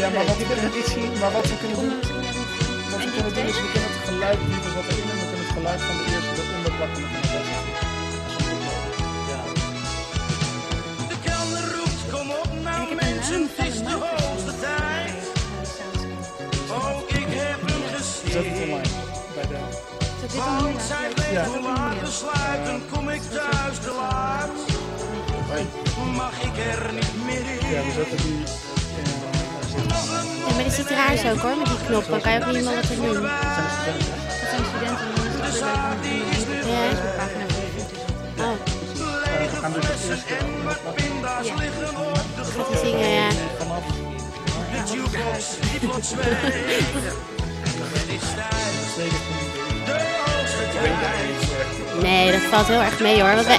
ja, 0.00 0.08
maar 0.14 0.24
wat, 0.26 0.36
we 0.36 0.44
kunnen, 0.44 1.18
maar 1.20 1.32
wat 1.32 1.46
we 1.50 1.56
kunnen 1.58 1.76
doen... 1.80 1.92
Wat 2.90 3.00
we 3.04 3.10
kunnen 3.14 3.34
doen 3.34 3.46
is, 3.52 3.58
we 3.64 3.68
kunnen 3.72 3.90
het 3.96 4.08
geluid 4.08 4.38
niet 4.48 4.74
wat 4.74 4.84
erin 4.90 5.08
en 5.12 5.16
we 5.22 5.26
kunnen 5.30 5.46
het 5.46 5.54
geluid 5.58 5.80
van 5.88 5.96
de 5.98 6.04
eerste 6.12 6.42
eronder 6.42 6.72
plakken 6.78 7.02
met 7.02 7.12
een 7.14 7.30
best. 7.32 7.50
Ja. 9.30 9.40
De 11.10 11.16
kelner 11.24 11.64
roept, 11.76 12.02
kom 12.12 12.28
op 12.42 12.50
nou 12.68 12.94
mensen, 12.94 13.40
het 13.56 13.66
is 13.66 13.78
de 13.88 13.96
hoogste 14.04 14.54
tijd. 14.60 14.97
Zet 18.30 18.44
het 18.46 18.62
online. 18.62 18.88
Bij 19.34 19.46
de... 19.46 19.58
Want 20.36 20.82
zij 20.82 21.08
weet 21.14 21.30
Ja. 21.30 21.94
besluiten, 22.00 22.82
kom 22.92 23.08
ik 23.08 23.20
thuis 23.22 23.78
te 23.78 23.92
laat. 23.96 24.48
Mag 26.16 26.32
ik 26.42 26.56
er 26.72 26.92
niet 26.92 27.24
meer 27.24 27.70
Ja, 27.70 27.80
we 27.80 27.86
in? 27.86 27.92
zetten 27.92 28.16
die... 28.16 28.38
Ja, 30.46 30.54
maar 30.54 30.62
die 30.62 30.72
zit 30.72 30.90
raar 30.90 31.16
zo 31.16 31.30
ook 31.30 31.38
hoor, 31.38 31.56
met 31.56 31.66
die 31.66 31.76
knop. 31.86 32.06
Dan 32.08 32.20
kan 32.20 32.32
je 32.32 32.38
ook 32.40 32.52
niet 32.52 32.64
meer 32.64 32.74
wat 32.74 32.84
er 32.90 32.96
doen. 32.96 33.22
Dat 33.22 33.30
zijn 34.50 34.64
studenten 34.68 35.06
die 35.14 35.24
ons 35.24 35.52
De 35.52 35.58
zaak 35.58 36.02
die 36.02 36.22
is 36.30 36.46
nu 36.46 36.70
Ja. 36.70 36.88
pagina 37.16 37.44
24. 37.46 37.98
Oh, 38.38 38.56
lege 39.38 39.80
flessen 39.80 40.36
en 40.38 40.64
wat 40.64 40.94
pinda's 40.94 41.46
liggen 41.58 41.96
op 41.96 42.14
de 42.36 42.44
gaat 42.44 42.46
grond. 42.52 42.68
hij 42.68 42.78
zingen, 42.84 43.08
ja. 43.08 43.28
De 44.72 44.92
jukebox 44.92 45.44
die 45.70 45.80
plots 45.88 46.12
Nee, 52.02 52.32
dat 52.32 52.40
valt 52.40 52.66
heel 52.66 52.80
erg 52.80 53.00
mee 53.00 53.20
hoor. 53.20 53.34
Want 53.34 53.46
wij, 53.46 53.58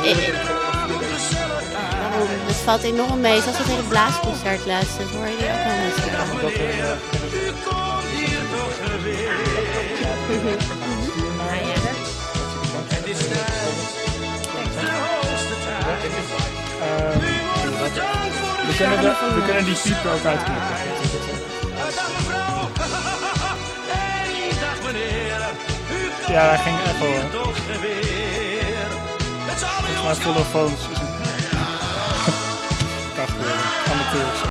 dat 2.47 2.55
valt 2.55 2.83
enorm 2.83 3.19
mee. 3.19 3.41
Zoals 3.41 3.57
dat 3.57 3.67
hele 3.67 3.81
blaasconcert. 3.87 4.65
Dat 4.65 5.09
hoor 5.15 5.27
je 5.27 5.37
die 5.37 5.47
ook 5.47 5.63
wel 5.63 5.75
mensen. 5.75 6.01
Het 6.01 6.19
We 18.67 18.75
kunnen, 18.77 19.01
de, 19.01 19.13
we 19.35 19.41
kunnen 19.45 19.65
die 19.65 19.75
pieper 19.83 20.11
ook 20.11 20.25
uitknippen. 20.25 20.88
Ja, 26.29 26.49
hij 26.49 26.57
ging 26.57 26.77
Maar 30.01 30.09
ons 30.09 30.19
volle 30.19 30.45
phones 30.45 30.87
is 30.91 30.99
een... 30.99 31.07
Prachtig. 33.13 33.91
Amateurs. 33.91 34.48